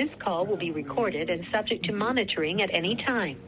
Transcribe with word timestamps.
This 0.00 0.14
call 0.18 0.46
will 0.46 0.56
be 0.56 0.70
recorded 0.70 1.28
and 1.28 1.46
subject 1.52 1.84
to 1.84 1.92
monitoring 1.92 2.62
at 2.62 2.70
any 2.72 2.96
time. 2.96 3.38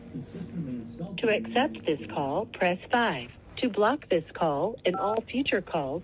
To 1.16 1.30
accept 1.30 1.86
this 1.86 1.98
call, 2.10 2.44
press 2.44 2.76
5. 2.90 3.30
To 3.62 3.70
block 3.70 4.06
this 4.10 4.24
call 4.34 4.78
and 4.84 4.94
all 4.96 5.22
future 5.22 5.62
calls, 5.62 6.02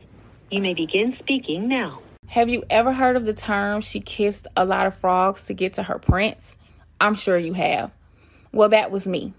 you 0.50 0.62
may 0.62 0.72
begin 0.72 1.14
speaking 1.18 1.68
now. 1.68 2.00
Have 2.28 2.48
you 2.48 2.64
ever 2.70 2.94
heard 2.94 3.14
of 3.16 3.26
the 3.26 3.34
term 3.34 3.82
she 3.82 4.00
kissed 4.00 4.46
a 4.56 4.64
lot 4.64 4.86
of 4.86 4.94
frogs 4.94 5.44
to 5.44 5.52
get 5.52 5.74
to 5.74 5.82
her 5.82 5.98
prince? 5.98 6.56
I'm 6.98 7.14
sure 7.14 7.36
you 7.36 7.52
have. 7.52 7.90
Well, 8.50 8.70
that 8.70 8.90
was 8.90 9.06
me. 9.06 9.34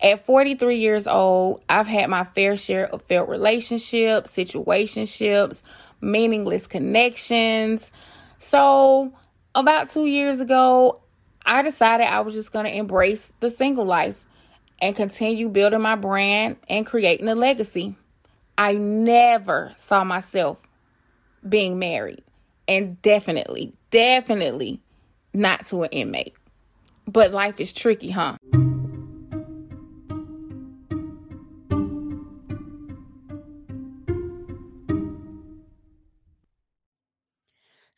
At 0.00 0.24
43 0.24 0.78
years 0.78 1.06
old, 1.06 1.60
I've 1.68 1.86
had 1.86 2.08
my 2.08 2.24
fair 2.24 2.56
share 2.56 2.86
of 2.86 3.02
failed 3.02 3.28
relationships, 3.28 4.30
situationships, 4.30 5.60
meaningless 6.00 6.66
connections. 6.66 7.92
So, 8.38 9.12
about 9.56 9.90
two 9.90 10.06
years 10.06 10.38
ago, 10.40 11.00
I 11.44 11.62
decided 11.62 12.04
I 12.04 12.20
was 12.20 12.34
just 12.34 12.52
going 12.52 12.66
to 12.66 12.76
embrace 12.76 13.32
the 13.40 13.50
single 13.50 13.86
life 13.86 14.24
and 14.80 14.94
continue 14.94 15.48
building 15.48 15.80
my 15.80 15.96
brand 15.96 16.56
and 16.68 16.84
creating 16.84 17.28
a 17.28 17.34
legacy. 17.34 17.96
I 18.58 18.74
never 18.74 19.72
saw 19.76 20.04
myself 20.04 20.62
being 21.48 21.78
married, 21.78 22.22
and 22.68 23.00
definitely, 23.02 23.72
definitely 23.90 24.80
not 25.32 25.66
to 25.66 25.84
an 25.84 25.90
inmate. 25.90 26.34
But 27.06 27.32
life 27.32 27.60
is 27.60 27.72
tricky, 27.72 28.10
huh? 28.10 28.36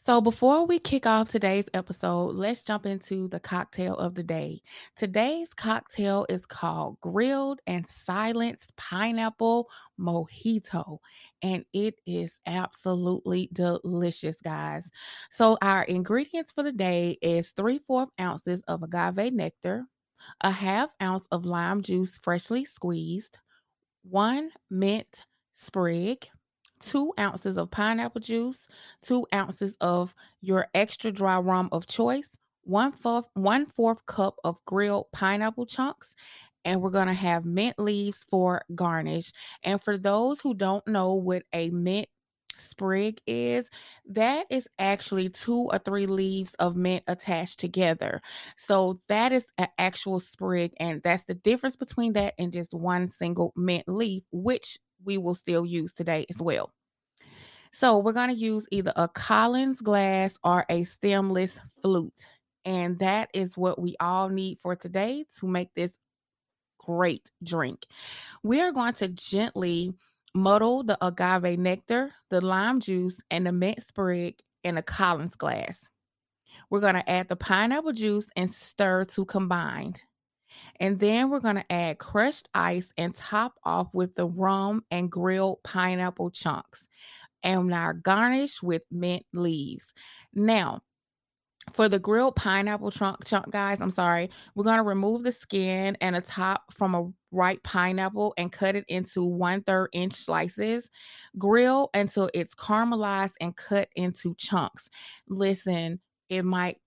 So, 0.08 0.22
before 0.22 0.64
we 0.64 0.78
kick 0.78 1.04
off 1.04 1.28
today's 1.28 1.66
episode, 1.74 2.34
let's 2.34 2.62
jump 2.62 2.86
into 2.86 3.28
the 3.28 3.40
cocktail 3.40 3.94
of 3.94 4.14
the 4.14 4.22
day. 4.22 4.62
Today's 4.96 5.52
cocktail 5.52 6.24
is 6.30 6.46
called 6.46 6.98
Grilled 7.02 7.60
and 7.66 7.86
Silenced 7.86 8.74
Pineapple 8.78 9.68
Mojito, 10.00 11.00
and 11.42 11.66
it 11.74 11.96
is 12.06 12.38
absolutely 12.46 13.50
delicious, 13.52 14.40
guys. 14.40 14.90
So, 15.28 15.58
our 15.60 15.82
ingredients 15.82 16.52
for 16.52 16.62
the 16.62 16.72
day 16.72 17.18
is 17.20 17.50
three 17.50 17.80
fourth 17.86 18.08
ounces 18.18 18.62
of 18.66 18.82
agave 18.82 19.34
nectar, 19.34 19.84
a 20.40 20.50
half 20.50 20.88
ounce 21.02 21.26
of 21.30 21.44
lime 21.44 21.82
juice 21.82 22.18
freshly 22.22 22.64
squeezed, 22.64 23.40
one 24.04 24.52
mint 24.70 25.26
sprig 25.54 26.30
two 26.80 27.12
ounces 27.18 27.56
of 27.56 27.70
pineapple 27.70 28.20
juice, 28.20 28.68
two 29.02 29.26
ounces 29.34 29.76
of 29.80 30.14
your 30.40 30.68
extra 30.74 31.12
dry 31.12 31.38
rum 31.38 31.68
of 31.72 31.86
choice, 31.86 32.30
one 32.62 32.92
fourth, 32.92 33.26
one 33.34 33.66
fourth 33.66 34.04
cup 34.06 34.36
of 34.44 34.58
grilled 34.66 35.06
pineapple 35.12 35.66
chunks, 35.66 36.14
and 36.64 36.82
we're 36.82 36.90
going 36.90 37.08
to 37.08 37.14
have 37.14 37.44
mint 37.44 37.78
leaves 37.78 38.24
for 38.30 38.62
garnish. 38.74 39.32
And 39.62 39.80
for 39.80 39.96
those 39.96 40.40
who 40.40 40.54
don't 40.54 40.86
know 40.86 41.14
what 41.14 41.44
a 41.52 41.70
mint 41.70 42.08
sprig 42.58 43.20
is, 43.26 43.70
that 44.06 44.46
is 44.50 44.68
actually 44.78 45.28
two 45.28 45.68
or 45.72 45.78
three 45.78 46.06
leaves 46.06 46.54
of 46.54 46.76
mint 46.76 47.04
attached 47.06 47.58
together. 47.60 48.20
So 48.56 48.98
that 49.08 49.32
is 49.32 49.46
an 49.56 49.68
actual 49.78 50.20
sprig, 50.20 50.72
and 50.78 51.00
that's 51.02 51.24
the 51.24 51.34
difference 51.34 51.76
between 51.76 52.14
that 52.14 52.34
and 52.38 52.52
just 52.52 52.74
one 52.74 53.08
single 53.08 53.52
mint 53.56 53.88
leaf, 53.88 54.24
which 54.32 54.78
we 55.04 55.18
will 55.18 55.34
still 55.34 55.64
use 55.64 55.92
today 55.92 56.26
as 56.30 56.38
well. 56.40 56.72
So 57.72 57.98
we're 57.98 58.12
going 58.12 58.30
to 58.30 58.34
use 58.34 58.66
either 58.70 58.92
a 58.96 59.08
Collins 59.08 59.80
glass 59.80 60.36
or 60.42 60.64
a 60.68 60.84
stemless 60.84 61.60
flute. 61.82 62.26
And 62.64 62.98
that 62.98 63.30
is 63.34 63.56
what 63.56 63.80
we 63.80 63.96
all 64.00 64.28
need 64.28 64.58
for 64.58 64.74
today 64.76 65.24
to 65.38 65.46
make 65.46 65.72
this 65.74 65.92
great 66.78 67.30
drink. 67.42 67.86
We 68.42 68.60
are 68.60 68.72
going 68.72 68.94
to 68.94 69.08
gently 69.08 69.92
muddle 70.34 70.82
the 70.82 70.98
agave 71.04 71.58
nectar, 71.58 72.12
the 72.30 72.40
lime 72.40 72.80
juice, 72.80 73.20
and 73.30 73.46
the 73.46 73.52
mint 73.52 73.82
sprig 73.82 74.40
in 74.64 74.76
a 74.76 74.82
Collins 74.82 75.36
glass. 75.36 75.88
We're 76.70 76.80
going 76.80 76.94
to 76.94 77.10
add 77.10 77.28
the 77.28 77.36
pineapple 77.36 77.92
juice 77.92 78.28
and 78.36 78.52
stir 78.52 79.04
to 79.04 79.24
combined. 79.24 80.02
And 80.80 80.98
then 80.98 81.30
we're 81.30 81.40
going 81.40 81.56
to 81.56 81.72
add 81.72 81.98
crushed 81.98 82.48
ice 82.54 82.92
and 82.96 83.14
top 83.14 83.54
off 83.64 83.88
with 83.92 84.14
the 84.14 84.26
rum 84.26 84.84
and 84.90 85.10
grilled 85.10 85.62
pineapple 85.64 86.30
chunks. 86.30 86.88
And 87.42 87.68
now 87.68 87.92
garnish 87.92 88.62
with 88.62 88.82
mint 88.90 89.24
leaves. 89.32 89.92
Now, 90.34 90.82
for 91.72 91.88
the 91.88 91.98
grilled 91.98 92.36
pineapple 92.36 92.90
chunk, 92.90 93.24
chunk 93.24 93.50
guys, 93.50 93.80
I'm 93.80 93.90
sorry, 93.90 94.30
we're 94.54 94.64
going 94.64 94.78
to 94.78 94.82
remove 94.82 95.22
the 95.22 95.32
skin 95.32 95.96
and 96.00 96.16
the 96.16 96.20
top 96.20 96.72
from 96.72 96.94
a 96.94 97.10
ripe 97.30 97.62
pineapple 97.62 98.34
and 98.36 98.50
cut 98.50 98.74
it 98.74 98.84
into 98.88 99.24
one 99.24 99.62
third 99.62 99.90
inch 99.92 100.14
slices. 100.14 100.88
Grill 101.36 101.90
until 101.94 102.30
it's 102.34 102.54
caramelized 102.54 103.34
and 103.40 103.56
cut 103.56 103.88
into 103.94 104.34
chunks. 104.36 104.88
Listen, 105.28 106.00
it 106.28 106.44
might 106.44 106.78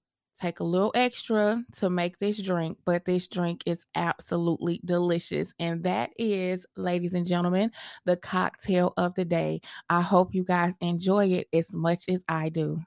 take 0.41 0.59
a 0.59 0.63
little 0.63 0.91
extra 0.95 1.63
to 1.73 1.89
make 1.89 2.17
this 2.17 2.41
drink, 2.41 2.77
but 2.83 3.05
this 3.05 3.27
drink 3.27 3.61
is 3.67 3.85
absolutely 3.93 4.81
delicious. 4.83 5.53
And 5.59 5.83
that 5.83 6.09
is, 6.17 6.65
ladies 6.75 7.13
and 7.13 7.27
gentlemen, 7.27 7.71
the 8.05 8.17
cocktail 8.17 8.93
of 8.97 9.13
the 9.13 9.25
day. 9.25 9.61
I 9.89 10.01
hope 10.01 10.33
you 10.33 10.43
guys 10.43 10.73
enjoy 10.81 11.27
it 11.27 11.47
as 11.53 11.71
much 11.73 12.05
as 12.09 12.23
I 12.27 12.49
do. 12.49 12.81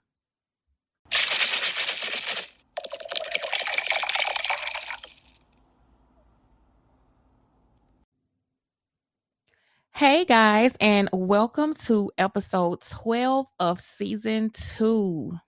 Hey 9.93 10.25
guys, 10.25 10.75
and 10.81 11.09
welcome 11.12 11.72
to 11.87 12.10
episode 12.19 12.81
12 12.81 13.47
of 13.60 13.78
season 13.78 14.50
two. 14.50 15.38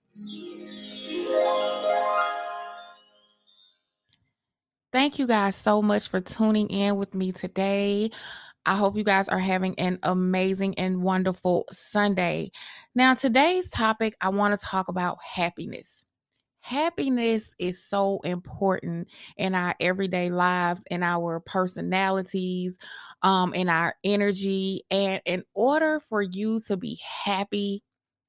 Thank 4.97 5.19
you 5.19 5.27
guys 5.27 5.55
so 5.55 5.83
much 5.83 6.09
for 6.09 6.23
tuning 6.23 6.71
in 6.71 6.97
with 6.97 7.15
me 7.15 7.31
today. 7.31 8.11
I 8.65 8.77
hope 8.77 8.97
you 8.97 9.05
guys 9.05 9.29
are 9.29 9.39
having 9.39 9.79
an 9.79 9.99
amazing 10.03 10.79
and 10.79 11.03
wonderful 11.03 11.67
Sunday. 11.71 12.51
Now, 12.95 13.12
today's 13.12 13.69
topic, 13.69 14.17
I 14.23 14.31
want 14.31 14.59
to 14.59 14.67
talk 14.67 14.89
about 14.89 15.19
happiness. 15.23 16.07
Happiness 16.61 17.55
is 17.59 17.84
so 17.84 18.21
important 18.25 19.11
in 19.37 19.55
our 19.55 19.75
everyday 19.81 20.31
lives, 20.31 20.83
in 20.91 21.03
our 21.03 21.41
personalities, 21.41 22.78
um, 23.21 23.53
in 23.53 23.69
our 23.69 23.95
energy. 24.03 24.84
And 24.91 25.21
in 25.27 25.45
order 25.53 26.01
for 26.01 26.23
you 26.23 26.59
to 26.69 26.78
be 26.78 26.99
happy, 27.05 27.83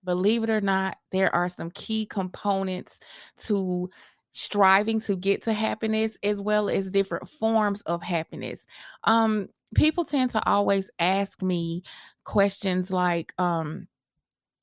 believe 0.04 0.44
it 0.44 0.50
or 0.50 0.60
not, 0.60 0.98
there 1.14 1.34
are 1.34 1.48
some 1.48 1.72
key 1.72 2.06
components 2.06 3.00
to 3.46 3.90
striving 4.38 5.00
to 5.02 5.16
get 5.16 5.44
to 5.44 5.54
happiness 5.54 6.18
as 6.24 6.40
well 6.42 6.70
as 6.70 6.90
different 6.90 7.28
forms 7.28 7.82
of 7.82 8.04
happiness. 8.04 8.68
Um, 9.04 9.50
people 9.76 10.06
tend 10.06 10.32
to 10.32 10.48
always 10.48 10.90
ask 11.00 11.42
me 11.42 11.84
questions 12.24 12.92
like, 12.92 13.34
um, 13.40 13.88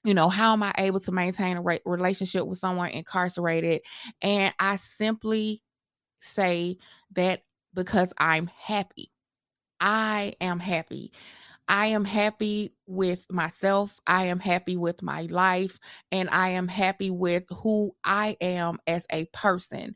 you 0.05 0.15
know, 0.15 0.29
how 0.29 0.53
am 0.53 0.63
I 0.63 0.73
able 0.79 1.01
to 1.01 1.13
maintain 1.13 1.57
a 1.57 1.63
re- 1.63 1.81
relationship 1.85 2.47
with 2.47 2.59
someone 2.59 2.91
incarcerated? 2.91 3.83
And 4.23 4.55
I 4.59 4.77
simply 4.77 5.63
say 6.21 6.79
that 7.13 7.43
because 7.75 8.13
I'm 8.19 8.47
happy. 8.49 9.11
I 9.81 10.35
am 10.41 10.61
happy. 10.61 11.13
I 11.69 11.87
am 11.87 12.05
happy 12.05 12.75
with 12.87 13.25
myself. 13.31 13.99
I 14.07 14.25
am 14.25 14.39
happy 14.39 14.77
with 14.77 15.03
my 15.03 15.23
life. 15.23 15.79
And 16.13 16.29
I 16.31 16.51
am 16.51 16.69
happy 16.69 17.11
with 17.11 17.45
who 17.51 17.95
I 18.05 18.37
am 18.41 18.79
as 18.87 19.07
a 19.11 19.25
person. 19.27 19.95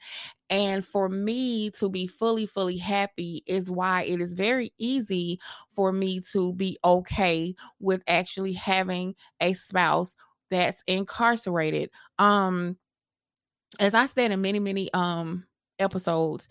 And 0.50 0.84
for 0.84 1.08
me 1.08 1.70
to 1.72 1.90
be 1.90 2.06
fully, 2.06 2.46
fully 2.46 2.78
happy 2.78 3.42
is 3.46 3.70
why 3.70 4.04
it 4.04 4.20
is 4.20 4.34
very 4.34 4.72
easy 4.78 5.38
for 5.72 5.92
me 5.92 6.20
to 6.32 6.54
be 6.54 6.78
okay 6.84 7.54
with 7.80 8.02
actually 8.08 8.54
having 8.54 9.14
a 9.40 9.52
spouse 9.52 10.16
that's 10.50 10.82
incarcerated. 10.86 11.90
Um, 12.18 12.78
as 13.78 13.94
I 13.94 14.06
said 14.06 14.30
in 14.30 14.40
many, 14.40 14.60
many 14.60 14.92
um 14.94 15.44
episodes, 15.78 16.48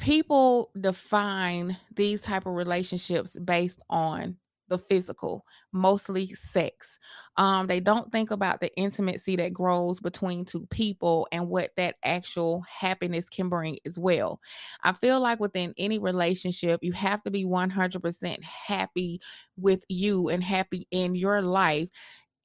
people 0.00 0.70
define 0.80 1.76
these 1.94 2.20
type 2.20 2.46
of 2.46 2.54
relationships 2.54 3.36
based 3.44 3.80
on 3.90 4.36
the 4.68 4.78
physical 4.78 5.44
mostly 5.72 6.28
sex. 6.28 7.00
Um 7.36 7.66
they 7.66 7.80
don't 7.80 8.12
think 8.12 8.30
about 8.30 8.60
the 8.60 8.72
intimacy 8.76 9.34
that 9.36 9.52
grows 9.52 9.98
between 10.00 10.44
two 10.44 10.66
people 10.68 11.26
and 11.32 11.48
what 11.48 11.72
that 11.76 11.96
actual 12.04 12.62
happiness 12.68 13.28
can 13.28 13.48
bring 13.48 13.78
as 13.84 13.98
well. 13.98 14.40
I 14.84 14.92
feel 14.92 15.20
like 15.20 15.40
within 15.40 15.74
any 15.76 15.98
relationship 15.98 16.84
you 16.84 16.92
have 16.92 17.20
to 17.24 17.32
be 17.32 17.44
100% 17.44 18.44
happy 18.44 19.20
with 19.56 19.84
you 19.88 20.28
and 20.28 20.42
happy 20.44 20.86
in 20.92 21.16
your 21.16 21.42
life 21.42 21.88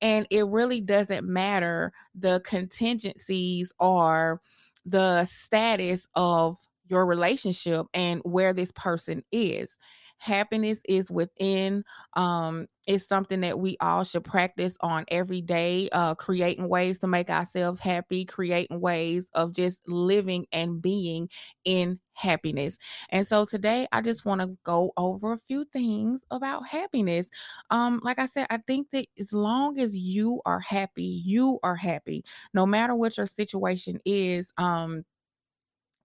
And 0.02 0.28
it 0.30 0.46
really 0.48 0.82
doesn't 0.82 1.26
matter 1.26 1.92
the 2.14 2.42
contingencies 2.46 3.74
or 3.80 4.42
the 4.86 5.26
status 5.26 6.08
of 6.16 6.58
your 6.88 7.06
relationship 7.06 7.88
and 7.94 8.22
where 8.24 8.54
this 8.54 8.72
person 8.74 9.24
is. 9.32 9.78
Happiness 10.18 10.80
is 10.88 11.12
within 11.12 11.84
um 12.16 12.68
is 12.88 13.06
something 13.06 13.42
that 13.42 13.60
we 13.60 13.76
all 13.82 14.04
should 14.04 14.24
practice 14.24 14.74
on 14.80 15.04
every 15.10 15.42
day 15.42 15.90
uh 15.92 16.16
creating 16.16 16.70
ways 16.70 17.00
to 17.00 17.08
make 17.08 17.30
ourselves 17.30 17.80
happy 17.80 18.24
creating 18.24 18.80
ways 18.80 19.28
of 19.34 19.54
just 19.54 19.80
living 19.88 20.46
and 20.54 20.82
being 20.82 21.30
in 21.66 22.00
happiness. 22.14 22.78
And 23.10 23.28
so 23.28 23.44
today 23.46 23.88
i 23.92 24.00
just 24.02 24.26
want 24.26 24.40
to 24.42 24.58
go 24.64 24.94
over 24.96 25.34
a 25.34 25.38
few 25.38 25.66
things 25.66 26.24
about 26.32 26.66
happiness. 26.66 27.28
Um 27.70 28.00
like 28.04 28.18
i 28.20 28.26
said 28.26 28.48
i 28.50 28.58
think 28.58 28.90
that 28.92 29.08
as 29.20 29.34
long 29.34 29.80
as 29.80 29.96
you 29.98 30.42
are 30.46 30.62
happy 30.62 31.04
you 31.04 31.60
are 31.64 31.76
happy. 31.76 32.24
No 32.54 32.66
matter 32.66 32.96
what 32.96 33.18
your 33.18 33.28
situation 33.28 34.00
is 34.06 34.54
um 34.58 35.04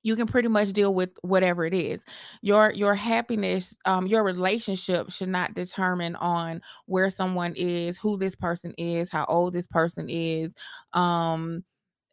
you 0.02 0.16
can 0.16 0.26
pretty 0.26 0.48
much 0.48 0.72
deal 0.72 0.94
with 0.94 1.10
whatever 1.22 1.64
it 1.64 1.74
is. 1.74 2.04
Your 2.42 2.70
your 2.72 2.94
happiness 2.94 3.76
um 3.84 4.06
your 4.06 4.24
relationship 4.24 5.10
should 5.10 5.28
not 5.28 5.54
determine 5.54 6.16
on 6.16 6.62
where 6.86 7.10
someone 7.10 7.54
is 7.56 7.98
who 7.98 8.16
this 8.18 8.34
person 8.34 8.74
is 8.78 9.10
how 9.10 9.24
old 9.26 9.52
this 9.52 9.66
person 9.66 10.06
is 10.08 10.54
um 10.92 11.64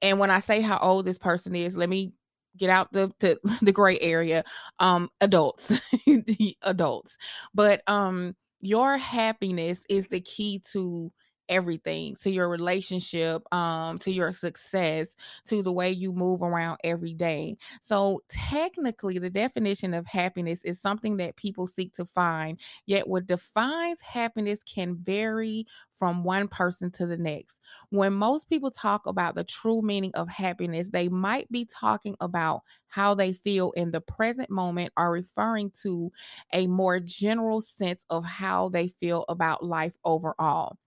and 0.01 0.19
when 0.19 0.29
i 0.31 0.39
say 0.39 0.61
how 0.61 0.77
old 0.79 1.05
this 1.05 1.17
person 1.17 1.55
is 1.55 1.75
let 1.75 1.89
me 1.89 2.13
get 2.57 2.69
out 2.69 2.91
the 2.91 3.11
the, 3.19 3.37
the 3.61 3.71
gray 3.71 3.97
area 3.99 4.43
um 4.79 5.09
adults 5.21 5.79
adults. 6.63 7.17
But 7.53 7.81
um 7.87 8.35
your 8.59 8.97
happiness 8.97 9.83
is 9.89 10.07
the 10.07 10.21
key 10.21 10.61
to 10.71 11.11
everything 11.49 12.15
to 12.17 12.29
your 12.31 12.49
relationship 12.49 13.41
um 13.53 13.97
to 13.99 14.11
your 14.11 14.33
success 14.33 15.15
to 15.45 15.61
the 15.63 15.71
way 15.71 15.91
you 15.91 16.13
move 16.13 16.41
around 16.41 16.77
every 16.83 17.13
day. 17.13 17.57
So 17.81 18.21
technically 18.29 19.19
the 19.19 19.29
definition 19.29 19.93
of 19.93 20.05
happiness 20.05 20.63
is 20.63 20.79
something 20.79 21.17
that 21.17 21.35
people 21.35 21.67
seek 21.67 21.93
to 21.95 22.05
find 22.05 22.59
yet 22.85 23.07
what 23.07 23.27
defines 23.27 24.01
happiness 24.01 24.59
can 24.63 24.95
vary 24.95 25.65
from 25.97 26.23
one 26.23 26.47
person 26.47 26.91
to 26.91 27.07
the 27.07 27.17
next. 27.17 27.59
When 27.89 28.13
most 28.13 28.49
people 28.49 28.69
talk 28.69 29.05
about 29.07 29.35
the 29.35 29.43
true 29.43 29.81
meaning 29.81 30.11
of 30.15 30.29
happiness 30.29 30.89
they 30.89 31.09
might 31.09 31.51
be 31.51 31.65
talking 31.65 32.15
about 32.19 32.61
how 32.87 33.13
they 33.13 33.33
feel 33.33 33.71
in 33.71 33.91
the 33.91 34.01
present 34.01 34.49
moment 34.49 34.91
or 34.97 35.11
referring 35.11 35.71
to 35.81 36.11
a 36.53 36.67
more 36.67 36.99
general 36.99 37.61
sense 37.61 38.05
of 38.09 38.23
how 38.25 38.69
they 38.69 38.87
feel 38.87 39.25
about 39.29 39.63
life 39.63 39.97
overall 40.05 40.77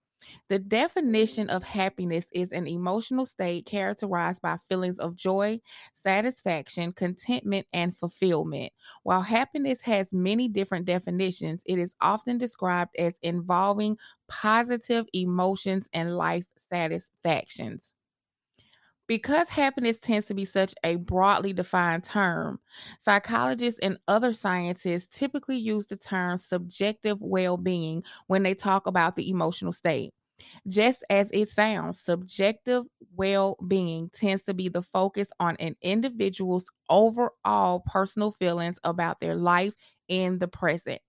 the 0.49 0.59
definition 0.59 1.49
of 1.49 1.63
happiness 1.63 2.25
is 2.31 2.51
an 2.51 2.67
emotional 2.67 3.25
state 3.25 3.65
characterized 3.65 4.41
by 4.41 4.57
feelings 4.69 4.99
of 4.99 5.15
joy, 5.15 5.59
satisfaction, 5.93 6.93
contentment, 6.93 7.67
and 7.73 7.95
fulfillment. 7.97 8.73
While 9.03 9.21
happiness 9.21 9.81
has 9.81 10.11
many 10.11 10.47
different 10.47 10.85
definitions, 10.85 11.61
it 11.65 11.79
is 11.79 11.93
often 12.01 12.37
described 12.37 12.95
as 12.97 13.13
involving 13.21 13.97
positive 14.27 15.07
emotions 15.13 15.87
and 15.93 16.15
life 16.17 16.45
satisfactions. 16.69 17.93
Because 19.11 19.49
happiness 19.49 19.99
tends 19.99 20.27
to 20.27 20.33
be 20.33 20.45
such 20.45 20.73
a 20.85 20.95
broadly 20.95 21.51
defined 21.51 22.05
term, 22.05 22.61
psychologists 23.01 23.77
and 23.81 23.97
other 24.07 24.31
scientists 24.31 25.05
typically 25.11 25.57
use 25.57 25.85
the 25.87 25.97
term 25.97 26.37
subjective 26.37 27.21
well 27.21 27.57
being 27.57 28.05
when 28.27 28.43
they 28.43 28.53
talk 28.53 28.87
about 28.87 29.17
the 29.17 29.29
emotional 29.29 29.73
state. 29.73 30.13
Just 30.67 31.03
as 31.09 31.29
it 31.33 31.49
sounds, 31.49 31.99
subjective 31.99 32.85
well 33.15 33.57
being 33.67 34.09
tends 34.13 34.43
to 34.43 34.53
be 34.53 34.69
the 34.69 34.81
focus 34.81 35.27
on 35.41 35.57
an 35.57 35.75
individual's 35.81 36.65
overall 36.89 37.81
personal 37.85 38.31
feelings 38.31 38.77
about 38.85 39.19
their 39.19 39.35
life 39.35 39.73
in 40.07 40.39
the 40.39 40.47
present. 40.47 41.01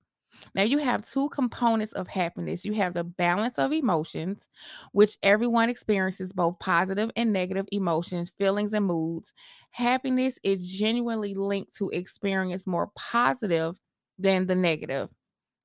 Now, 0.55 0.62
you 0.62 0.79
have 0.79 1.08
two 1.08 1.29
components 1.31 1.93
of 1.93 2.08
happiness. 2.08 2.64
You 2.64 2.73
have 2.75 2.94
the 2.94 3.05
balance 3.05 3.58
of 3.58 3.73
emotions, 3.73 4.49
which 4.93 5.17
everyone 5.23 5.69
experiences 5.69 6.32
both 6.32 6.58
positive 6.58 7.11
and 7.17 7.32
negative 7.32 7.67
emotions, 7.73 8.32
feelings, 8.38 8.73
and 8.73 8.87
moods. 8.87 9.32
Happiness 9.70 10.38
is 10.43 10.67
genuinely 10.69 11.34
linked 11.34 11.75
to 11.76 11.90
experience 11.90 12.67
more 12.67 12.90
positive 12.94 13.79
than 14.19 14.46
the 14.46 14.55
negative. 14.55 15.08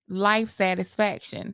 Life 0.10 0.50
satisfaction. 0.50 1.54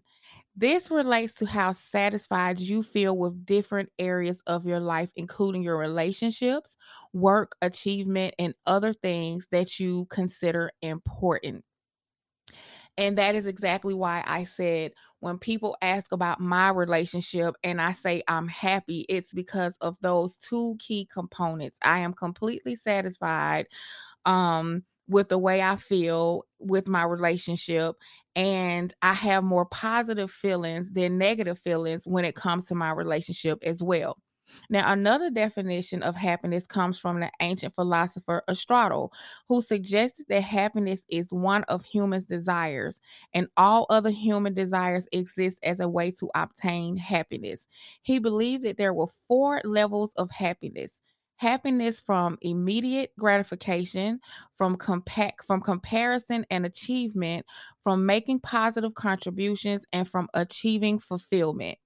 This 0.55 0.91
relates 0.91 1.33
to 1.33 1.47
how 1.47 1.71
satisfied 1.71 2.59
you 2.59 2.83
feel 2.83 3.17
with 3.17 3.45
different 3.45 3.89
areas 3.97 4.39
of 4.45 4.67
your 4.67 4.79
life, 4.79 5.11
including 5.15 5.63
your 5.63 5.77
relationships, 5.77 6.77
work, 7.13 7.55
achievement, 7.61 8.35
and 8.37 8.53
other 8.67 8.93
things 8.93 9.47
that 9.51 9.79
you 9.79 10.05
consider 10.11 10.71
important. 10.81 11.63
And 12.97 13.17
that 13.17 13.33
is 13.35 13.47
exactly 13.47 13.95
why 13.95 14.23
I 14.27 14.43
said 14.43 14.93
when 15.19 15.39
people 15.39 15.75
ask 15.81 16.11
about 16.11 16.39
my 16.39 16.69
relationship 16.69 17.55
and 17.63 17.81
I 17.81 17.91
say 17.91 18.21
I'm 18.27 18.47
happy, 18.47 19.05
it's 19.09 19.33
because 19.33 19.73
of 19.81 19.97
those 20.01 20.37
two 20.37 20.75
key 20.79 21.07
components. 21.11 21.79
I 21.83 21.99
am 21.99 22.13
completely 22.13 22.75
satisfied 22.75 23.67
um 24.25 24.83
with 25.09 25.29
the 25.29 25.39
way 25.39 25.61
I 25.61 25.77
feel 25.77 26.45
with 26.59 26.87
my 26.87 27.03
relationship 27.03 27.95
and 28.35 28.93
I 29.03 29.13
have 29.13 29.43
more 29.43 29.65
positive 29.67 30.31
feelings 30.31 30.91
than 30.91 31.19
negative 31.19 31.59
feelings 31.59 32.07
when 32.07 32.25
it 32.25 32.35
comes 32.35 32.65
to 32.67 32.75
my 32.75 32.91
relationship 32.91 33.59
as 33.63 33.83
well. 33.83 34.22
Now, 34.69 34.91
another 34.91 35.29
definition 35.29 36.03
of 36.03 36.15
happiness 36.15 36.65
comes 36.65 36.99
from 36.99 37.19
the 37.19 37.31
ancient 37.41 37.75
philosopher 37.75 38.43
Aristotle, 38.47 39.13
who 39.47 39.61
suggested 39.61 40.25
that 40.29 40.41
happiness 40.41 41.01
is 41.09 41.31
one 41.31 41.63
of 41.65 41.83
humans' 41.83 42.25
desires, 42.25 42.99
and 43.33 43.47
all 43.57 43.85
other 43.89 44.09
human 44.09 44.53
desires 44.53 45.07
exist 45.11 45.59
as 45.63 45.79
a 45.79 45.89
way 45.89 46.11
to 46.11 46.29
obtain 46.35 46.97
happiness. 46.97 47.67
He 48.01 48.19
believed 48.19 48.63
that 48.63 48.77
there 48.77 48.93
were 48.93 49.07
four 49.27 49.61
levels 49.63 50.13
of 50.15 50.31
happiness 50.31 51.01
happiness 51.37 51.99
from 51.99 52.37
immediate 52.41 53.11
gratification 53.19 54.19
from 54.55 54.77
compact 54.77 55.43
from 55.45 55.59
comparison 55.59 56.45
and 56.49 56.65
achievement 56.65 57.45
from 57.81 58.05
making 58.05 58.39
positive 58.39 58.93
contributions 58.93 59.83
and 59.91 60.07
from 60.07 60.29
achieving 60.35 60.99
fulfillment 60.99 61.77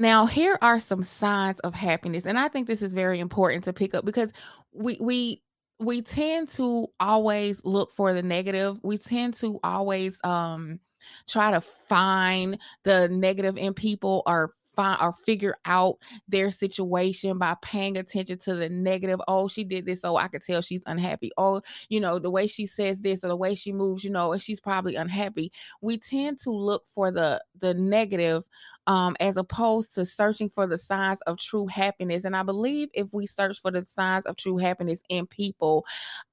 now, 0.00 0.24
here 0.24 0.56
are 0.62 0.78
some 0.78 1.02
signs 1.02 1.60
of 1.60 1.74
happiness, 1.74 2.24
and 2.24 2.38
I 2.38 2.48
think 2.48 2.66
this 2.66 2.80
is 2.80 2.94
very 2.94 3.20
important 3.20 3.64
to 3.64 3.74
pick 3.74 3.94
up 3.94 4.02
because 4.06 4.32
we 4.72 4.96
we 4.98 5.42
we 5.78 6.00
tend 6.00 6.48
to 6.50 6.86
always 6.98 7.60
look 7.64 7.92
for 7.92 8.14
the 8.14 8.22
negative. 8.22 8.78
We 8.82 8.96
tend 8.96 9.34
to 9.34 9.60
always 9.62 10.18
um 10.24 10.80
try 11.28 11.50
to 11.50 11.60
find 11.60 12.58
the 12.84 13.10
negative 13.10 13.58
in 13.58 13.74
people 13.74 14.22
or 14.26 14.54
find 14.80 15.00
or 15.00 15.12
figure 15.12 15.56
out 15.66 15.98
their 16.26 16.50
situation 16.50 17.38
by 17.38 17.54
paying 17.60 17.98
attention 17.98 18.38
to 18.38 18.54
the 18.54 18.68
negative. 18.68 19.20
Oh, 19.28 19.46
she 19.46 19.62
did 19.62 19.84
this, 19.84 20.00
so 20.00 20.16
I 20.16 20.28
could 20.28 20.42
tell 20.42 20.62
she's 20.62 20.82
unhappy. 20.86 21.30
Oh, 21.36 21.60
you 21.90 22.00
know, 22.00 22.18
the 22.18 22.30
way 22.30 22.46
she 22.46 22.64
says 22.64 23.00
this 23.00 23.22
or 23.22 23.28
the 23.28 23.36
way 23.36 23.54
she 23.54 23.72
moves, 23.72 24.04
you 24.04 24.10
know, 24.10 24.36
she's 24.38 24.60
probably 24.60 24.96
unhappy. 24.96 25.52
We 25.82 25.98
tend 25.98 26.38
to 26.40 26.50
look 26.50 26.84
for 26.94 27.10
the 27.10 27.42
the 27.60 27.74
negative 27.74 28.44
um, 28.86 29.16
as 29.20 29.36
opposed 29.36 29.94
to 29.94 30.06
searching 30.06 30.48
for 30.48 30.66
the 30.66 30.78
signs 30.78 31.20
of 31.22 31.38
true 31.38 31.66
happiness. 31.66 32.24
And 32.24 32.34
I 32.34 32.42
believe 32.42 32.88
if 32.94 33.08
we 33.12 33.26
search 33.26 33.60
for 33.60 33.70
the 33.70 33.84
signs 33.84 34.24
of 34.24 34.36
true 34.36 34.56
happiness 34.56 35.02
in 35.08 35.26
people, 35.26 35.84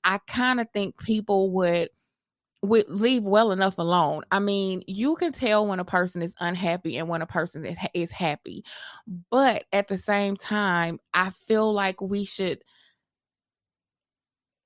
I 0.04 0.20
kind 0.20 0.62
of 0.62 0.70
think 0.72 0.98
people 0.98 1.52
would 1.52 1.90
would 2.64 2.90
leave 2.90 3.24
well 3.24 3.52
enough 3.52 3.78
alone. 3.78 4.24
I 4.32 4.40
mean, 4.40 4.84
you 4.88 5.16
can 5.16 5.32
tell 5.32 5.68
when 5.68 5.80
a 5.80 5.86
person 5.86 6.22
is 6.22 6.34
unhappy 6.40 6.98
and 6.98 7.08
when 7.08 7.22
a 7.22 7.28
person 7.28 7.66
is, 7.66 7.78
is 7.94 8.12
happy. 8.12 8.66
But 9.30 9.66
at 9.72 9.88
the 9.88 9.98
same 9.98 10.36
time, 10.38 11.00
I 11.14 11.30
feel 11.30 11.72
like 11.72 12.02
we 12.02 12.26
should 12.26 12.62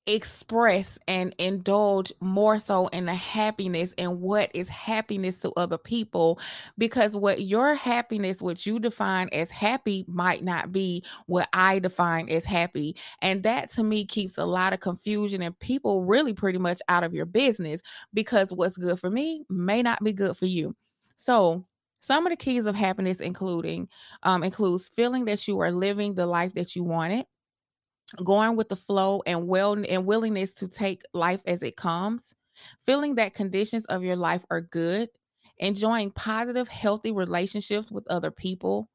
express 0.07 0.97
and 1.07 1.35
indulge 1.37 2.11
more 2.19 2.57
so 2.57 2.87
in 2.87 3.05
the 3.05 3.13
happiness 3.13 3.93
and 3.97 4.19
what 4.19 4.49
is 4.53 4.67
happiness 4.67 5.37
to 5.37 5.51
other 5.57 5.77
people. 5.77 6.39
Because 6.77 7.15
what 7.15 7.41
your 7.41 7.75
happiness 7.75 8.41
what 8.41 8.65
you 8.65 8.79
define 8.79 9.29
as 9.31 9.51
happy 9.51 10.05
might 10.07 10.43
not 10.43 10.71
be 10.71 11.03
what 11.27 11.47
I 11.53 11.79
define 11.79 12.29
as 12.29 12.45
happy. 12.45 12.95
And 13.21 13.43
that 13.43 13.69
to 13.73 13.83
me 13.83 14.05
keeps 14.05 14.37
a 14.37 14.45
lot 14.45 14.73
of 14.73 14.79
confusion 14.79 15.41
and 15.41 15.57
people 15.59 16.03
really 16.03 16.33
pretty 16.33 16.57
much 16.57 16.81
out 16.89 17.03
of 17.03 17.13
your 17.13 17.25
business. 17.25 17.81
Because 18.13 18.51
what's 18.51 18.77
good 18.77 18.99
for 18.99 19.09
me 19.09 19.45
may 19.49 19.83
not 19.83 20.03
be 20.03 20.13
good 20.13 20.35
for 20.35 20.47
you. 20.47 20.75
So 21.17 21.65
some 22.01 22.25
of 22.25 22.31
the 22.31 22.37
keys 22.37 22.65
of 22.65 22.75
happiness 22.75 23.19
including 23.19 23.87
um, 24.23 24.43
includes 24.43 24.87
feeling 24.89 25.25
that 25.25 25.47
you 25.47 25.59
are 25.59 25.71
living 25.71 26.15
the 26.15 26.25
life 26.25 26.55
that 26.55 26.75
you 26.75 26.83
wanted 26.83 27.25
going 28.23 28.55
with 28.55 28.69
the 28.69 28.75
flow 28.75 29.21
and 29.25 29.47
well 29.47 29.73
and 29.73 30.05
willingness 30.05 30.53
to 30.55 30.67
take 30.67 31.03
life 31.13 31.41
as 31.45 31.63
it 31.63 31.77
comes, 31.77 32.33
feeling 32.85 33.15
that 33.15 33.33
conditions 33.33 33.85
of 33.85 34.03
your 34.03 34.15
life 34.15 34.45
are 34.49 34.61
good, 34.61 35.09
enjoying 35.57 36.11
positive, 36.11 36.67
healthy 36.67 37.11
relationships 37.11 37.91
with 37.91 38.07
other 38.09 38.31
people, 38.31 38.89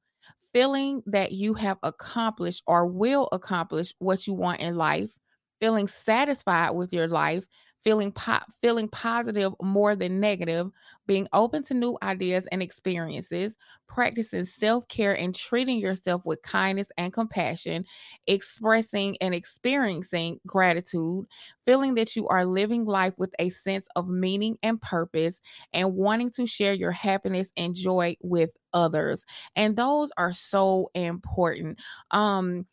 feeling 0.53 1.03
that 1.07 1.33
you 1.33 1.55
have 1.55 1.79
accomplished 1.83 2.63
or 2.67 2.87
will 2.87 3.29
accomplish 3.33 3.95
what 3.99 4.27
you 4.27 4.35
want 4.35 4.61
in 4.61 4.77
life, 4.77 5.13
feeling 5.61 5.89
satisfied 5.89 6.71
with 6.71 6.93
your 6.93 7.09
life, 7.09 7.47
feeling 7.87 8.13
po- 8.13 8.41
feeling 8.61 8.89
positive 8.89 9.55
more 9.63 9.97
than 9.97 10.21
negative, 10.21 10.71
being 11.07 11.29
open 11.33 11.63
to 11.63 11.75
new 11.75 11.97
ideas 12.03 12.47
and 12.51 12.63
experiences, 12.63 13.57
practicing 13.89 14.45
self-care 14.45 15.17
and 15.17 15.37
treating 15.37 15.79
yourself 15.79 16.27
with 16.27 16.43
kindness 16.43 16.89
and 16.99 17.13
compassion, 17.13 17.85
expressing 18.27 19.17
and 19.21 19.35
experiencing 19.35 20.41
gratitude, 20.47 21.27
feeling 21.65 21.95
that 21.95 22.17
you 22.17 22.27
are 22.29 22.45
living 22.45 22.85
life 22.85 23.15
with 23.19 23.33
a 23.39 23.51
sense 23.51 23.87
of 23.97 24.09
meaning 24.09 24.59
and 24.65 24.81
purpose 24.83 25.41
and 25.73 25.95
wanting 25.95 26.31
to 26.33 26.47
share 26.47 26.75
your 26.75 26.93
happiness 26.93 27.51
and 27.57 27.77
joy 27.77 28.17
with 28.23 28.51
others. 28.73 29.25
And 29.55 29.77
those 29.77 30.11
are 30.17 30.33
so 30.33 30.91
important. 30.95 31.81
Um 32.11 32.67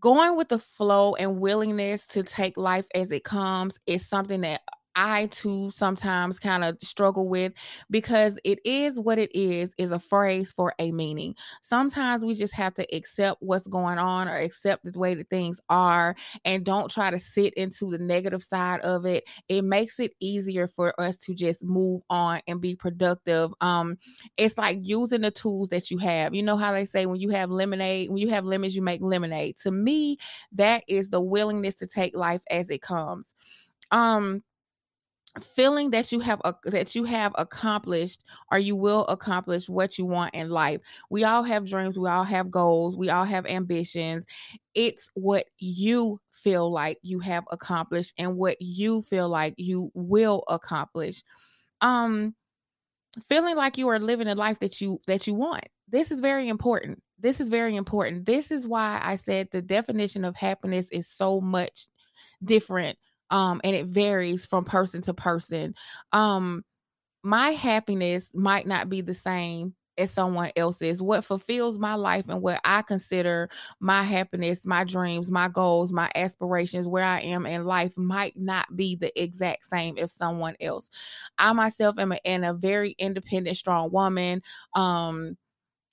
going 0.00 0.36
with 0.36 0.48
the 0.48 0.58
flow 0.58 1.14
and 1.14 1.40
willingness 1.40 2.06
to 2.08 2.22
take 2.22 2.56
life 2.56 2.86
as 2.94 3.12
it 3.12 3.24
comes 3.24 3.78
is 3.86 4.06
something 4.06 4.42
that 4.42 4.60
I 4.96 5.26
too 5.26 5.70
sometimes 5.70 6.38
kind 6.38 6.64
of 6.64 6.78
struggle 6.82 7.28
with 7.28 7.52
because 7.90 8.36
it 8.44 8.60
is 8.64 8.98
what 8.98 9.18
it 9.18 9.34
is, 9.34 9.74
is 9.78 9.90
a 9.90 9.98
phrase 9.98 10.52
for 10.52 10.74
a 10.78 10.92
meaning. 10.92 11.34
Sometimes 11.62 12.24
we 12.24 12.34
just 12.34 12.54
have 12.54 12.74
to 12.74 12.86
accept 12.94 13.42
what's 13.42 13.66
going 13.66 13.98
on 13.98 14.28
or 14.28 14.36
accept 14.36 14.84
the 14.84 14.98
way 14.98 15.14
that 15.14 15.30
things 15.30 15.60
are 15.68 16.14
and 16.44 16.64
don't 16.64 16.90
try 16.90 17.10
to 17.10 17.18
sit 17.18 17.54
into 17.54 17.90
the 17.90 17.98
negative 17.98 18.42
side 18.42 18.80
of 18.80 19.04
it. 19.06 19.28
It 19.48 19.62
makes 19.62 19.98
it 19.98 20.12
easier 20.20 20.68
for 20.68 20.98
us 21.00 21.16
to 21.18 21.34
just 21.34 21.64
move 21.64 22.02
on 22.10 22.40
and 22.46 22.60
be 22.60 22.76
productive. 22.76 23.50
Um, 23.60 23.98
it's 24.36 24.56
like 24.58 24.78
using 24.82 25.22
the 25.22 25.30
tools 25.30 25.68
that 25.70 25.90
you 25.90 25.98
have. 25.98 26.34
You 26.34 26.42
know 26.42 26.56
how 26.56 26.72
they 26.72 26.84
say 26.84 27.06
when 27.06 27.20
you 27.20 27.30
have 27.30 27.50
lemonade, 27.50 28.10
when 28.10 28.18
you 28.18 28.28
have 28.30 28.44
lemons, 28.44 28.74
you 28.76 28.82
make 28.82 29.02
lemonade. 29.02 29.56
To 29.62 29.70
me, 29.70 30.18
that 30.52 30.84
is 30.88 31.10
the 31.10 31.20
willingness 31.20 31.74
to 31.76 31.86
take 31.86 32.16
life 32.16 32.42
as 32.50 32.70
it 32.70 32.82
comes. 32.82 33.34
Um, 33.90 34.42
feeling 35.42 35.90
that 35.90 36.12
you 36.12 36.20
have 36.20 36.40
a, 36.44 36.54
that 36.64 36.94
you 36.94 37.04
have 37.04 37.32
accomplished 37.36 38.22
or 38.52 38.58
you 38.58 38.76
will 38.76 39.04
accomplish 39.06 39.68
what 39.68 39.98
you 39.98 40.06
want 40.06 40.34
in 40.34 40.48
life. 40.48 40.80
We 41.10 41.24
all 41.24 41.42
have 41.42 41.68
dreams, 41.68 41.98
we 41.98 42.08
all 42.08 42.24
have 42.24 42.50
goals, 42.50 42.96
we 42.96 43.10
all 43.10 43.24
have 43.24 43.46
ambitions. 43.46 44.26
It's 44.74 45.10
what 45.14 45.46
you 45.58 46.20
feel 46.30 46.70
like 46.70 46.98
you 47.02 47.18
have 47.20 47.44
accomplished 47.50 48.14
and 48.16 48.36
what 48.36 48.60
you 48.60 49.02
feel 49.02 49.28
like 49.28 49.54
you 49.56 49.90
will 49.94 50.44
accomplish. 50.48 51.22
Um 51.80 52.34
feeling 53.28 53.56
like 53.56 53.78
you 53.78 53.88
are 53.88 53.98
living 53.98 54.28
a 54.28 54.34
life 54.34 54.60
that 54.60 54.80
you 54.80 55.00
that 55.06 55.26
you 55.26 55.34
want. 55.34 55.64
This 55.88 56.10
is 56.10 56.20
very 56.20 56.48
important. 56.48 57.02
This 57.18 57.40
is 57.40 57.48
very 57.48 57.76
important. 57.76 58.26
This 58.26 58.50
is 58.50 58.66
why 58.66 59.00
I 59.02 59.16
said 59.16 59.48
the 59.50 59.62
definition 59.62 60.24
of 60.24 60.36
happiness 60.36 60.88
is 60.90 61.08
so 61.08 61.40
much 61.40 61.88
different 62.42 62.98
um 63.34 63.60
and 63.64 63.76
it 63.76 63.86
varies 63.86 64.46
from 64.46 64.64
person 64.64 65.02
to 65.02 65.14
person. 65.14 65.74
Um 66.12 66.64
my 67.22 67.50
happiness 67.50 68.30
might 68.34 68.66
not 68.66 68.88
be 68.88 69.00
the 69.00 69.14
same 69.14 69.74
as 69.96 70.10
someone 70.10 70.50
else's. 70.56 71.00
What 71.00 71.24
fulfills 71.24 71.78
my 71.78 71.94
life 71.94 72.26
and 72.28 72.42
what 72.42 72.60
i 72.64 72.82
consider 72.82 73.48
my 73.80 74.02
happiness 74.02 74.66
my 74.66 74.84
dreams 74.84 75.30
my 75.30 75.48
goals 75.48 75.92
my 75.92 76.10
aspirations 76.16 76.88
where 76.88 77.04
i 77.04 77.20
am 77.20 77.46
in 77.46 77.64
life 77.64 77.96
might 77.96 78.36
not 78.36 78.66
be 78.76 78.96
the 78.96 79.12
exact 79.22 79.66
same 79.66 79.96
as 79.98 80.12
someone 80.12 80.56
else. 80.60 80.90
I 81.38 81.52
myself 81.52 81.98
am 81.98 82.12
a, 82.12 82.18
a 82.24 82.54
very 82.54 82.92
independent 82.98 83.56
strong 83.56 83.90
woman. 83.92 84.42
Um 84.74 85.36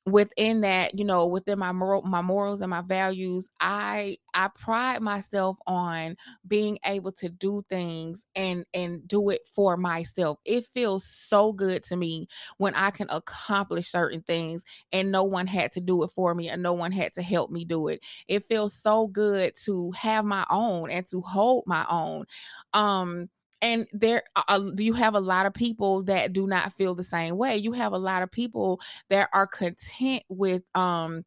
within 0.08 0.62
that 0.62 0.98
you 0.98 1.06
know 1.06 1.28
within 1.28 1.60
my 1.60 1.72
moral 1.72 2.02
my 2.02 2.22
morals 2.22 2.60
and 2.62 2.72
my 2.72 2.82
values 2.82 3.48
i 3.60 4.18
i 4.34 4.48
pride 4.48 5.00
myself 5.00 5.60
on 5.68 6.16
being 6.48 6.80
able 6.86 7.12
to 7.12 7.30
do 7.30 7.64
things 7.70 8.26
and 8.36 8.66
and 8.74 9.08
do 9.08 9.30
it 9.30 9.42
for 9.54 9.78
myself. 9.78 10.40
It 10.44 10.66
feels 10.66 11.06
so 11.06 11.54
good 11.54 11.84
to 11.84 11.96
me 11.96 12.28
when 12.58 12.74
i 12.74 12.90
can 12.90 13.08
accomplish 13.12 13.90
certain 13.92 14.24
things 14.24 14.64
and 14.92 15.12
no 15.12 15.24
one 15.24 15.46
had 15.46 15.72
to 15.74 15.82
do 15.82 16.04
it 16.04 16.10
for 16.16 16.34
me 16.34 16.50
and 16.50 16.64
no 16.64 16.74
one 16.74 16.92
had 16.92 17.14
to 17.14 17.22
help 17.22 17.52
me 17.52 17.64
do 17.64 17.88
it. 17.88 18.04
It 18.28 18.46
feels 18.50 18.74
so 18.74 19.08
good 19.08 19.54
to 19.66 19.92
have 19.92 20.26
my 20.26 20.46
own 20.50 20.90
and 20.90 21.06
to 21.10 21.22
hold 21.22 21.66
my 21.68 21.86
own. 21.90 22.26
Um 22.74 23.30
and 23.62 23.88
there 23.94 24.24
uh, 24.36 24.72
you 24.78 24.94
have 24.94 25.16
a 25.16 25.20
lot 25.20 25.46
of 25.46 25.54
people 25.54 26.04
that 26.04 26.34
do 26.34 26.48
not 26.48 26.74
feel 26.74 26.96
the 26.96 27.04
same 27.04 27.38
way? 27.38 27.58
You 27.58 27.72
have 27.74 27.94
a 27.94 27.98
lot 27.98 28.24
of 28.24 28.32
people 28.32 28.80
that 29.10 29.30
are 29.34 29.48
content 29.48 30.24
with 30.30 30.64
um 30.76 31.24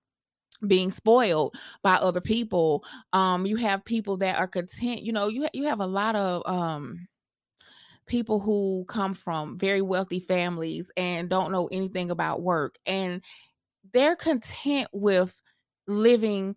being 0.67 0.91
spoiled 0.91 1.57
by 1.83 1.95
other 1.97 2.21
people. 2.21 2.85
Um 3.12 3.47
you 3.47 3.57
have 3.57 3.85
people 3.85 4.17
that 4.19 4.38
are 4.38 4.49
content 4.49 5.03
you 5.03 5.12
know 5.12 5.29
you 5.29 5.47
you 5.53 5.64
have 5.64 5.81
a 5.81 5.87
lot 5.87 6.17
of 6.17 6.43
um 6.47 7.07
people 8.07 8.38
who 8.41 8.85
come 8.88 9.14
from 9.14 9.59
very 9.59 9.81
wealthy 9.81 10.21
families 10.21 10.91
and 10.97 11.31
don't 11.31 11.53
know 11.53 11.69
anything 11.73 12.11
about 12.11 12.43
work 12.43 12.76
and 12.87 13.23
they're 13.93 14.17
content 14.17 14.88
with 14.93 15.41
living 15.87 16.55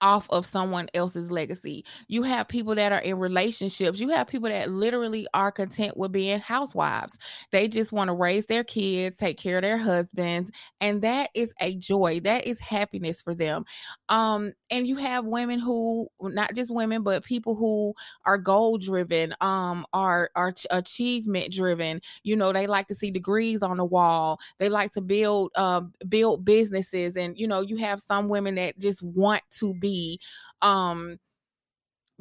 off 0.00 0.26
of 0.30 0.46
someone 0.46 0.88
else's 0.94 1.30
legacy. 1.30 1.84
You 2.08 2.22
have 2.22 2.48
people 2.48 2.74
that 2.74 2.92
are 2.92 3.00
in 3.00 3.18
relationships. 3.18 3.98
You 4.00 4.08
have 4.10 4.26
people 4.28 4.48
that 4.48 4.70
literally 4.70 5.26
are 5.34 5.52
content 5.52 5.96
with 5.96 6.12
being 6.12 6.40
housewives. 6.40 7.16
They 7.52 7.68
just 7.68 7.92
want 7.92 8.08
to 8.08 8.14
raise 8.14 8.46
their 8.46 8.64
kids, 8.64 9.16
take 9.16 9.38
care 9.38 9.58
of 9.58 9.62
their 9.62 9.78
husbands, 9.78 10.50
and 10.80 11.02
that 11.02 11.30
is 11.34 11.52
a 11.60 11.74
joy. 11.76 12.20
That 12.24 12.46
is 12.46 12.60
happiness 12.60 13.20
for 13.22 13.34
them. 13.34 13.64
Um 14.08 14.52
and 14.70 14.86
you 14.86 14.96
have 14.96 15.24
women 15.24 15.58
who 15.58 16.08
not 16.20 16.54
just 16.54 16.74
women 16.74 17.02
but 17.02 17.24
people 17.24 17.54
who 17.56 17.94
are 18.24 18.38
goal 18.38 18.78
driven, 18.78 19.34
um 19.40 19.86
are 19.92 20.30
are 20.34 20.54
achievement 20.70 21.52
driven. 21.52 22.00
You 22.22 22.36
know, 22.36 22.52
they 22.52 22.66
like 22.66 22.88
to 22.88 22.94
see 22.94 23.10
degrees 23.10 23.62
on 23.62 23.76
the 23.76 23.84
wall. 23.84 24.38
They 24.58 24.68
like 24.68 24.92
to 24.92 25.00
build 25.00 25.50
uh 25.54 25.82
build 26.08 26.44
businesses 26.44 27.16
and 27.16 27.38
you 27.38 27.46
know, 27.48 27.60
you 27.60 27.76
have 27.76 28.00
some 28.00 28.28
women 28.28 28.54
that 28.56 28.78
just 28.78 29.02
want 29.02 29.42
to 29.58 29.74
be 29.74 29.89
be 29.90 30.20
um 30.62 31.18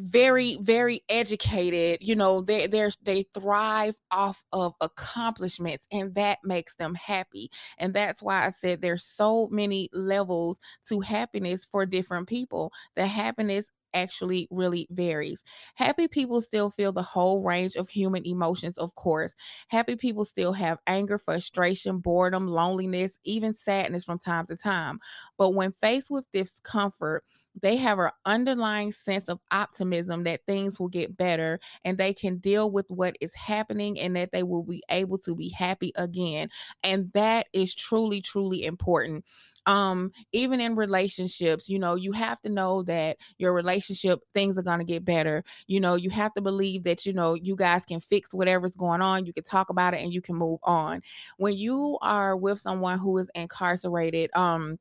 very 0.01 0.57
very 0.61 1.01
educated 1.09 1.97
you 2.01 2.15
know 2.15 2.41
they 2.41 2.67
they 2.67 2.89
they 3.01 3.25
thrive 3.33 3.95
off 4.11 4.41
of 4.53 4.73
accomplishments 4.79 5.85
and 5.91 6.15
that 6.15 6.37
makes 6.41 6.75
them 6.75 6.95
happy 6.95 7.51
and 7.77 7.93
that's 7.93 8.21
why 8.23 8.45
i 8.45 8.49
said 8.49 8.81
there's 8.81 9.03
so 9.03 9.49
many 9.51 9.89
levels 9.91 10.57
to 10.87 11.01
happiness 11.01 11.65
for 11.69 11.85
different 11.85 12.29
people 12.29 12.71
the 12.95 13.05
happiness 13.05 13.65
actually 13.93 14.47
really 14.51 14.87
varies. 14.91 15.43
Happy 15.73 16.07
people 16.07 16.41
still 16.41 16.69
feel 16.69 16.91
the 16.91 17.01
whole 17.01 17.41
range 17.41 17.75
of 17.75 17.89
human 17.89 18.23
emotions, 18.23 18.77
of 18.77 18.93
course. 18.93 19.33
Happy 19.67 19.95
people 19.95 20.25
still 20.25 20.53
have 20.53 20.77
anger, 20.85 21.17
frustration, 21.17 21.97
boredom, 21.97 22.47
loneliness, 22.47 23.17
even 23.23 23.51
sadness 23.53 24.03
from 24.03 24.19
time 24.19 24.45
to 24.45 24.55
time. 24.55 24.99
But 25.39 25.55
when 25.55 25.73
faced 25.81 26.11
with 26.11 26.25
discomfort, 26.31 27.23
they 27.61 27.75
have 27.77 27.99
an 27.99 28.11
underlying 28.25 28.91
sense 28.91 29.29
of 29.29 29.39
optimism 29.51 30.23
that 30.23 30.41
things 30.45 30.79
will 30.79 30.89
get 30.89 31.17
better 31.17 31.59
and 31.83 31.97
they 31.97 32.13
can 32.13 32.37
deal 32.37 32.71
with 32.71 32.85
what 32.89 33.15
is 33.21 33.33
happening 33.35 33.99
and 33.99 34.15
that 34.15 34.31
they 34.31 34.43
will 34.43 34.63
be 34.63 34.83
able 34.89 35.17
to 35.19 35.35
be 35.35 35.49
happy 35.49 35.91
again. 35.95 36.49
And 36.83 37.11
that 37.13 37.47
is 37.53 37.75
truly, 37.75 38.21
truly 38.21 38.65
important 38.65 39.25
um 39.65 40.11
even 40.31 40.59
in 40.61 40.75
relationships 40.75 41.67
you 41.69 41.77
know 41.77 41.95
you 41.95 42.11
have 42.11 42.41
to 42.41 42.49
know 42.49 42.81
that 42.83 43.17
your 43.37 43.53
relationship 43.53 44.19
things 44.33 44.57
are 44.57 44.63
going 44.63 44.79
to 44.79 44.85
get 44.85 45.03
better 45.03 45.43
you 45.67 45.79
know 45.79 45.95
you 45.95 46.09
have 46.09 46.33
to 46.33 46.41
believe 46.41 46.83
that 46.83 47.05
you 47.05 47.13
know 47.13 47.33
you 47.33 47.55
guys 47.55 47.85
can 47.85 47.99
fix 47.99 48.33
whatever's 48.33 48.75
going 48.75 49.01
on 49.01 49.25
you 49.25 49.33
can 49.33 49.43
talk 49.43 49.69
about 49.69 49.93
it 49.93 50.01
and 50.01 50.13
you 50.13 50.21
can 50.21 50.35
move 50.35 50.59
on 50.63 51.01
when 51.37 51.53
you 51.53 51.97
are 52.01 52.37
with 52.37 52.59
someone 52.59 52.97
who 52.99 53.17
is 53.17 53.29
incarcerated 53.35 54.29
um 54.33 54.79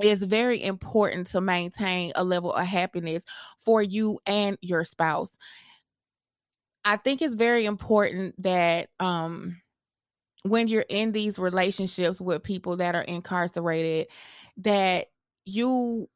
it's 0.00 0.22
very 0.22 0.62
important 0.62 1.26
to 1.28 1.40
maintain 1.40 2.12
a 2.14 2.24
level 2.24 2.52
of 2.52 2.66
happiness 2.66 3.24
for 3.58 3.82
you 3.82 4.18
and 4.26 4.56
your 4.62 4.84
spouse. 4.84 5.36
I 6.84 6.96
think 6.96 7.22
it's 7.22 7.34
very 7.34 7.66
important 7.66 8.40
that 8.42 8.88
um 9.00 9.60
when 10.44 10.68
you're 10.68 10.86
in 10.88 11.12
these 11.12 11.38
relationships 11.38 12.20
with 12.20 12.42
people 12.42 12.76
that 12.78 12.94
are 12.94 13.02
incarcerated 13.02 14.06
that 14.58 15.08
you 15.44 16.08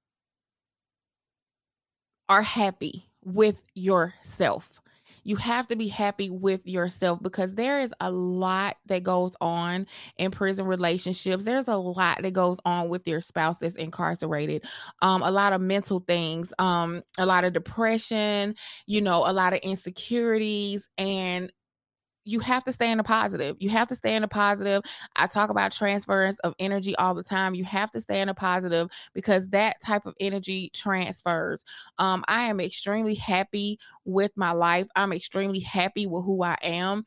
are 2.28 2.42
happy 2.42 3.06
with 3.22 3.60
yourself 3.74 4.80
you 5.24 5.36
have 5.36 5.66
to 5.68 5.76
be 5.76 5.88
happy 5.88 6.30
with 6.30 6.66
yourself 6.66 7.22
because 7.22 7.54
there 7.54 7.80
is 7.80 7.92
a 8.00 8.10
lot 8.10 8.76
that 8.86 9.02
goes 9.02 9.34
on 9.40 9.86
in 10.18 10.30
prison 10.30 10.66
relationships. 10.66 11.44
There's 11.44 11.68
a 11.68 11.76
lot 11.76 12.22
that 12.22 12.32
goes 12.32 12.58
on 12.64 12.88
with 12.88 13.08
your 13.08 13.20
spouse 13.20 13.58
that's 13.58 13.76
incarcerated. 13.76 14.64
Um, 15.02 15.22
a 15.22 15.30
lot 15.30 15.52
of 15.52 15.60
mental 15.60 16.00
things, 16.00 16.52
um, 16.58 17.02
a 17.18 17.26
lot 17.26 17.44
of 17.44 17.52
depression, 17.52 18.54
you 18.86 19.00
know, 19.00 19.24
a 19.26 19.32
lot 19.32 19.54
of 19.54 19.60
insecurities. 19.60 20.88
And 20.98 21.50
you 22.24 22.40
have 22.40 22.64
to 22.64 22.72
stay 22.72 22.90
in 22.90 22.98
the 22.98 23.04
positive. 23.04 23.56
You 23.60 23.70
have 23.70 23.88
to 23.88 23.96
stay 23.96 24.14
in 24.14 24.22
the 24.22 24.28
positive. 24.28 24.82
I 25.16 25.26
talk 25.26 25.50
about 25.50 25.72
transference 25.72 26.38
of 26.40 26.54
energy 26.58 26.96
all 26.96 27.14
the 27.14 27.22
time. 27.22 27.54
You 27.54 27.64
have 27.64 27.90
to 27.92 28.00
stay 28.00 28.20
in 28.20 28.28
the 28.28 28.34
positive 28.34 28.90
because 29.14 29.48
that 29.50 29.80
type 29.82 30.06
of 30.06 30.14
energy 30.20 30.70
transfers. 30.74 31.64
Um, 31.98 32.24
I 32.28 32.44
am 32.44 32.60
extremely 32.60 33.14
happy 33.14 33.78
with 34.04 34.32
my 34.36 34.52
life. 34.52 34.86
I'm 34.96 35.12
extremely 35.12 35.60
happy 35.60 36.06
with 36.06 36.24
who 36.24 36.42
I 36.42 36.56
am. 36.62 37.06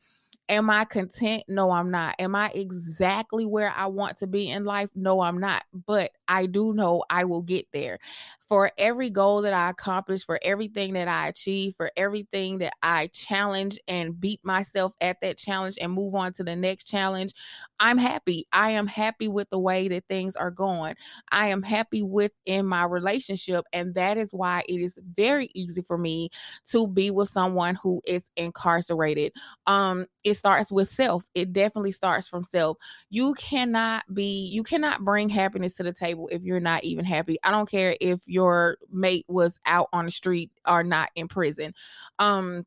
Am 0.50 0.70
I 0.70 0.86
content? 0.86 1.44
No, 1.46 1.70
I'm 1.70 1.90
not. 1.90 2.14
Am 2.18 2.34
I 2.34 2.50
exactly 2.54 3.44
where 3.44 3.70
I 3.70 3.86
want 3.86 4.16
to 4.18 4.26
be 4.26 4.50
in 4.50 4.64
life? 4.64 4.88
No, 4.94 5.20
I'm 5.20 5.38
not. 5.38 5.62
But 5.86 6.10
I 6.26 6.46
do 6.46 6.72
know 6.72 7.04
I 7.10 7.24
will 7.24 7.42
get 7.42 7.66
there 7.72 7.98
for 8.48 8.70
every 8.78 9.10
goal 9.10 9.42
that 9.42 9.52
I 9.52 9.68
accomplish, 9.68 10.24
for 10.24 10.38
everything 10.42 10.94
that 10.94 11.06
I 11.06 11.28
achieve, 11.28 11.74
for 11.76 11.90
everything 11.98 12.58
that 12.58 12.72
I 12.82 13.08
challenge 13.08 13.78
and 13.86 14.18
beat 14.18 14.40
myself 14.42 14.94
at 15.02 15.20
that 15.20 15.36
challenge 15.36 15.76
and 15.78 15.92
move 15.92 16.14
on 16.14 16.32
to 16.34 16.44
the 16.44 16.56
next 16.56 16.84
challenge, 16.84 17.34
I'm 17.78 17.98
happy. 17.98 18.46
I 18.52 18.70
am 18.70 18.86
happy 18.86 19.28
with 19.28 19.50
the 19.50 19.58
way 19.58 19.88
that 19.88 20.04
things 20.08 20.34
are 20.34 20.50
going. 20.50 20.94
I 21.30 21.48
am 21.48 21.62
happy 21.62 22.02
within 22.02 22.66
my 22.66 22.84
relationship. 22.84 23.66
And 23.74 23.94
that 23.94 24.16
is 24.16 24.30
why 24.32 24.64
it 24.66 24.80
is 24.80 24.98
very 25.14 25.50
easy 25.54 25.82
for 25.82 25.98
me 25.98 26.30
to 26.68 26.88
be 26.88 27.10
with 27.10 27.28
someone 27.28 27.74
who 27.74 28.00
is 28.06 28.30
incarcerated. 28.36 29.32
Um, 29.66 30.06
it 30.24 30.34
starts 30.34 30.72
with 30.72 30.88
self. 30.88 31.24
It 31.34 31.52
definitely 31.52 31.92
starts 31.92 32.28
from 32.28 32.42
self. 32.42 32.78
You 33.10 33.34
cannot 33.34 34.04
be, 34.12 34.48
you 34.52 34.62
cannot 34.62 35.04
bring 35.04 35.28
happiness 35.28 35.74
to 35.74 35.82
the 35.82 35.92
table 35.92 36.28
if 36.32 36.42
you're 36.42 36.60
not 36.60 36.84
even 36.84 37.04
happy. 37.04 37.38
I 37.42 37.50
don't 37.50 37.70
care 37.70 37.94
if 38.00 38.20
you're 38.24 38.37
your 38.38 38.78
mate 38.92 39.26
was 39.28 39.58
out 39.66 39.88
on 39.92 40.04
the 40.04 40.10
street 40.10 40.50
or 40.66 40.84
not 40.84 41.10
in 41.16 41.26
prison. 41.26 41.74
Um, 42.20 42.64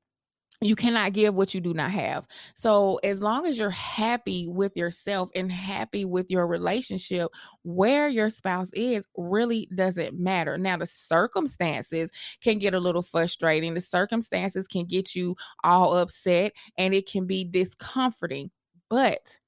you 0.63 0.75
cannot 0.75 1.13
give 1.13 1.33
what 1.33 1.55
you 1.55 1.61
do 1.61 1.73
not 1.73 1.89
have. 1.89 2.27
So, 2.53 2.99
as 3.03 3.19
long 3.19 3.47
as 3.47 3.57
you're 3.57 3.71
happy 3.71 4.47
with 4.47 4.77
yourself 4.77 5.29
and 5.33 5.51
happy 5.51 6.05
with 6.05 6.29
your 6.29 6.45
relationship, 6.45 7.31
where 7.63 8.07
your 8.07 8.29
spouse 8.29 8.69
is 8.73 9.03
really 9.17 9.67
doesn't 9.73 10.19
matter. 10.19 10.59
Now, 10.59 10.77
the 10.77 10.85
circumstances 10.85 12.11
can 12.41 12.59
get 12.59 12.75
a 12.75 12.79
little 12.79 13.01
frustrating. 13.01 13.73
The 13.73 13.81
circumstances 13.81 14.67
can 14.67 14.85
get 14.85 15.15
you 15.15 15.35
all 15.63 15.97
upset 15.97 16.53
and 16.77 16.93
it 16.93 17.09
can 17.09 17.25
be 17.25 17.43
discomforting. 17.43 18.51
But 18.87 19.39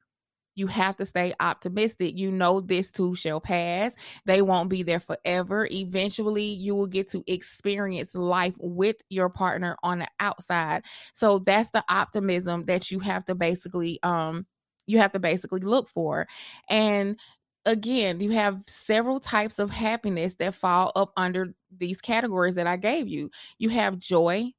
you 0.56 0.68
have 0.68 0.96
to 0.98 1.06
stay 1.06 1.34
optimistic. 1.40 2.18
You 2.18 2.32
know, 2.32 2.62
this 2.62 2.92
too 2.92 3.16
shall 3.16 3.42
pass. 3.42 3.96
They 4.26 4.42
won't 4.42 4.70
be 4.70 4.84
there 4.84 5.00
forever. 5.00 5.68
Eventually, 5.72 6.44
you 6.46 6.76
will 6.76 6.88
get 6.88 7.10
to 7.12 7.24
experience 7.32 8.16
life 8.16 8.56
with 8.60 8.98
your 9.10 9.30
partner 9.30 9.78
on 9.84 10.00
the 10.00 10.08
outside. 10.20 10.84
So 11.14 11.40
that's 11.40 11.70
the 11.72 11.84
optimism 11.90 12.66
that 12.66 12.92
you 12.92 13.00
have 13.00 13.26
to 13.26 13.36
basically, 13.36 14.00
um, 14.04 14.46
you 14.86 14.98
have 15.00 15.12
to 15.14 15.20
basically 15.20 15.62
look 15.62 15.90
for. 15.90 16.28
And 16.70 17.20
again, 17.66 18.20
you 18.20 18.32
have 18.32 18.62
several 18.68 19.20
types 19.20 19.60
of 19.60 19.70
happiness 19.72 20.36
that 20.36 20.54
fall 20.56 20.92
up 20.96 21.12
under 21.18 21.54
these 21.78 22.02
categories 22.02 22.56
that 22.56 22.68
I 22.68 22.78
gave 22.78 23.08
you. 23.08 23.32
You 23.58 23.70
have 23.70 23.98
joy, 24.00 24.52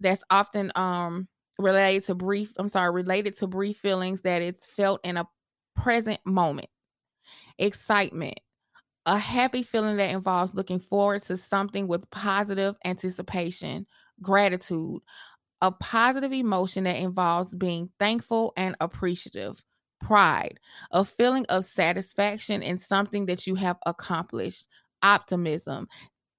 that's 0.00 0.22
often 0.30 0.70
um 0.76 1.28
related 1.58 2.04
to 2.06 2.14
brief 2.14 2.52
i'm 2.58 2.68
sorry 2.68 2.92
related 2.92 3.36
to 3.36 3.46
brief 3.46 3.76
feelings 3.78 4.20
that 4.22 4.42
it's 4.42 4.66
felt 4.66 5.00
in 5.04 5.16
a 5.16 5.26
present 5.82 6.20
moment, 6.24 6.68
excitement, 7.58 8.40
a 9.06 9.18
happy 9.18 9.62
feeling 9.62 9.96
that 9.96 10.10
involves 10.10 10.54
looking 10.54 10.78
forward 10.78 11.22
to 11.24 11.36
something 11.36 11.88
with 11.88 12.10
positive 12.10 12.76
anticipation, 12.84 13.86
gratitude, 14.22 15.00
a 15.62 15.72
positive 15.72 16.32
emotion 16.32 16.84
that 16.84 16.96
involves 16.96 17.52
being 17.54 17.90
thankful 17.98 18.52
and 18.56 18.76
appreciative, 18.80 19.62
pride, 20.00 20.58
a 20.92 21.04
feeling 21.04 21.46
of 21.48 21.64
satisfaction 21.64 22.62
in 22.62 22.78
something 22.78 23.26
that 23.26 23.46
you 23.46 23.54
have 23.54 23.78
accomplished, 23.86 24.66
optimism. 25.02 25.88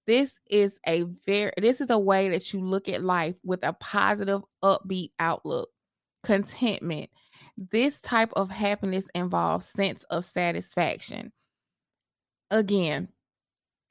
This 0.08 0.34
is 0.50 0.80
a 0.88 1.04
very 1.26 1.52
this 1.58 1.82
is 1.82 1.90
a 1.90 2.00
way 2.00 2.30
that 2.30 2.54
you 2.54 2.62
look 2.62 2.90
at 2.90 3.04
life 3.04 3.38
with 3.44 3.64
a 3.64 3.74
positive 3.74 4.42
upbeat 4.64 5.12
outlook. 5.20 5.70
Contentment 6.24 7.10
this 7.60 8.00
type 8.00 8.32
of 8.36 8.50
happiness 8.50 9.06
involves 9.14 9.66
sense 9.66 10.06
of 10.06 10.24
satisfaction. 10.24 11.32
Again, 12.50 13.10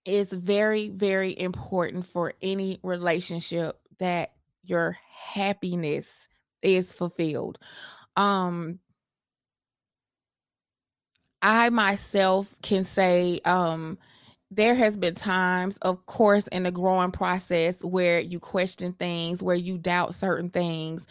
it's 0.05 0.33
very, 0.33 0.89
very 0.89 1.39
important 1.39 2.07
for 2.07 2.33
any 2.41 2.81
relationship 2.83 3.79
that 3.99 4.33
your 4.65 4.97
happiness 5.13 6.29
is 6.63 6.93
fulfilled. 6.93 7.59
Um, 8.17 8.79
I 11.43 11.69
myself 11.69 12.53
can 12.63 12.85
say, 12.85 13.41
um, 13.45 13.99
there 14.51 14.75
has 14.75 14.97
been 14.97 15.15
times 15.15 15.77
of 15.83 16.07
course 16.07 16.47
in 16.49 16.63
the 16.63 16.73
growing 16.73 17.11
process 17.11 17.85
where 17.85 18.19
you 18.19 18.41
question 18.41 18.95
things 18.95 19.43
where 19.43 19.55
you 19.55 19.77
doubt 19.77 20.15
certain 20.15 20.49
things 20.49 21.07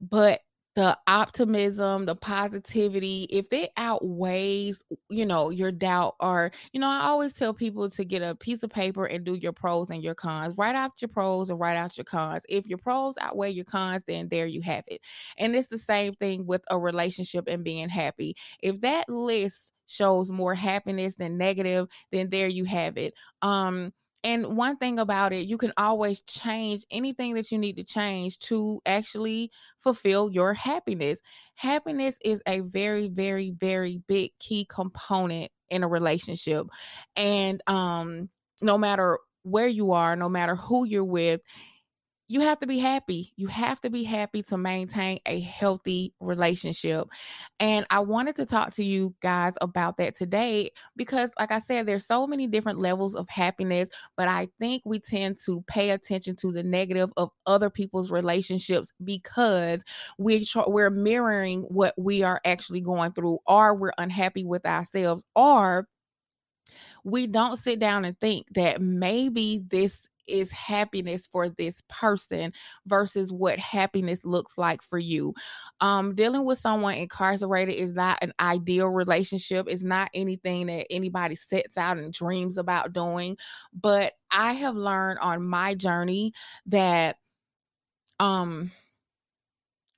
but 0.00 0.40
the 0.78 0.96
optimism, 1.08 2.06
the 2.06 2.14
positivity, 2.14 3.26
if 3.30 3.52
it 3.52 3.72
outweighs, 3.76 4.80
you 5.10 5.26
know, 5.26 5.50
your 5.50 5.72
doubt, 5.72 6.14
or, 6.20 6.52
you 6.72 6.78
know, 6.78 6.86
I 6.86 7.06
always 7.06 7.32
tell 7.32 7.52
people 7.52 7.90
to 7.90 8.04
get 8.04 8.22
a 8.22 8.36
piece 8.36 8.62
of 8.62 8.70
paper 8.70 9.04
and 9.04 9.24
do 9.24 9.34
your 9.34 9.52
pros 9.52 9.90
and 9.90 10.04
your 10.04 10.14
cons. 10.14 10.54
Write 10.56 10.76
out 10.76 10.92
your 11.02 11.08
pros 11.08 11.50
and 11.50 11.58
write 11.58 11.76
out 11.76 11.98
your 11.98 12.04
cons. 12.04 12.44
If 12.48 12.68
your 12.68 12.78
pros 12.78 13.16
outweigh 13.20 13.50
your 13.50 13.64
cons, 13.64 14.04
then 14.06 14.28
there 14.28 14.46
you 14.46 14.60
have 14.60 14.84
it. 14.86 15.00
And 15.36 15.56
it's 15.56 15.66
the 15.66 15.78
same 15.78 16.14
thing 16.14 16.46
with 16.46 16.62
a 16.70 16.78
relationship 16.78 17.48
and 17.48 17.64
being 17.64 17.88
happy. 17.88 18.36
If 18.62 18.80
that 18.82 19.08
list 19.08 19.72
shows 19.88 20.30
more 20.30 20.54
happiness 20.54 21.16
than 21.16 21.38
negative, 21.38 21.88
then 22.12 22.30
there 22.30 22.46
you 22.46 22.66
have 22.66 22.96
it. 22.98 23.14
Um, 23.42 23.92
and 24.24 24.56
one 24.56 24.76
thing 24.76 24.98
about 24.98 25.32
it, 25.32 25.46
you 25.46 25.58
can 25.58 25.72
always 25.76 26.20
change 26.22 26.84
anything 26.90 27.34
that 27.34 27.50
you 27.50 27.58
need 27.58 27.76
to 27.76 27.84
change 27.84 28.38
to 28.40 28.80
actually 28.86 29.50
fulfill 29.78 30.30
your 30.30 30.54
happiness. 30.54 31.20
Happiness 31.54 32.16
is 32.24 32.42
a 32.46 32.60
very, 32.60 33.08
very, 33.08 33.50
very 33.50 34.02
big 34.08 34.32
key 34.38 34.66
component 34.68 35.50
in 35.70 35.82
a 35.82 35.88
relationship. 35.88 36.66
And 37.16 37.62
um, 37.66 38.28
no 38.60 38.76
matter 38.78 39.18
where 39.42 39.68
you 39.68 39.92
are, 39.92 40.16
no 40.16 40.28
matter 40.28 40.56
who 40.56 40.84
you're 40.86 41.04
with, 41.04 41.40
you 42.28 42.42
have 42.42 42.60
to 42.60 42.66
be 42.66 42.78
happy. 42.78 43.32
You 43.36 43.46
have 43.46 43.80
to 43.80 43.90
be 43.90 44.04
happy 44.04 44.42
to 44.44 44.58
maintain 44.58 45.18
a 45.24 45.40
healthy 45.40 46.12
relationship. 46.20 47.08
And 47.58 47.86
I 47.88 48.00
wanted 48.00 48.36
to 48.36 48.46
talk 48.46 48.74
to 48.74 48.84
you 48.84 49.14
guys 49.22 49.54
about 49.62 49.96
that 49.96 50.14
today 50.14 50.70
because, 50.94 51.32
like 51.38 51.50
I 51.50 51.58
said, 51.58 51.86
there's 51.86 52.06
so 52.06 52.26
many 52.26 52.46
different 52.46 52.80
levels 52.80 53.14
of 53.14 53.28
happiness, 53.30 53.88
but 54.16 54.28
I 54.28 54.48
think 54.60 54.82
we 54.84 55.00
tend 55.00 55.38
to 55.46 55.64
pay 55.66 55.90
attention 55.90 56.36
to 56.36 56.52
the 56.52 56.62
negative 56.62 57.10
of 57.16 57.30
other 57.46 57.70
people's 57.70 58.10
relationships 58.10 58.92
because 59.02 59.82
we 60.18 60.46
we're 60.66 60.90
mirroring 60.90 61.62
what 61.62 61.94
we 61.96 62.22
are 62.22 62.42
actually 62.44 62.82
going 62.82 63.12
through, 63.12 63.38
or 63.46 63.74
we're 63.74 63.92
unhappy 63.96 64.44
with 64.44 64.66
ourselves, 64.66 65.24
or 65.34 65.88
we 67.04 67.26
don't 67.26 67.56
sit 67.56 67.78
down 67.78 68.04
and 68.04 68.20
think 68.20 68.46
that 68.54 68.82
maybe 68.82 69.62
this 69.68 70.08
is 70.28 70.50
happiness 70.50 71.26
for 71.30 71.48
this 71.48 71.82
person 71.88 72.52
versus 72.86 73.32
what 73.32 73.58
happiness 73.58 74.24
looks 74.24 74.58
like 74.58 74.82
for 74.82 74.98
you. 74.98 75.34
Um, 75.80 76.14
dealing 76.14 76.44
with 76.44 76.58
someone 76.58 76.94
incarcerated 76.94 77.74
is 77.74 77.92
not 77.92 78.18
an 78.22 78.32
ideal 78.40 78.88
relationship. 78.88 79.66
It's 79.68 79.82
not 79.82 80.10
anything 80.14 80.66
that 80.66 80.86
anybody 80.90 81.36
sets 81.36 81.76
out 81.76 81.98
and 81.98 82.12
dreams 82.12 82.58
about 82.58 82.92
doing. 82.92 83.36
But 83.72 84.12
I 84.30 84.52
have 84.54 84.74
learned 84.74 85.18
on 85.20 85.46
my 85.46 85.74
journey 85.74 86.32
that 86.66 87.16
um 88.20 88.72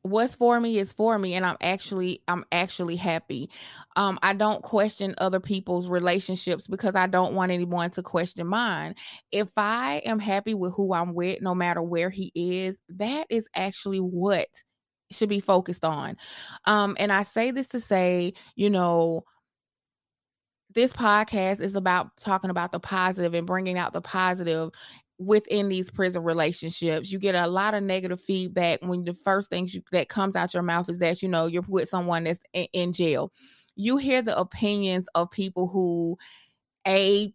what's 0.02 0.34
for 0.34 0.58
me 0.58 0.78
is 0.78 0.92
for 0.92 1.18
me 1.18 1.34
and 1.34 1.44
i'm 1.44 1.56
actually 1.60 2.22
i'm 2.26 2.44
actually 2.52 2.96
happy. 2.96 3.50
Um 3.96 4.18
i 4.22 4.32
don't 4.32 4.62
question 4.62 5.14
other 5.18 5.40
people's 5.40 5.88
relationships 5.88 6.66
because 6.66 6.96
i 6.96 7.06
don't 7.06 7.34
want 7.34 7.52
anyone 7.52 7.90
to 7.90 8.02
question 8.02 8.46
mine. 8.46 8.94
If 9.30 9.50
i 9.56 10.00
am 10.04 10.18
happy 10.18 10.54
with 10.54 10.72
who 10.74 10.94
i'm 10.94 11.14
with 11.14 11.42
no 11.42 11.54
matter 11.54 11.82
where 11.82 12.10
he 12.10 12.32
is 12.34 12.78
that 12.90 13.26
is 13.28 13.48
actually 13.54 13.98
what 13.98 14.48
should 15.10 15.28
be 15.28 15.40
focused 15.40 15.84
on. 15.84 16.16
Um 16.64 16.96
and 16.98 17.12
i 17.12 17.22
say 17.22 17.50
this 17.50 17.68
to 17.68 17.80
say 17.80 18.32
you 18.56 18.70
know 18.70 19.24
this 20.74 20.92
podcast 20.92 21.60
is 21.60 21.74
about 21.74 22.16
talking 22.16 22.50
about 22.50 22.72
the 22.72 22.80
positive 22.80 23.34
and 23.34 23.46
bringing 23.46 23.76
out 23.76 23.92
the 23.92 24.00
positive 24.00 24.70
within 25.20 25.68
these 25.68 25.90
prison 25.90 26.24
relationships 26.24 27.12
you 27.12 27.18
get 27.18 27.34
a 27.34 27.46
lot 27.46 27.74
of 27.74 27.82
negative 27.82 28.20
feedback 28.20 28.80
when 28.82 29.04
the 29.04 29.12
first 29.12 29.50
thing 29.50 29.68
you, 29.68 29.82
that 29.92 30.08
comes 30.08 30.34
out 30.34 30.54
your 30.54 30.62
mouth 30.62 30.88
is 30.88 30.98
that 30.98 31.22
you 31.22 31.28
know 31.28 31.46
you're 31.46 31.62
with 31.68 31.88
someone 31.88 32.24
that's 32.24 32.42
in, 32.54 32.66
in 32.72 32.92
jail 32.92 33.30
you 33.76 33.98
hear 33.98 34.22
the 34.22 34.36
opinions 34.38 35.06
of 35.14 35.30
people 35.30 35.68
who 35.68 36.16
a 36.88 37.32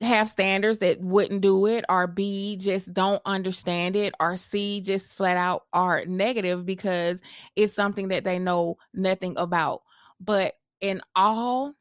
have 0.00 0.28
standards 0.28 0.78
that 0.78 1.00
wouldn't 1.00 1.40
do 1.40 1.66
it, 1.66 1.84
or 1.88 2.06
B, 2.06 2.56
just 2.56 2.92
don't 2.92 3.20
understand 3.24 3.96
it, 3.96 4.14
or 4.20 4.36
C, 4.36 4.80
just 4.80 5.12
flat 5.14 5.36
out 5.36 5.64
are 5.72 6.04
negative 6.06 6.64
because 6.64 7.20
it's 7.56 7.74
something 7.74 8.08
that 8.08 8.24
they 8.24 8.38
know 8.38 8.76
nothing 8.94 9.34
about. 9.36 9.82
But 10.20 10.54
in 10.80 11.00
all, 11.16 11.74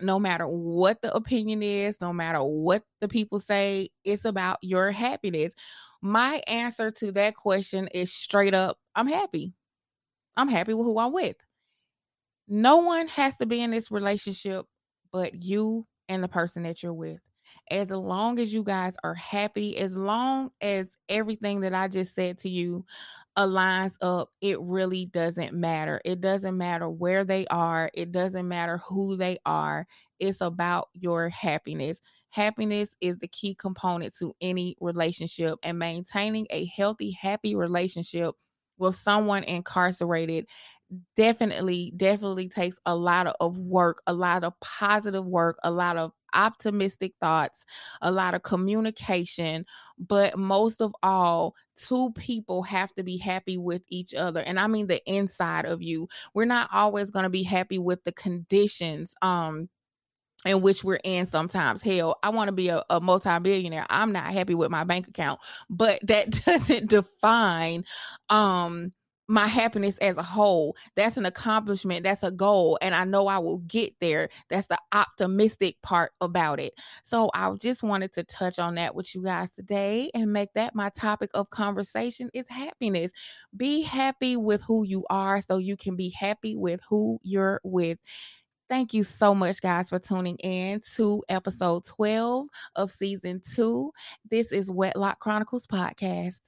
no 0.00 0.18
matter 0.18 0.46
what 0.46 1.00
the 1.02 1.14
opinion 1.14 1.62
is, 1.62 2.00
no 2.00 2.12
matter 2.12 2.42
what 2.42 2.82
the 3.00 3.08
people 3.08 3.40
say, 3.40 3.88
it's 4.04 4.24
about 4.24 4.58
your 4.62 4.90
happiness. 4.90 5.54
My 6.02 6.42
answer 6.46 6.90
to 6.92 7.12
that 7.12 7.36
question 7.36 7.88
is 7.88 8.12
straight 8.12 8.54
up 8.54 8.78
I'm 8.94 9.06
happy. 9.06 9.54
I'm 10.36 10.48
happy 10.48 10.74
with 10.74 10.84
who 10.84 10.98
I'm 10.98 11.12
with. 11.12 11.36
No 12.48 12.78
one 12.78 13.08
has 13.08 13.36
to 13.36 13.46
be 13.46 13.60
in 13.60 13.70
this 13.70 13.90
relationship 13.90 14.66
but 15.12 15.42
you 15.42 15.86
and 16.08 16.22
the 16.22 16.28
person 16.28 16.64
that 16.64 16.82
you're 16.82 16.92
with. 16.92 17.20
As 17.70 17.90
long 17.90 18.38
as 18.38 18.52
you 18.52 18.64
guys 18.64 18.94
are 19.04 19.14
happy, 19.14 19.76
as 19.78 19.96
long 19.96 20.50
as 20.60 20.88
everything 21.08 21.60
that 21.60 21.74
I 21.74 21.88
just 21.88 22.14
said 22.14 22.38
to 22.38 22.48
you 22.48 22.84
aligns 23.36 23.96
up, 24.00 24.30
it 24.40 24.58
really 24.60 25.06
doesn't 25.06 25.54
matter. 25.54 26.00
It 26.04 26.20
doesn't 26.20 26.56
matter 26.56 26.88
where 26.88 27.24
they 27.24 27.46
are, 27.48 27.90
it 27.94 28.12
doesn't 28.12 28.48
matter 28.48 28.78
who 28.78 29.16
they 29.16 29.38
are. 29.44 29.86
It's 30.18 30.40
about 30.40 30.88
your 30.94 31.28
happiness. 31.28 32.00
Happiness 32.30 32.94
is 33.00 33.18
the 33.18 33.28
key 33.28 33.54
component 33.54 34.14
to 34.18 34.34
any 34.40 34.76
relationship, 34.80 35.58
and 35.62 35.78
maintaining 35.78 36.46
a 36.50 36.66
healthy, 36.66 37.10
happy 37.12 37.54
relationship 37.54 38.34
with 38.78 38.94
someone 38.94 39.42
incarcerated 39.44 40.46
definitely 41.16 41.92
definitely 41.96 42.48
takes 42.48 42.78
a 42.86 42.94
lot 42.94 43.26
of 43.40 43.58
work 43.58 44.02
a 44.06 44.12
lot 44.12 44.44
of 44.44 44.52
positive 44.60 45.24
work 45.26 45.58
a 45.64 45.70
lot 45.70 45.96
of 45.96 46.12
optimistic 46.36 47.12
thoughts 47.20 47.64
a 48.02 48.12
lot 48.12 48.34
of 48.34 48.42
communication 48.42 49.64
but 49.98 50.38
most 50.38 50.82
of 50.82 50.94
all 51.02 51.54
two 51.76 52.10
people 52.12 52.62
have 52.62 52.94
to 52.94 53.02
be 53.02 53.16
happy 53.16 53.56
with 53.56 53.82
each 53.88 54.14
other 54.14 54.40
and 54.40 54.60
i 54.60 54.66
mean 54.66 54.86
the 54.86 55.02
inside 55.10 55.64
of 55.64 55.82
you 55.82 56.08
we're 56.34 56.44
not 56.44 56.68
always 56.72 57.10
going 57.10 57.24
to 57.24 57.30
be 57.30 57.42
happy 57.42 57.78
with 57.78 58.02
the 58.04 58.12
conditions 58.12 59.14
um 59.22 59.68
in 60.46 60.60
which 60.62 60.84
we're 60.84 61.00
in 61.02 61.26
sometimes. 61.26 61.82
Hell, 61.82 62.18
I 62.22 62.30
want 62.30 62.48
to 62.48 62.52
be 62.52 62.68
a, 62.68 62.84
a 62.88 63.00
multi-billionaire. 63.00 63.86
I'm 63.90 64.12
not 64.12 64.32
happy 64.32 64.54
with 64.54 64.70
my 64.70 64.84
bank 64.84 65.08
account, 65.08 65.40
but 65.68 66.00
that 66.06 66.30
doesn't 66.46 66.88
define 66.88 67.84
um 68.30 68.92
my 69.28 69.46
happiness 69.46 69.98
as 69.98 70.16
a 70.16 70.22
whole. 70.22 70.76
That's 70.94 71.16
an 71.16 71.26
accomplishment. 71.26 72.04
That's 72.04 72.22
a 72.22 72.30
goal. 72.30 72.78
And 72.80 72.94
I 72.94 73.04
know 73.04 73.26
I 73.26 73.38
will 73.38 73.58
get 73.58 73.94
there. 74.00 74.28
That's 74.48 74.68
the 74.68 74.78
optimistic 74.92 75.76
part 75.82 76.12
about 76.20 76.60
it. 76.60 76.74
So 77.02 77.30
I 77.34 77.52
just 77.60 77.82
wanted 77.82 78.12
to 78.14 78.24
touch 78.24 78.58
on 78.58 78.76
that 78.76 78.94
with 78.94 79.14
you 79.14 79.22
guys 79.22 79.50
today 79.50 80.10
and 80.14 80.32
make 80.32 80.52
that 80.54 80.74
my 80.74 80.90
topic 80.90 81.30
of 81.34 81.50
conversation 81.50 82.30
is 82.34 82.48
happiness. 82.48 83.12
Be 83.56 83.82
happy 83.82 84.36
with 84.36 84.62
who 84.62 84.84
you 84.84 85.04
are 85.10 85.40
so 85.40 85.58
you 85.58 85.76
can 85.76 85.96
be 85.96 86.10
happy 86.10 86.56
with 86.56 86.80
who 86.88 87.18
you're 87.22 87.60
with. 87.64 87.98
Thank 88.68 88.94
you 88.94 89.04
so 89.04 89.32
much, 89.32 89.60
guys, 89.60 89.90
for 89.90 90.00
tuning 90.00 90.36
in 90.38 90.80
to 90.96 91.22
episode 91.28 91.84
12 91.84 92.48
of 92.74 92.90
season 92.90 93.40
two. 93.54 93.92
This 94.28 94.50
is 94.50 94.68
Wedlock 94.68 95.20
Chronicles 95.20 95.68
Podcast. 95.68 96.40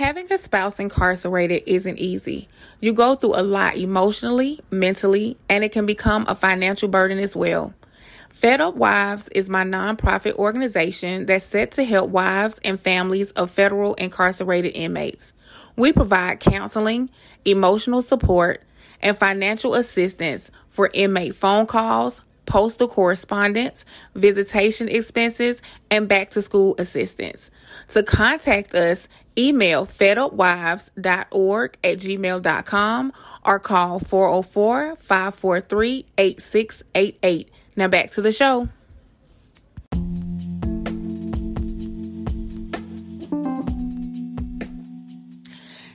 Having 0.00 0.32
a 0.32 0.38
spouse 0.38 0.78
incarcerated 0.78 1.62
isn't 1.66 1.98
easy. 1.98 2.48
You 2.80 2.94
go 2.94 3.16
through 3.16 3.34
a 3.34 3.42
lot 3.42 3.76
emotionally, 3.76 4.60
mentally, 4.70 5.36
and 5.48 5.62
it 5.62 5.72
can 5.72 5.84
become 5.84 6.24
a 6.26 6.34
financial 6.34 6.88
burden 6.88 7.18
as 7.18 7.36
well. 7.36 7.74
Fed 8.30 8.62
Up 8.62 8.76
Wives 8.76 9.28
is 9.28 9.50
my 9.50 9.62
nonprofit 9.62 10.36
organization 10.36 11.26
that's 11.26 11.44
set 11.44 11.72
to 11.72 11.84
help 11.84 12.08
wives 12.08 12.58
and 12.64 12.80
families 12.80 13.32
of 13.32 13.50
federal 13.50 13.92
incarcerated 13.96 14.74
inmates. 14.74 15.34
We 15.76 15.92
provide 15.92 16.40
counseling, 16.40 17.10
emotional 17.44 18.00
support, 18.00 18.62
and 19.02 19.18
financial 19.18 19.74
assistance 19.74 20.50
for 20.68 20.88
inmate 20.94 21.34
phone 21.34 21.66
calls, 21.66 22.22
postal 22.50 22.88
correspondence, 22.88 23.84
visitation 24.16 24.88
expenses, 24.88 25.62
and 25.88 26.08
back 26.08 26.30
to 26.32 26.42
school 26.42 26.74
assistance. 26.78 27.48
To 27.90 28.02
contact 28.02 28.74
us, 28.74 29.06
email 29.38 29.86
fedupwives.org 29.86 31.78
at 31.84 31.98
gmail.com 31.98 33.12
or 33.46 33.58
call 33.60 34.00
404 34.00 34.96
543 34.96 36.06
8688. 36.18 37.50
Now 37.76 37.86
back 37.86 38.10
to 38.10 38.20
the 38.20 38.32
show. 38.32 38.68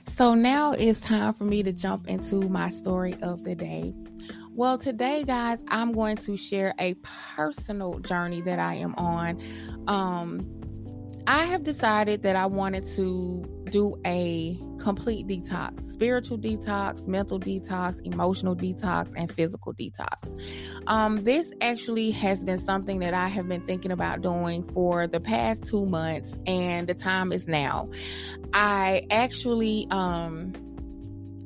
So 0.06 0.32
now 0.32 0.72
it's 0.72 1.02
time 1.02 1.34
for 1.34 1.44
me 1.44 1.62
to 1.62 1.72
jump 1.72 2.08
into 2.08 2.36
my 2.48 2.70
story 2.70 3.14
of 3.20 3.44
the 3.44 3.54
day. 3.54 3.92
Well, 4.56 4.78
today, 4.78 5.22
guys, 5.22 5.58
I'm 5.68 5.92
going 5.92 6.16
to 6.16 6.34
share 6.38 6.72
a 6.80 6.94
personal 7.36 7.98
journey 7.98 8.40
that 8.40 8.58
I 8.58 8.76
am 8.76 8.94
on. 8.94 9.38
Um, 9.86 10.50
I 11.26 11.44
have 11.44 11.62
decided 11.62 12.22
that 12.22 12.36
I 12.36 12.46
wanted 12.46 12.86
to 12.94 13.44
do 13.68 14.00
a 14.06 14.58
complete 14.78 15.26
detox 15.26 15.86
spiritual 15.92 16.38
detox, 16.38 17.06
mental 17.06 17.38
detox, 17.38 18.00
emotional 18.04 18.56
detox, 18.56 19.12
and 19.16 19.30
physical 19.30 19.74
detox. 19.74 20.40
Um, 20.86 21.24
this 21.24 21.52
actually 21.60 22.10
has 22.12 22.44
been 22.44 22.58
something 22.58 23.00
that 23.00 23.12
I 23.12 23.28
have 23.28 23.48
been 23.48 23.62
thinking 23.62 23.90
about 23.90 24.22
doing 24.22 24.62
for 24.72 25.06
the 25.06 25.20
past 25.20 25.66
two 25.66 25.84
months, 25.84 26.36
and 26.46 26.86
the 26.86 26.94
time 26.94 27.30
is 27.30 27.46
now. 27.46 27.90
I 28.54 29.06
actually, 29.10 29.86
um, 29.90 30.52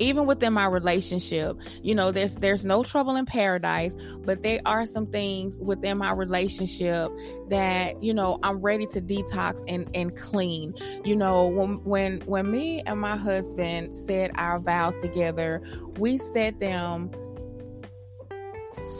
even 0.00 0.26
within 0.26 0.52
my 0.52 0.66
relationship 0.66 1.56
you 1.82 1.94
know 1.94 2.10
there's 2.10 2.34
there's 2.36 2.64
no 2.64 2.82
trouble 2.82 3.16
in 3.16 3.26
paradise 3.26 3.94
but 4.24 4.42
there 4.42 4.60
are 4.66 4.86
some 4.86 5.06
things 5.06 5.58
within 5.60 5.98
my 5.98 6.12
relationship 6.12 7.10
that 7.48 8.02
you 8.02 8.12
know 8.12 8.38
i'm 8.42 8.58
ready 8.60 8.86
to 8.86 9.00
detox 9.00 9.62
and 9.68 9.88
and 9.94 10.16
clean. 10.16 10.74
You 11.04 11.16
know 11.16 11.46
when 11.48 11.84
when 11.84 12.20
when 12.22 12.50
me 12.50 12.82
and 12.86 13.00
my 13.00 13.16
husband 13.16 13.94
said 13.94 14.30
our 14.34 14.58
vows 14.58 14.96
together 14.96 15.62
we 15.98 16.18
said 16.18 16.60
them 16.60 17.10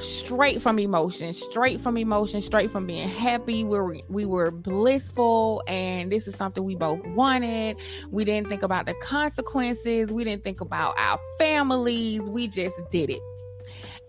straight 0.02 0.62
from 0.62 0.78
emotion, 0.78 1.32
straight 1.32 1.80
from 1.80 1.96
emotion, 1.96 2.40
straight 2.40 2.70
from 2.70 2.86
being 2.86 3.08
happy. 3.08 3.64
We 3.64 3.78
were 3.78 3.96
we 4.08 4.26
were 4.26 4.50
blissful, 4.50 5.62
and 5.66 6.10
this 6.10 6.26
is 6.26 6.34
something 6.34 6.64
we 6.64 6.76
both 6.76 7.04
wanted. 7.08 7.76
We 8.10 8.24
didn't 8.24 8.48
think 8.48 8.62
about 8.62 8.86
the 8.86 8.94
consequences. 8.94 10.12
We 10.12 10.24
didn't 10.24 10.44
think 10.44 10.60
about 10.60 10.98
our 10.98 11.18
families. 11.38 12.28
We 12.30 12.48
just 12.48 12.80
did 12.90 13.10
it, 13.10 13.20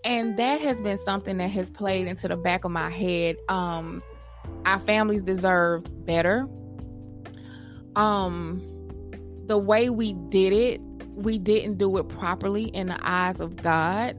and 0.04 0.36
that 0.38 0.60
has 0.60 0.80
been 0.80 0.98
something 0.98 1.38
that 1.38 1.48
has 1.48 1.70
played 1.70 2.06
into 2.06 2.28
the 2.28 2.36
back 2.36 2.64
of 2.64 2.70
my 2.70 2.90
head. 2.90 3.36
Um, 3.48 4.02
our 4.66 4.80
families 4.80 5.22
deserved 5.22 5.90
better. 6.06 6.48
Um, 7.96 8.60
the 9.46 9.58
way 9.58 9.90
we 9.90 10.14
did 10.30 10.52
it, 10.52 10.80
we 11.14 11.38
didn't 11.38 11.78
do 11.78 11.98
it 11.98 12.08
properly 12.08 12.64
in 12.64 12.86
the 12.86 12.98
eyes 13.02 13.40
of 13.40 13.56
God. 13.56 14.16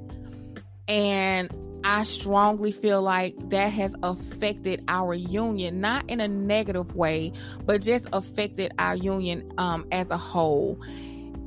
And 0.87 1.49
I 1.83 2.03
strongly 2.03 2.71
feel 2.71 3.01
like 3.01 3.49
that 3.49 3.73
has 3.73 3.93
affected 4.03 4.83
our 4.87 5.13
union, 5.13 5.81
not 5.81 6.09
in 6.09 6.21
a 6.21 6.27
negative 6.27 6.95
way, 6.95 7.33
but 7.65 7.81
just 7.81 8.07
affected 8.13 8.73
our 8.79 8.95
union 8.95 9.51
um, 9.57 9.85
as 9.91 10.09
a 10.09 10.17
whole. 10.17 10.79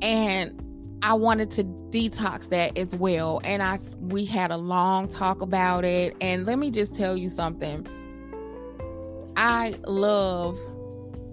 And 0.01 0.63
I 1.01 1.13
wanted 1.13 1.51
to 1.51 1.63
detox 1.63 2.49
that 2.49 2.77
as 2.77 2.89
well. 2.95 3.41
And 3.43 3.63
I 3.63 3.79
we 3.99 4.25
had 4.25 4.51
a 4.51 4.57
long 4.57 5.07
talk 5.07 5.41
about 5.41 5.85
it. 5.85 6.15
And 6.21 6.45
let 6.45 6.59
me 6.59 6.69
just 6.69 6.93
tell 6.93 7.17
you 7.17 7.29
something. 7.29 7.87
I 9.35 9.75
love 9.85 10.57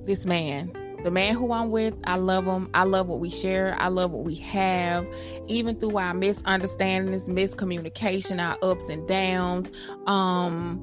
this 0.07 0.25
man 0.27 0.73
the 1.05 1.11
man 1.11 1.35
who 1.35 1.53
I'm 1.53 1.71
with, 1.71 1.95
I 2.05 2.17
love 2.17 2.47
him. 2.47 2.71
I 2.73 2.85
love 2.85 3.07
what 3.07 3.21
we 3.21 3.29
share. 3.29 3.77
I 3.79 3.89
love 3.89 4.11
what 4.11 4.25
we 4.25 4.35
have. 4.37 5.07
Even 5.47 5.79
through 5.79 5.99
our 5.99 6.15
misunderstandings, 6.15 7.25
miscommunication, 7.25 8.43
our 8.43 8.57
ups 8.63 8.89
and 8.89 9.07
downs, 9.07 9.71
um, 10.07 10.83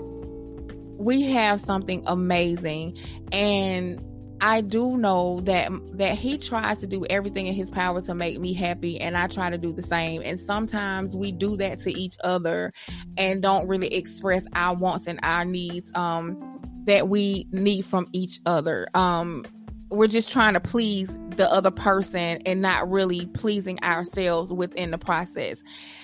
we 1.00 1.24
have 1.24 1.60
something 1.60 2.04
amazing. 2.06 2.98
And 3.32 4.06
I 4.42 4.62
do 4.62 4.96
know 4.96 5.42
that 5.42 5.72
that 5.94 6.18
he 6.18 6.38
tries 6.38 6.78
to 6.80 6.88
do 6.88 7.04
everything 7.10 7.48
in 7.48 7.56
his 7.56 7.72
power 7.72 8.02
to 8.02 8.14
make 8.14 8.40
me 8.40 8.54
happy 8.54 9.00
and 9.00 9.18
I 9.18 9.28
try 9.28 9.50
to 9.50 9.58
do 9.58 9.74
the 9.74 9.82
same. 9.82 10.22
And 10.24 10.40
sometimes 10.40 11.16
we 11.16 11.32
do 11.32 11.58
that 11.58 11.80
to 11.82 11.92
each 11.92 12.16
other 12.24 12.74
and 13.18 13.42
don't 13.42 13.68
really 13.68 13.94
express 13.94 14.46
our 14.54 14.76
wants 14.76 15.08
and 15.08 15.20
our 15.24 15.46
needs 15.46 15.92
um 15.96 16.60
that 16.86 17.08
we 17.08 17.48
need 17.52 17.86
from 17.86 18.08
each 18.14 18.40
other. 18.46 18.88
Um 18.96 19.46
we're 19.92 20.08
just 20.08 20.32
trying 20.32 20.54
to 20.54 20.60
please 20.60 21.18
the 21.36 21.52
other 21.52 21.72
person 21.72 22.40
and 22.46 22.62
not 22.62 22.90
really 22.90 23.26
pleasing 23.28 23.78
ourselves 23.84 24.52
within 24.52 24.92
the 24.92 24.98
process. 24.98 25.62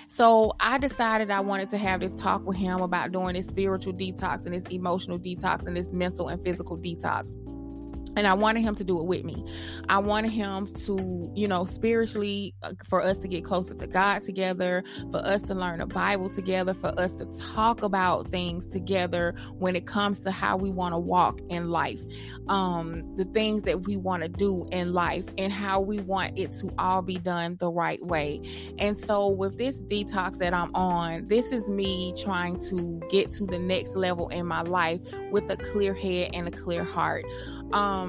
So 0.08 0.54
I 0.60 0.78
decided 0.78 1.32
I 1.32 1.40
wanted 1.40 1.70
to 1.72 1.78
have 1.78 2.02
this 2.02 2.14
talk 2.14 2.46
with 2.46 2.58
him 2.58 2.82
about 2.82 3.12
doing 3.12 3.36
this 3.36 3.48
spiritual 3.48 3.94
detox 3.94 4.46
and 4.46 4.54
this 4.54 4.64
emotional 4.72 5.18
detox 5.20 5.66
and 5.66 5.76
this 5.76 5.90
mental 5.92 6.28
and 6.28 6.42
physical 6.44 6.78
detox 6.78 7.36
and 8.18 8.26
I 8.26 8.34
wanted 8.34 8.62
him 8.62 8.74
to 8.76 8.84
do 8.84 9.00
it 9.00 9.06
with 9.06 9.24
me. 9.24 9.46
I 9.90 10.00
wanted 10.00 10.32
him 10.32 10.68
to, 10.86 11.32
you 11.36 11.48
know, 11.48 11.66
spiritually, 11.66 12.56
uh, 12.64 12.74
for 12.90 13.02
us 13.02 13.20
to 13.20 13.28
get 13.28 13.46
closer 13.46 13.76
to 13.76 13.86
God 13.86 14.24
together, 14.24 14.84
for 15.12 15.18
us 15.18 15.44
to 15.44 15.54
learn 15.54 15.80
the 15.80 15.86
Bible 15.86 16.28
together, 16.28 16.74
for 16.74 17.00
us 17.00 17.12
to 17.14 17.26
talk 17.36 17.84
about 17.84 18.30
things 18.30 18.66
together 18.66 19.36
when 19.60 19.76
it 19.76 19.86
comes 19.86 20.20
to 20.22 20.32
how 20.32 20.58
we 20.58 20.72
want 20.72 20.94
to 20.94 20.98
walk 20.98 21.40
in 21.50 21.70
life, 21.70 22.02
um, 22.48 23.16
the 23.18 23.26
things 23.26 23.62
that 23.64 23.86
we 23.86 23.98
want 23.98 24.24
to 24.24 24.30
do 24.30 24.66
in 24.72 24.94
life, 24.94 25.26
and 25.38 25.54
how 25.54 25.80
we 25.80 26.00
want 26.00 26.38
it 26.38 26.54
to 26.56 26.72
all 26.80 27.04
be 27.04 27.20
done 27.20 27.56
the 27.60 27.72
right 27.72 28.04
way. 28.04 28.42
And 28.80 28.98
so, 28.98 29.30
with 29.30 29.60
this 29.60 29.80
detox 29.82 30.40
that 30.40 30.56
I'm 30.56 30.74
on, 30.74 31.28
this 31.28 31.52
is 31.52 31.68
me 31.68 32.16
trying 32.18 32.60
to 32.62 33.00
get 33.12 33.32
to 33.34 33.46
the 33.46 33.60
next 33.60 33.96
level 33.96 34.30
in 34.30 34.48
my 34.48 34.64
life 34.64 35.02
with 35.32 35.48
a 35.52 35.58
clear 35.58 35.94
head 35.94 36.32
and 36.34 36.48
a 36.48 36.52
clear 36.52 36.84
heart. 36.84 37.24
Um, 37.74 38.07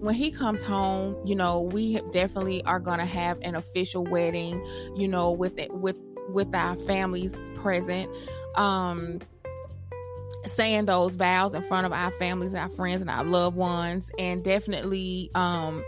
when 0.00 0.14
he 0.14 0.30
comes 0.30 0.62
home, 0.62 1.16
you 1.26 1.34
know, 1.34 1.62
we 1.62 2.00
definitely 2.12 2.62
are 2.64 2.80
gonna 2.80 3.06
have 3.06 3.38
an 3.42 3.54
official 3.54 4.04
wedding, 4.04 4.64
you 4.96 5.08
know, 5.08 5.30
with 5.32 5.58
it 5.58 5.72
with 5.72 5.96
with 6.30 6.54
our 6.54 6.76
families 6.76 7.34
present. 7.54 8.10
Um 8.56 9.20
saying 10.44 10.86
those 10.86 11.16
vows 11.16 11.54
in 11.54 11.62
front 11.62 11.86
of 11.86 11.92
our 11.92 12.10
families, 12.12 12.54
our 12.54 12.70
friends, 12.70 13.02
and 13.02 13.10
our 13.10 13.24
loved 13.24 13.56
ones, 13.56 14.10
and 14.18 14.42
definitely 14.42 15.30
um 15.34 15.84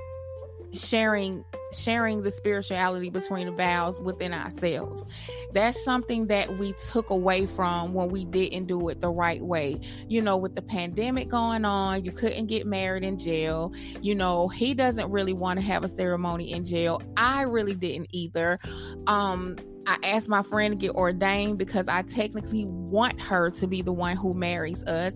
sharing 0.72 1.44
sharing 1.72 2.22
the 2.22 2.30
spirituality 2.30 3.11
between 3.11 3.46
the 3.46 3.52
vows 3.52 4.00
within 4.00 4.32
ourselves. 4.32 5.06
That's 5.52 5.82
something 5.85 6.26
that 6.26 6.58
we 6.58 6.74
took 6.90 7.11
away 7.11 7.46
from 7.46 7.94
when 7.94 8.08
we 8.11 8.24
didn't 8.24 8.66
do 8.66 8.88
it 8.88 9.00
the 9.00 9.11
right 9.11 9.42
way. 9.42 9.80
You 10.08 10.22
know, 10.22 10.37
with 10.37 10.54
the 10.54 10.62
pandemic 10.62 11.28
going 11.28 11.64
on, 11.64 12.04
you 12.04 12.12
couldn't 12.12 12.46
get 12.46 12.66
married 12.66 13.04
in 13.04 13.18
jail. 13.18 13.72
You 14.00 14.14
know, 14.14 14.48
he 14.48 14.74
doesn't 14.74 15.11
really 15.11 15.32
want 15.32 15.61
to 15.61 15.64
have 15.64 15.85
a 15.85 15.88
ceremony 15.88 16.52
in 16.52 16.64
jail. 16.64 17.00
I 17.16 17.42
really 17.42 17.74
didn't 17.74 18.08
either. 18.12 18.58
Um, 19.06 19.56
I 19.87 19.98
asked 20.04 20.28
my 20.28 20.42
friend 20.42 20.78
to 20.78 20.87
get 20.87 20.94
ordained 20.94 21.58
because 21.58 21.88
I 21.88 22.02
technically 22.02 22.66
want 22.66 23.20
her 23.20 23.50
to 23.50 23.66
be 23.66 23.82
the 23.82 23.92
one 23.92 24.16
who 24.16 24.32
marries 24.32 24.85
us. 24.85 25.14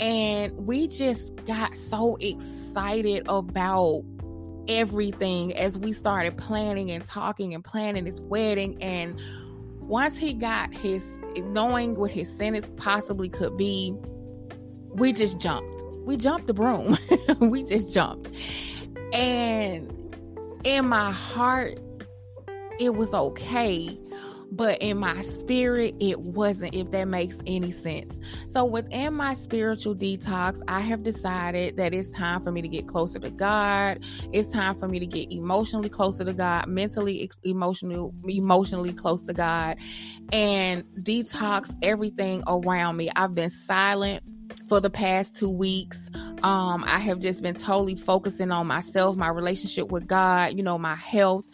And 0.00 0.52
we 0.66 0.88
just 0.88 1.34
got 1.46 1.74
so 1.76 2.16
excited 2.20 3.26
about 3.26 4.02
everything 4.68 5.54
as 5.56 5.78
we 5.78 5.92
started 5.92 6.36
planning 6.36 6.90
and 6.90 7.04
talking 7.04 7.54
and 7.54 7.64
planning 7.64 8.06
his 8.06 8.20
wedding. 8.20 8.82
And 8.82 9.20
once 9.80 10.18
he 10.18 10.34
got 10.34 10.72
his, 10.72 11.04
knowing 11.36 11.96
what 11.96 12.10
his 12.10 12.34
sentence 12.34 12.68
possibly 12.76 13.28
could 13.28 13.56
be, 13.56 13.94
we 14.94 15.12
just 15.12 15.38
jumped. 15.38 15.82
We 16.04 16.16
jumped 16.16 16.46
the 16.46 16.54
broom. 16.54 16.96
we 17.40 17.62
just 17.62 17.92
jumped. 17.92 18.28
And 19.12 19.90
in 20.64 20.88
my 20.88 21.10
heart, 21.10 21.78
it 22.78 22.94
was 22.94 23.12
okay 23.14 23.98
but 24.52 24.82
in 24.82 24.98
my 24.98 25.20
spirit, 25.22 25.94
it 25.98 26.20
wasn't, 26.20 26.74
if 26.74 26.90
that 26.90 27.08
makes 27.08 27.38
any 27.46 27.70
sense. 27.70 28.20
So, 28.50 28.66
within 28.66 29.14
my 29.14 29.32
spiritual 29.32 29.94
detox, 29.94 30.62
I 30.68 30.80
have 30.80 31.02
decided 31.02 31.78
that 31.78 31.94
it's 31.94 32.10
time 32.10 32.42
for 32.42 32.52
me 32.52 32.60
to 32.60 32.68
get 32.68 32.86
closer 32.86 33.18
to 33.18 33.30
God. 33.30 34.04
It's 34.32 34.52
time 34.52 34.74
for 34.74 34.88
me 34.88 34.98
to 34.98 35.06
get 35.06 35.32
emotionally 35.32 35.88
closer 35.88 36.24
to 36.24 36.34
God, 36.34 36.66
mentally, 36.66 37.30
emotionally, 37.44 38.12
emotionally 38.28 38.92
close 38.92 39.24
to 39.24 39.32
God, 39.32 39.78
and 40.32 40.84
detox 41.00 41.74
everything 41.82 42.42
around 42.46 42.98
me. 42.98 43.10
I've 43.16 43.34
been 43.34 43.50
silent 43.50 44.22
for 44.68 44.80
the 44.80 44.90
past 44.90 45.34
two 45.34 45.50
weeks. 45.50 46.10
Um, 46.42 46.84
I 46.86 46.98
have 46.98 47.20
just 47.20 47.42
been 47.42 47.54
totally 47.54 47.94
focusing 47.94 48.50
on 48.50 48.66
myself, 48.66 49.16
my 49.16 49.28
relationship 49.28 49.90
with 49.90 50.06
God, 50.06 50.56
you 50.56 50.62
know, 50.62 50.78
my 50.78 50.96
health, 50.96 51.44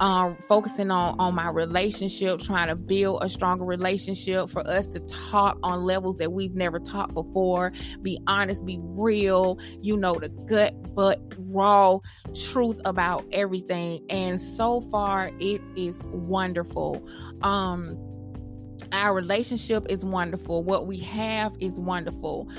um, 0.00 0.36
focusing 0.48 0.90
on 0.90 1.18
on 1.18 1.34
my 1.34 1.48
relationship, 1.48 2.40
trying 2.40 2.68
to 2.68 2.76
build 2.76 3.22
a 3.22 3.28
stronger 3.28 3.64
relationship 3.64 4.50
for 4.50 4.66
us 4.66 4.86
to 4.88 5.00
talk 5.00 5.58
on 5.62 5.82
levels 5.82 6.16
that 6.18 6.32
we've 6.32 6.54
never 6.54 6.78
talked 6.78 7.14
before. 7.14 7.72
Be 8.02 8.18
honest, 8.26 8.64
be 8.64 8.78
real, 8.82 9.58
you 9.80 9.96
know, 9.96 10.14
the 10.14 10.28
gut 10.28 10.74
but 10.94 11.20
raw 11.38 11.98
truth 12.34 12.80
about 12.84 13.24
everything. 13.32 14.04
And 14.10 14.40
so 14.40 14.80
far, 14.80 15.30
it 15.38 15.60
is 15.76 15.96
wonderful. 16.04 17.06
Um, 17.42 17.96
our 18.92 19.14
relationship 19.14 19.86
is 19.88 20.04
wonderful. 20.04 20.62
What 20.62 20.86
we 20.86 20.98
have 20.98 21.52
is 21.60 21.72
wonderful. 21.74 22.50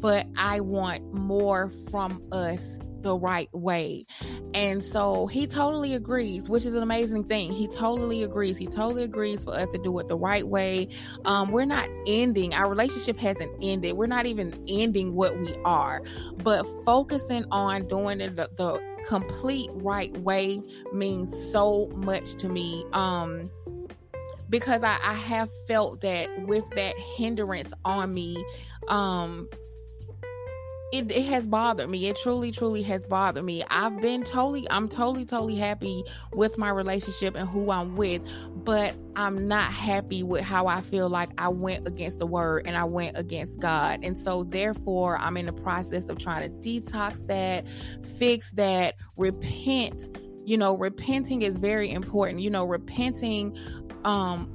But 0.00 0.26
I 0.36 0.60
want 0.60 1.14
more 1.14 1.70
from 1.90 2.22
us 2.30 2.78
the 3.04 3.16
right 3.16 3.52
way. 3.52 4.06
And 4.54 4.82
so 4.82 5.26
he 5.26 5.46
totally 5.46 5.94
agrees, 5.94 6.50
which 6.50 6.64
is 6.64 6.74
an 6.74 6.82
amazing 6.82 7.24
thing. 7.24 7.52
He 7.52 7.68
totally 7.68 8.24
agrees. 8.24 8.56
He 8.56 8.66
totally 8.66 9.04
agrees 9.04 9.44
for 9.44 9.54
us 9.54 9.68
to 9.68 9.78
do 9.78 9.96
it 10.00 10.08
the 10.08 10.16
right 10.16 10.46
way. 10.46 10.88
Um, 11.24 11.52
we're 11.52 11.66
not 11.66 11.88
ending, 12.06 12.54
our 12.54 12.68
relationship 12.68 13.18
hasn't 13.18 13.52
ended. 13.62 13.96
We're 13.96 14.06
not 14.06 14.26
even 14.26 14.64
ending 14.66 15.14
what 15.14 15.38
we 15.38 15.54
are, 15.64 16.02
but 16.42 16.66
focusing 16.84 17.44
on 17.52 17.86
doing 17.86 18.20
it 18.20 18.36
the, 18.36 18.50
the 18.56 18.82
complete 19.06 19.70
right 19.74 20.16
way 20.18 20.62
means 20.92 21.36
so 21.52 21.90
much 21.94 22.34
to 22.36 22.48
me. 22.48 22.86
Um, 22.92 23.50
because 24.48 24.82
I, 24.82 24.98
I 25.02 25.14
have 25.14 25.50
felt 25.66 26.00
that 26.02 26.28
with 26.46 26.68
that 26.70 26.96
hindrance 26.98 27.72
on 27.84 28.12
me, 28.12 28.44
um, 28.88 29.48
it, 30.94 31.10
it 31.10 31.24
has 31.24 31.48
bothered 31.48 31.90
me. 31.90 32.06
It 32.06 32.16
truly, 32.22 32.52
truly 32.52 32.82
has 32.82 33.04
bothered 33.04 33.44
me. 33.44 33.64
I've 33.68 34.00
been 34.00 34.22
totally, 34.22 34.64
I'm 34.70 34.88
totally, 34.88 35.24
totally 35.24 35.56
happy 35.56 36.04
with 36.34 36.56
my 36.56 36.70
relationship 36.70 37.34
and 37.34 37.48
who 37.48 37.72
I'm 37.72 37.96
with, 37.96 38.22
but 38.64 38.94
I'm 39.16 39.48
not 39.48 39.72
happy 39.72 40.22
with 40.22 40.44
how 40.44 40.68
I 40.68 40.82
feel 40.82 41.08
like 41.08 41.30
I 41.36 41.48
went 41.48 41.88
against 41.88 42.20
the 42.20 42.26
word 42.26 42.62
and 42.66 42.76
I 42.76 42.84
went 42.84 43.18
against 43.18 43.58
God. 43.58 44.04
And 44.04 44.18
so, 44.20 44.44
therefore, 44.44 45.18
I'm 45.18 45.36
in 45.36 45.46
the 45.46 45.52
process 45.52 46.08
of 46.08 46.18
trying 46.18 46.42
to 46.42 46.56
detox 46.60 47.26
that, 47.26 47.66
fix 48.16 48.52
that, 48.52 48.94
repent 49.16 50.08
you 50.46 50.58
know 50.58 50.76
repenting 50.76 51.40
is 51.40 51.56
very 51.56 51.90
important 51.90 52.38
you 52.40 52.50
know 52.50 52.66
repenting 52.66 53.56
um 54.04 54.50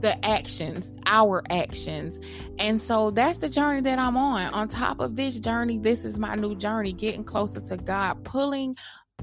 the 0.00 0.24
actions, 0.26 0.92
our 1.06 1.44
actions. 1.48 2.20
And 2.58 2.82
so 2.82 3.12
that's 3.12 3.38
the 3.38 3.48
journey 3.48 3.82
that 3.82 4.00
I'm 4.00 4.16
on. 4.16 4.52
On 4.52 4.68
top 4.68 4.98
of 4.98 5.14
this 5.14 5.38
journey, 5.38 5.78
this 5.78 6.04
is 6.04 6.18
my 6.18 6.34
new 6.34 6.56
journey, 6.56 6.92
getting 6.92 7.22
closer 7.22 7.60
to 7.60 7.76
God, 7.76 8.24
pulling 8.24 8.76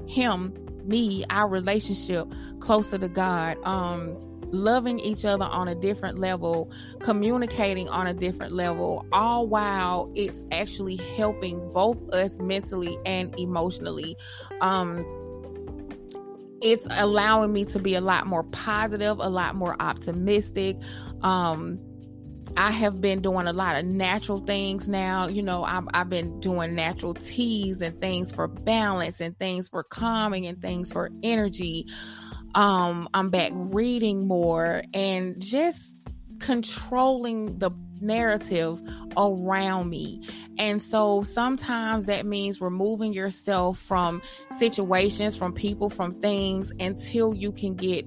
him, 0.06 0.54
me, 0.84 1.26
our 1.28 1.48
relationship 1.48 2.26
closer 2.60 2.98
to 2.98 3.08
God. 3.08 3.58
Um 3.64 4.16
loving 4.52 4.98
each 4.98 5.24
other 5.24 5.44
on 5.44 5.68
a 5.68 5.76
different 5.76 6.18
level, 6.18 6.72
communicating 7.00 7.88
on 7.88 8.08
a 8.08 8.14
different 8.14 8.52
level, 8.52 9.06
all 9.12 9.46
while 9.46 10.10
it's 10.16 10.44
actually 10.50 10.96
helping 11.16 11.72
both 11.72 12.02
us 12.10 12.40
mentally 12.40 12.98
and 13.04 13.38
emotionally. 13.38 14.16
Um 14.60 15.04
it's 16.62 16.86
allowing 16.90 17.52
me 17.52 17.64
to 17.66 17.78
be 17.78 17.94
a 17.94 18.00
lot 18.00 18.26
more 18.26 18.44
positive, 18.44 19.18
a 19.18 19.28
lot 19.28 19.54
more 19.54 19.76
optimistic. 19.80 20.76
Um, 21.22 21.78
I 22.56 22.70
have 22.72 23.00
been 23.00 23.22
doing 23.22 23.46
a 23.46 23.52
lot 23.52 23.76
of 23.76 23.84
natural 23.84 24.38
things 24.38 24.88
now. 24.88 25.28
You 25.28 25.42
know, 25.42 25.62
I've, 25.62 25.84
I've 25.94 26.08
been 26.08 26.40
doing 26.40 26.74
natural 26.74 27.14
teas 27.14 27.80
and 27.80 28.00
things 28.00 28.32
for 28.32 28.48
balance 28.48 29.20
and 29.20 29.38
things 29.38 29.68
for 29.68 29.84
calming 29.84 30.46
and 30.46 30.60
things 30.60 30.92
for 30.92 31.10
energy. 31.22 31.86
Um, 32.54 33.08
I'm 33.14 33.30
back 33.30 33.52
reading 33.54 34.26
more 34.26 34.82
and 34.92 35.40
just 35.40 35.94
controlling 36.40 37.58
the 37.58 37.70
narrative 38.00 38.82
around 39.16 39.88
me. 39.88 40.22
And 40.58 40.82
so 40.82 41.22
sometimes 41.22 42.06
that 42.06 42.26
means 42.26 42.60
removing 42.60 43.12
yourself 43.12 43.78
from 43.78 44.22
situations, 44.58 45.36
from 45.36 45.52
people, 45.52 45.90
from 45.90 46.20
things 46.20 46.72
until 46.80 47.34
you 47.34 47.52
can 47.52 47.74
get 47.74 48.06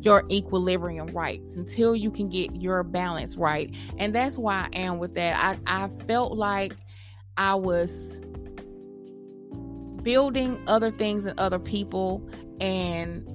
your 0.00 0.24
equilibrium 0.30 1.06
right, 1.08 1.40
until 1.56 1.94
you 1.94 2.10
can 2.10 2.28
get 2.28 2.60
your 2.60 2.82
balance 2.82 3.36
right. 3.36 3.74
And 3.98 4.14
that's 4.14 4.36
why 4.36 4.68
I 4.72 4.78
am 4.78 4.98
with 4.98 5.14
that. 5.14 5.60
I, 5.66 5.84
I 5.84 5.88
felt 6.06 6.36
like 6.36 6.72
I 7.36 7.54
was 7.54 8.20
building 10.02 10.60
other 10.66 10.90
things 10.90 11.24
and 11.26 11.38
other 11.38 11.60
people 11.60 12.28
and 12.60 13.28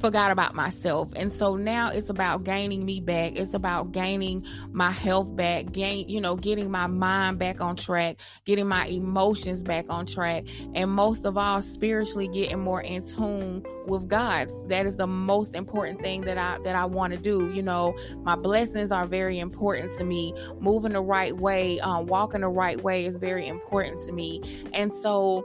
forgot 0.00 0.30
about 0.30 0.54
myself. 0.54 1.12
And 1.14 1.32
so 1.32 1.56
now 1.56 1.90
it's 1.90 2.10
about 2.10 2.44
gaining 2.44 2.84
me 2.84 3.00
back. 3.00 3.36
It's 3.36 3.54
about 3.54 3.92
gaining 3.92 4.44
my 4.72 4.90
health 4.90 5.34
back, 5.36 5.72
gain, 5.72 6.08
you 6.08 6.20
know, 6.20 6.36
getting 6.36 6.70
my 6.70 6.86
mind 6.86 7.38
back 7.38 7.60
on 7.60 7.76
track, 7.76 8.18
getting 8.44 8.66
my 8.66 8.86
emotions 8.86 9.62
back 9.62 9.86
on 9.88 10.06
track, 10.06 10.44
and 10.74 10.90
most 10.90 11.26
of 11.26 11.36
all, 11.36 11.62
spiritually 11.62 12.28
getting 12.28 12.60
more 12.60 12.80
in 12.80 13.04
tune 13.04 13.64
with 13.86 14.08
God. 14.08 14.50
That 14.68 14.86
is 14.86 14.96
the 14.96 15.06
most 15.06 15.54
important 15.54 16.00
thing 16.00 16.22
that 16.22 16.38
I 16.38 16.58
that 16.64 16.74
I 16.74 16.84
want 16.86 17.12
to 17.12 17.18
do. 17.18 17.52
You 17.52 17.62
know, 17.62 17.96
my 18.22 18.36
blessings 18.36 18.90
are 18.90 19.06
very 19.06 19.38
important 19.38 19.92
to 19.98 20.04
me. 20.04 20.34
Moving 20.60 20.92
the 20.92 21.02
right 21.02 21.36
way, 21.36 21.78
um, 21.80 22.06
walking 22.06 22.40
the 22.40 22.48
right 22.48 22.80
way 22.82 23.04
is 23.04 23.16
very 23.16 23.46
important 23.46 24.00
to 24.06 24.12
me. 24.12 24.42
And 24.72 24.94
so 24.94 25.44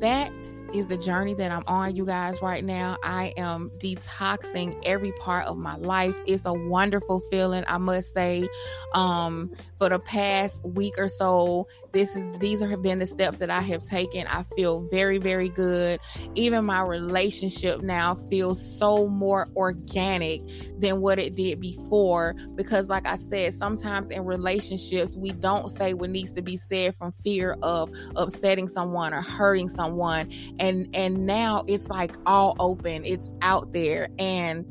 that 0.00 0.32
is 0.72 0.86
the 0.86 0.96
journey 0.96 1.34
that 1.34 1.50
I'm 1.50 1.64
on, 1.66 1.96
you 1.96 2.04
guys, 2.04 2.40
right 2.42 2.64
now. 2.64 2.96
I 3.02 3.32
am 3.36 3.70
detoxing 3.78 4.80
every 4.84 5.12
part 5.12 5.46
of 5.46 5.56
my 5.56 5.76
life. 5.76 6.14
It's 6.26 6.44
a 6.44 6.52
wonderful 6.52 7.20
feeling, 7.30 7.64
I 7.66 7.78
must 7.78 8.12
say. 8.12 8.48
Um, 8.94 9.52
for 9.76 9.88
the 9.88 9.98
past 9.98 10.62
week 10.64 10.94
or 10.98 11.08
so, 11.08 11.66
this 11.92 12.14
is 12.16 12.24
these 12.38 12.60
have 12.60 12.82
been 12.82 12.98
the 12.98 13.06
steps 13.06 13.38
that 13.38 13.50
I 13.50 13.60
have 13.60 13.82
taken. 13.84 14.26
I 14.26 14.42
feel 14.42 14.86
very, 14.90 15.18
very 15.18 15.48
good. 15.48 16.00
Even 16.34 16.64
my 16.64 16.82
relationship 16.82 17.82
now 17.82 18.14
feels 18.14 18.78
so 18.78 19.08
more 19.08 19.48
organic 19.56 20.42
than 20.78 21.00
what 21.00 21.18
it 21.18 21.34
did 21.34 21.60
before. 21.60 22.34
Because, 22.54 22.88
like 22.88 23.06
I 23.06 23.16
said, 23.16 23.54
sometimes 23.54 24.10
in 24.10 24.24
relationships, 24.24 25.16
we 25.16 25.30
don't 25.30 25.70
say 25.70 25.94
what 25.94 26.10
needs 26.10 26.30
to 26.32 26.42
be 26.42 26.56
said 26.56 26.94
from 26.96 27.12
fear 27.12 27.56
of 27.62 27.90
upsetting 28.16 28.68
someone 28.68 29.14
or 29.14 29.22
hurting 29.22 29.68
someone 29.68 30.30
and 30.58 30.88
and 30.94 31.26
now 31.26 31.64
it's 31.66 31.88
like 31.88 32.16
all 32.26 32.56
open 32.58 33.04
it's 33.04 33.30
out 33.42 33.72
there 33.72 34.08
and 34.18 34.64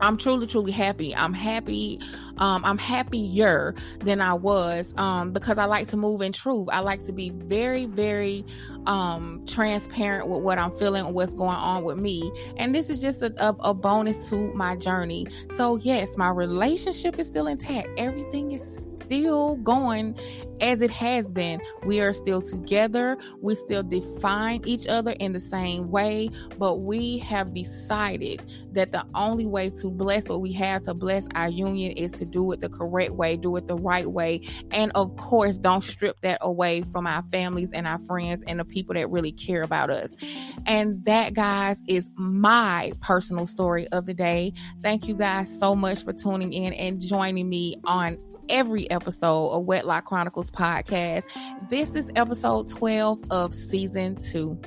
I'm 0.00 0.16
truly, 0.16 0.46
truly 0.46 0.72
happy. 0.72 1.14
I'm 1.14 1.34
happy. 1.34 2.00
Um, 2.38 2.64
I'm 2.64 2.78
happier 2.78 3.74
than 4.00 4.20
I 4.20 4.34
was 4.34 4.94
um, 4.96 5.32
because 5.32 5.58
I 5.58 5.66
like 5.66 5.88
to 5.88 5.96
move 5.96 6.22
in 6.22 6.32
truth. 6.32 6.68
I 6.72 6.80
like 6.80 7.02
to 7.04 7.12
be 7.12 7.30
very, 7.30 7.86
very 7.86 8.44
um, 8.86 9.44
transparent 9.46 10.28
with 10.28 10.42
what 10.42 10.58
I'm 10.58 10.76
feeling, 10.76 11.04
and 11.06 11.14
what's 11.14 11.34
going 11.34 11.50
on 11.50 11.84
with 11.84 11.98
me. 11.98 12.32
And 12.56 12.74
this 12.74 12.90
is 12.90 13.00
just 13.00 13.22
a, 13.22 13.32
a, 13.44 13.54
a 13.60 13.74
bonus 13.74 14.28
to 14.30 14.52
my 14.54 14.76
journey. 14.76 15.26
So, 15.56 15.76
yes, 15.76 16.16
my 16.16 16.30
relationship 16.30 17.18
is 17.18 17.26
still 17.26 17.46
intact. 17.46 17.88
Everything 17.98 18.52
is 18.52 18.86
still 19.10 19.56
going 19.56 20.16
as 20.60 20.80
it 20.82 20.90
has 20.90 21.26
been. 21.26 21.60
We 21.84 22.00
are 22.00 22.12
still 22.12 22.40
together. 22.40 23.16
We 23.40 23.56
still 23.56 23.82
define 23.82 24.62
each 24.64 24.86
other 24.86 25.12
in 25.12 25.32
the 25.32 25.40
same 25.40 25.90
way, 25.90 26.30
but 26.58 26.76
we 26.76 27.18
have 27.18 27.52
decided 27.52 28.44
that 28.72 28.92
the 28.92 29.04
only 29.14 29.46
way 29.46 29.70
to 29.70 29.90
bless 29.90 30.28
what 30.28 30.40
we 30.40 30.52
have 30.52 30.82
to 30.82 30.94
bless 30.94 31.26
our 31.34 31.48
union 31.48 31.92
is 31.92 32.12
to 32.12 32.24
do 32.24 32.52
it 32.52 32.60
the 32.60 32.68
correct 32.68 33.14
way, 33.14 33.36
do 33.36 33.56
it 33.56 33.66
the 33.66 33.74
right 33.74 34.08
way. 34.08 34.42
And 34.70 34.92
of 34.94 35.16
course, 35.16 35.58
don't 35.58 35.82
strip 35.82 36.20
that 36.20 36.38
away 36.40 36.82
from 36.92 37.06
our 37.06 37.22
families 37.32 37.72
and 37.72 37.88
our 37.88 37.98
friends 38.00 38.44
and 38.46 38.60
the 38.60 38.64
people 38.64 38.94
that 38.94 39.10
really 39.10 39.32
care 39.32 39.62
about 39.62 39.90
us. 39.90 40.14
And 40.66 41.04
that, 41.06 41.34
guys, 41.34 41.82
is 41.88 42.08
my 42.14 42.92
personal 43.00 43.46
story 43.46 43.88
of 43.88 44.06
the 44.06 44.14
day. 44.14 44.52
Thank 44.82 45.08
you 45.08 45.16
guys 45.16 45.50
so 45.58 45.74
much 45.74 46.04
for 46.04 46.12
tuning 46.12 46.52
in 46.52 46.72
and 46.74 47.00
joining 47.00 47.48
me 47.48 47.76
on 47.84 48.18
every 48.50 48.90
episode 48.90 49.50
of 49.50 49.64
Wedlock 49.64 50.04
Chronicles 50.04 50.50
podcast. 50.50 51.24
This 51.70 51.94
is 51.94 52.10
episode 52.16 52.68
12 52.68 53.20
of 53.30 53.54
season 53.54 54.16
two. 54.16 54.60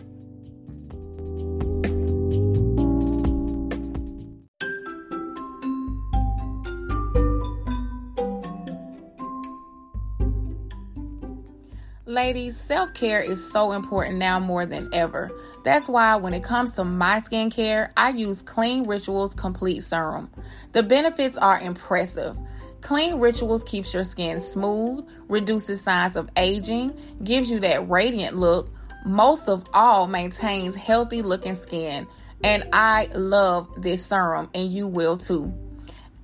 Ladies, 12.05 12.55
self 12.55 12.93
care 12.93 13.21
is 13.21 13.51
so 13.51 13.71
important 13.71 14.17
now 14.17 14.39
more 14.39 14.65
than 14.65 14.87
ever. 14.93 15.31
That's 15.63 15.87
why 15.87 16.15
when 16.15 16.33
it 16.33 16.43
comes 16.43 16.71
to 16.73 16.85
my 16.85 17.19
skincare, 17.19 17.89
I 17.97 18.09
use 18.09 18.41
Klean 18.43 18.83
Rituals 18.83 19.33
Complete 19.33 19.83
Serum. 19.83 20.29
The 20.73 20.83
benefits 20.83 21.37
are 21.37 21.59
impressive. 21.59 22.37
Klean 22.83 23.19
Rituals 23.19 23.63
keeps 23.63 23.93
your 23.93 24.03
skin 24.03 24.41
smooth, 24.41 25.07
reduces 25.29 25.81
signs 25.81 26.17
of 26.17 26.29
aging, 26.35 26.93
gives 27.23 27.49
you 27.49 27.59
that 27.61 27.89
radiant 27.89 28.35
look, 28.35 28.69
most 29.05 29.47
of 29.47 29.63
all, 29.73 30.05
maintains 30.07 30.75
healthy 30.75 31.21
looking 31.21 31.55
skin. 31.55 32.05
And 32.43 32.67
I 32.73 33.09
love 33.15 33.69
this 33.81 34.05
serum, 34.05 34.49
and 34.53 34.69
you 34.69 34.87
will 34.87 35.17
too. 35.17 35.53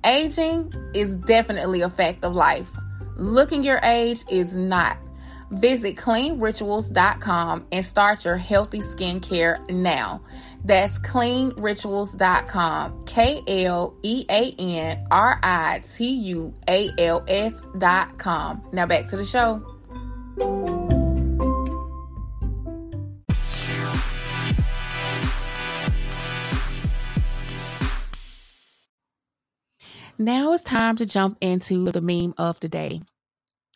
Aging 0.04 0.72
is 0.94 1.16
definitely 1.16 1.80
a 1.80 1.90
fact 1.90 2.24
of 2.24 2.34
life. 2.34 2.68
Looking 3.16 3.62
your 3.62 3.80
age 3.82 4.22
is 4.30 4.54
not. 4.54 4.98
Visit 5.50 5.96
kleanrituals.com 5.96 7.66
and 7.72 7.84
start 7.84 8.24
your 8.24 8.36
healthy 8.36 8.80
skincare 8.80 9.68
now. 9.68 10.22
That's 10.64 10.96
kleanrituals.com. 10.98 13.04
K 13.04 13.42
L 13.46 13.96
E 14.02 14.24
A 14.30 14.54
N 14.58 15.06
R 15.10 15.38
I 15.42 15.82
T 15.92 16.08
U 16.08 16.54
A 16.68 16.90
L 16.98 17.24
S.com. 17.26 18.62
Now 18.72 18.86
back 18.86 19.08
to 19.08 19.16
the 19.16 19.24
show. 19.24 19.66
Now 30.18 30.52
it's 30.52 30.62
time 30.62 30.96
to 30.96 31.06
jump 31.06 31.38
into 31.40 31.90
the 31.90 32.02
meme 32.02 32.34
of 32.36 32.60
the 32.60 32.68
day. 32.68 33.00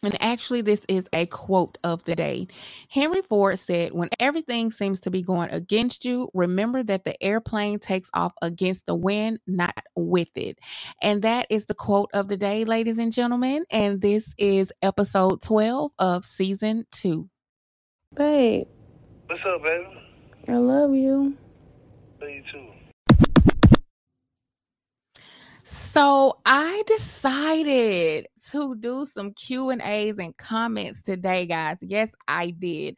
And 0.04 0.20
actually, 0.22 0.60
this 0.60 0.84
is 0.88 1.06
a 1.12 1.26
quote 1.26 1.78
of 1.84 2.04
the 2.04 2.14
day. 2.14 2.46
Henry 2.88 3.22
Ford 3.22 3.58
said, 3.58 3.92
When 3.92 4.08
everything 4.18 4.70
seems 4.70 5.00
to 5.00 5.10
be 5.10 5.22
going 5.22 5.50
against 5.50 6.04
you, 6.04 6.30
remember 6.34 6.82
that 6.82 7.04
the 7.04 7.22
airplane 7.22 7.78
takes 7.78 8.10
off 8.14 8.32
against 8.42 8.86
the 8.86 8.94
wind, 8.94 9.40
not 9.46 9.76
with 9.96 10.28
it. 10.34 10.58
And 11.02 11.22
that 11.22 11.46
is 11.50 11.66
the 11.66 11.74
quote 11.74 12.10
of 12.12 12.28
the 12.28 12.36
day, 12.36 12.64
ladies 12.64 12.98
and 12.98 13.12
gentlemen. 13.12 13.64
And 13.70 14.00
this 14.00 14.32
is 14.38 14.72
episode 14.82 15.42
12 15.42 15.92
of 15.98 16.24
season 16.24 16.86
two. 16.90 17.28
Babe. 18.14 18.66
What's 19.26 19.42
up, 19.46 19.62
baby? 19.62 19.86
I 20.48 20.56
love 20.56 20.94
you. 20.94 21.36
Love 22.20 22.30
you 22.30 22.42
too. 22.52 22.73
So 25.94 26.40
I 26.44 26.82
decided 26.88 28.26
to 28.50 28.74
do 28.74 29.06
some 29.06 29.32
Q 29.32 29.70
and 29.70 29.80
A's 29.80 30.18
and 30.18 30.36
comments 30.36 31.04
today, 31.04 31.46
guys. 31.46 31.76
Yes, 31.82 32.10
I 32.26 32.50
did. 32.50 32.96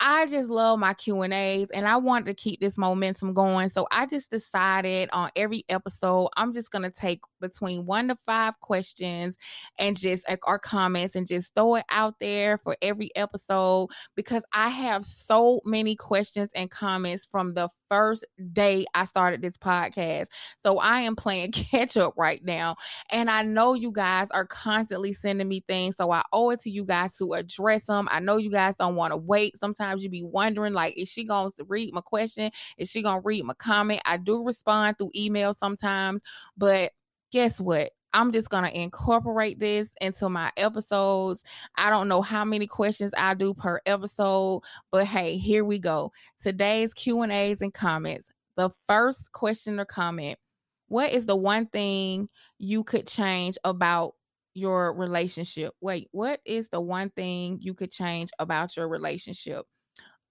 I 0.00 0.26
just 0.26 0.50
love 0.50 0.80
my 0.80 0.94
Q 0.94 1.22
and 1.22 1.32
A's, 1.32 1.70
and 1.70 1.86
I 1.86 1.96
wanted 1.96 2.26
to 2.26 2.34
keep 2.34 2.58
this 2.58 2.76
momentum 2.76 3.34
going. 3.34 3.70
So 3.70 3.86
I 3.92 4.06
just 4.06 4.32
decided 4.32 5.10
on 5.12 5.30
every 5.36 5.64
episode, 5.68 6.30
I'm 6.36 6.52
just 6.52 6.72
gonna 6.72 6.90
take 6.90 7.20
between 7.40 7.86
one 7.86 8.08
to 8.08 8.16
five 8.26 8.58
questions 8.60 9.38
and 9.78 9.96
just 9.96 10.28
like 10.28 10.40
our 10.48 10.58
comments 10.58 11.14
and 11.14 11.28
just 11.28 11.54
throw 11.54 11.76
it 11.76 11.84
out 11.88 12.16
there 12.18 12.58
for 12.58 12.76
every 12.82 13.10
episode 13.14 13.90
because 14.16 14.42
I 14.52 14.70
have 14.70 15.04
so 15.04 15.60
many 15.64 15.94
questions 15.94 16.50
and 16.56 16.68
comments 16.68 17.28
from 17.30 17.54
the 17.54 17.68
first 17.94 18.26
day 18.52 18.84
I 18.92 19.04
started 19.04 19.40
this 19.40 19.56
podcast. 19.56 20.26
So 20.60 20.78
I 20.80 21.00
am 21.00 21.14
playing 21.14 21.52
catch 21.52 21.96
up 21.96 22.14
right 22.16 22.44
now. 22.44 22.74
And 23.10 23.30
I 23.30 23.42
know 23.42 23.74
you 23.74 23.92
guys 23.92 24.28
are 24.32 24.46
constantly 24.46 25.12
sending 25.12 25.46
me 25.46 25.62
things. 25.68 25.96
So 25.96 26.10
I 26.10 26.22
owe 26.32 26.50
it 26.50 26.60
to 26.62 26.70
you 26.70 26.84
guys 26.84 27.16
to 27.18 27.34
address 27.34 27.84
them. 27.84 28.08
I 28.10 28.18
know 28.18 28.36
you 28.36 28.50
guys 28.50 28.76
don't 28.76 28.96
want 28.96 29.12
to 29.12 29.16
wait. 29.16 29.56
Sometimes 29.60 30.02
you 30.02 30.10
be 30.10 30.24
wondering, 30.24 30.72
like, 30.72 30.98
is 30.98 31.08
she 31.08 31.24
going 31.24 31.52
to 31.56 31.64
read 31.64 31.94
my 31.94 32.00
question? 32.00 32.50
Is 32.78 32.90
she 32.90 33.00
going 33.00 33.22
to 33.22 33.24
read 33.24 33.44
my 33.44 33.54
comment? 33.54 34.02
I 34.04 34.16
do 34.16 34.42
respond 34.42 34.98
through 34.98 35.12
email 35.14 35.54
sometimes, 35.54 36.20
but 36.56 36.90
guess 37.30 37.60
what? 37.60 37.92
I'm 38.14 38.30
just 38.30 38.48
going 38.48 38.64
to 38.64 38.80
incorporate 38.80 39.58
this 39.58 39.90
into 40.00 40.28
my 40.28 40.52
episodes. 40.56 41.42
I 41.76 41.90
don't 41.90 42.08
know 42.08 42.22
how 42.22 42.44
many 42.44 42.68
questions 42.68 43.12
I 43.16 43.34
do 43.34 43.52
per 43.52 43.80
episode, 43.86 44.62
but 44.92 45.04
hey, 45.04 45.36
here 45.36 45.64
we 45.64 45.80
go. 45.80 46.12
Today's 46.40 46.94
Q&As 46.94 47.60
and 47.60 47.74
comments. 47.74 48.28
The 48.56 48.70
first 48.86 49.32
question 49.32 49.80
or 49.80 49.84
comment, 49.84 50.38
what 50.86 51.10
is 51.10 51.26
the 51.26 51.34
one 51.34 51.66
thing 51.66 52.28
you 52.58 52.84
could 52.84 53.08
change 53.08 53.58
about 53.64 54.14
your 54.54 54.94
relationship? 54.94 55.74
Wait, 55.80 56.08
what 56.12 56.40
is 56.44 56.68
the 56.68 56.80
one 56.80 57.10
thing 57.10 57.58
you 57.60 57.74
could 57.74 57.90
change 57.90 58.30
about 58.38 58.76
your 58.76 58.88
relationship? 58.88 59.66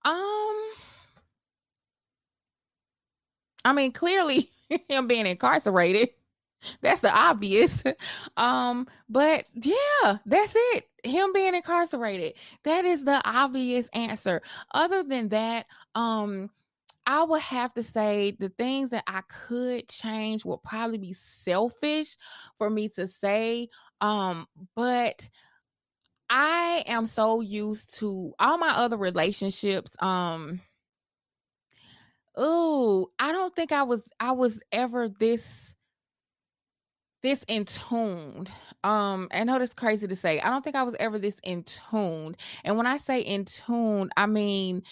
Um 0.05 0.71
I 3.65 3.73
mean, 3.73 3.91
clearly 3.91 4.49
him 4.89 5.07
being 5.07 5.25
incarcerated 5.25 6.09
that's 6.81 7.01
the 7.01 7.13
obvious. 7.15 7.83
Um, 8.37 8.87
but 9.09 9.45
yeah, 9.53 10.17
that's 10.25 10.53
it. 10.55 10.85
Him 11.03 11.33
being 11.33 11.53
incarcerated. 11.53 12.33
That 12.63 12.83
is 12.85 13.03
the 13.03 13.21
obvious 13.25 13.89
answer. 13.93 14.41
Other 14.73 15.03
than 15.03 15.27
that, 15.29 15.67
um, 15.93 16.49
I 17.05 17.23
would 17.23 17.41
have 17.41 17.73
to 17.73 17.83
say 17.83 18.35
the 18.39 18.49
things 18.49 18.89
that 18.89 19.03
I 19.07 19.21
could 19.47 19.87
change 19.87 20.45
would 20.45 20.63
probably 20.63 20.97
be 20.97 21.13
selfish 21.13 22.17
for 22.57 22.69
me 22.69 22.89
to 22.89 23.07
say. 23.07 23.69
Um, 24.01 24.47
but 24.75 25.29
I 26.29 26.83
am 26.87 27.05
so 27.05 27.41
used 27.41 27.99
to 27.99 28.33
all 28.39 28.57
my 28.57 28.71
other 28.71 28.97
relationships. 28.97 29.91
Um, 29.99 30.61
oh, 32.35 33.09
I 33.19 33.31
don't 33.31 33.55
think 33.55 33.71
I 33.71 33.83
was 33.83 34.01
I 34.19 34.31
was 34.31 34.59
ever 34.71 35.09
this 35.09 35.75
this 37.23 37.43
in 37.47 37.65
tuned. 37.65 38.51
Um, 38.83 39.29
I 39.33 39.43
know 39.45 39.57
that's 39.57 39.73
crazy 39.73 40.07
to 40.07 40.15
say. 40.15 40.39
I 40.41 40.49
don't 40.49 40.63
think 40.63 40.75
I 40.75 40.83
was 40.83 40.95
ever 40.99 41.17
this 41.17 41.37
in 41.43 41.63
tuned. 41.63 42.37
And 42.63 42.77
when 42.77 42.85
I 42.85 42.97
say 42.97 43.21
in 43.21 43.45
tuned, 43.45 44.11
I 44.15 44.27
mean 44.27 44.83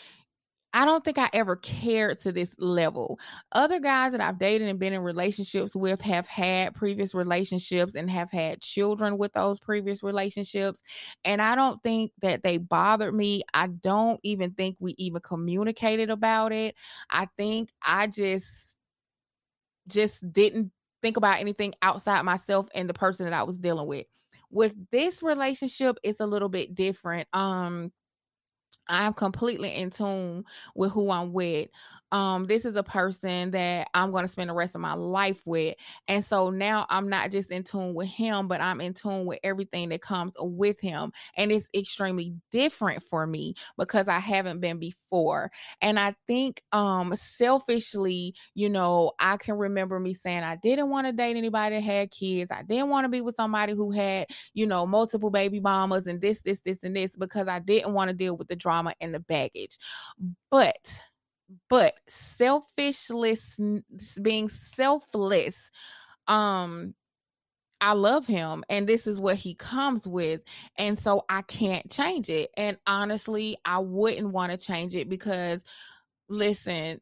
I 0.74 0.86
don't 0.86 1.04
think 1.04 1.18
I 1.18 1.30
ever 1.34 1.58
cared 1.58 2.20
to 2.22 2.32
this 2.32 2.50
level. 2.58 3.20
Other 3.52 3.80
guys 3.80 4.14
that 4.14 4.22
I've 4.22 4.40
dated 4.40 4.70
and 4.70 4.80
been 4.80 4.94
in 4.94 5.02
relationships 5.02 5.76
with 5.76 6.00
have 6.02 6.28
had 6.28 6.74
previous 6.74 7.14
relationships 7.14 7.94
and 7.96 8.10
have 8.10 8.32
had 8.32 8.62
children 8.62 9.18
with 9.18 9.34
those 9.34 9.60
previous 9.60 10.02
relationships. 10.02 10.82
And 11.26 11.42
I 11.42 11.56
don't 11.56 11.84
think 11.84 12.14
that 12.22 12.44
they 12.44 12.58
bothered 12.58 13.14
me. 13.14 13.44
I 13.54 13.68
don't 13.68 14.22
even 14.24 14.52
think 14.52 14.78
we 14.80 14.96
even 14.98 15.22
communicated 15.22 16.10
about 16.10 16.54
it. 16.54 16.76
I 17.10 17.28
think 17.38 17.72
I 17.86 18.08
just 18.08 18.78
just 19.88 20.32
didn't 20.32 20.72
think 21.02 21.18
about 21.18 21.40
anything 21.40 21.74
outside 21.82 22.22
myself 22.24 22.68
and 22.76 22.90
the 22.90 22.94
person 22.94 23.26
that 23.26 23.34
I 23.34 23.44
was 23.44 23.58
dealing 23.58 23.88
with. 23.88 24.06
With 24.52 24.76
this 24.92 25.24
relationship, 25.24 25.98
it's 26.04 26.20
a 26.20 26.26
little 26.26 26.50
bit 26.50 26.76
different. 26.76 27.28
Um 27.34 27.92
I'm 28.88 29.14
completely 29.14 29.74
in 29.74 29.92
tune 29.92 30.46
with 30.76 30.92
who 30.92 31.10
I'm 31.12 31.34
with. 31.34 31.70
Um, 32.12 32.46
this 32.46 32.66
is 32.66 32.76
a 32.76 32.84
person 32.84 33.52
that 33.52 33.88
I'm 33.94 34.12
going 34.12 34.26
to 34.26 34.28
spend 34.28 34.50
the 34.50 34.54
rest 34.54 34.76
of 34.76 34.82
my 34.82 34.94
life 34.94 35.42
with. 35.46 35.76
And 36.10 36.26
so 36.26 36.50
now 36.50 36.86
I'm 36.90 37.08
not 37.08 37.32
just 37.32 37.52
in 37.52 37.64
tune 37.64 37.94
with 37.94 38.10
him, 38.10 38.50
but 38.50 38.60
I'm 38.60 38.82
in 38.82 38.94
tune 38.94 39.26
with 39.26 39.40
everything 39.44 39.90
that 39.90 40.02
comes 40.02 40.34
with 40.38 40.82
him. 40.82 41.14
And 41.38 41.52
it's 41.52 41.70
extremely 41.74 42.34
different 42.52 43.04
for 43.04 43.26
me 43.26 43.56
because 43.78 44.10
I 44.10 44.20
haven't 44.20 44.60
been 44.60 44.78
before. 44.78 45.52
And 45.82 45.98
I 45.98 46.16
think 46.28 46.62
um 46.74 47.14
selfishly, 47.16 48.36
you 48.56 48.70
know, 48.70 49.14
I 49.20 49.38
can 49.38 49.58
remember 49.58 50.00
me 50.00 50.14
saying 50.14 50.44
I 50.44 50.58
didn't 50.58 50.90
want 50.90 51.08
to 51.08 51.14
date 51.14 51.38
anybody 51.38 51.76
that 51.76 51.82
had 51.82 52.12
kids. 52.12 52.52
I 52.52 52.64
didn't 52.64 52.90
want 52.90 53.06
to 53.06 53.10
be 53.10 53.22
with 53.22 53.36
somebody 53.36 53.74
who 53.74 53.92
had, 53.92 54.28
you 54.54 54.68
know, 54.68 54.86
multiple 54.86 55.32
baby 55.32 55.62
mamas 55.62 56.08
and 56.08 56.20
this, 56.20 56.42
this, 56.42 56.60
this, 56.62 56.84
and 56.84 56.96
this 56.96 57.16
because 57.16 57.48
I 57.48 57.60
didn't 57.60 57.94
want 57.94 58.10
to 58.10 58.16
deal 58.16 58.36
with 58.36 58.50
the 58.50 58.56
drama 58.56 58.81
and 59.00 59.14
the 59.14 59.20
baggage. 59.20 59.78
But 60.50 61.02
but 61.70 61.94
selfishness 62.08 63.60
being 64.22 64.48
selfless 64.48 65.70
um 66.28 66.94
I 67.82 67.94
love 67.94 68.28
him 68.28 68.64
and 68.70 68.88
this 68.88 69.08
is 69.08 69.20
what 69.20 69.38
he 69.38 69.56
comes 69.56 70.08
with. 70.08 70.42
And 70.78 71.00
so 71.00 71.26
I 71.30 71.42
can't 71.42 71.90
change 71.90 72.30
it. 72.30 72.52
And 72.56 72.78
honestly, 72.86 73.58
I 73.66 73.80
wouldn't 73.80 74.30
want 74.30 74.52
to 74.52 74.58
change 74.58 74.94
it 74.94 75.10
because 75.10 75.66
listen, 76.30 77.02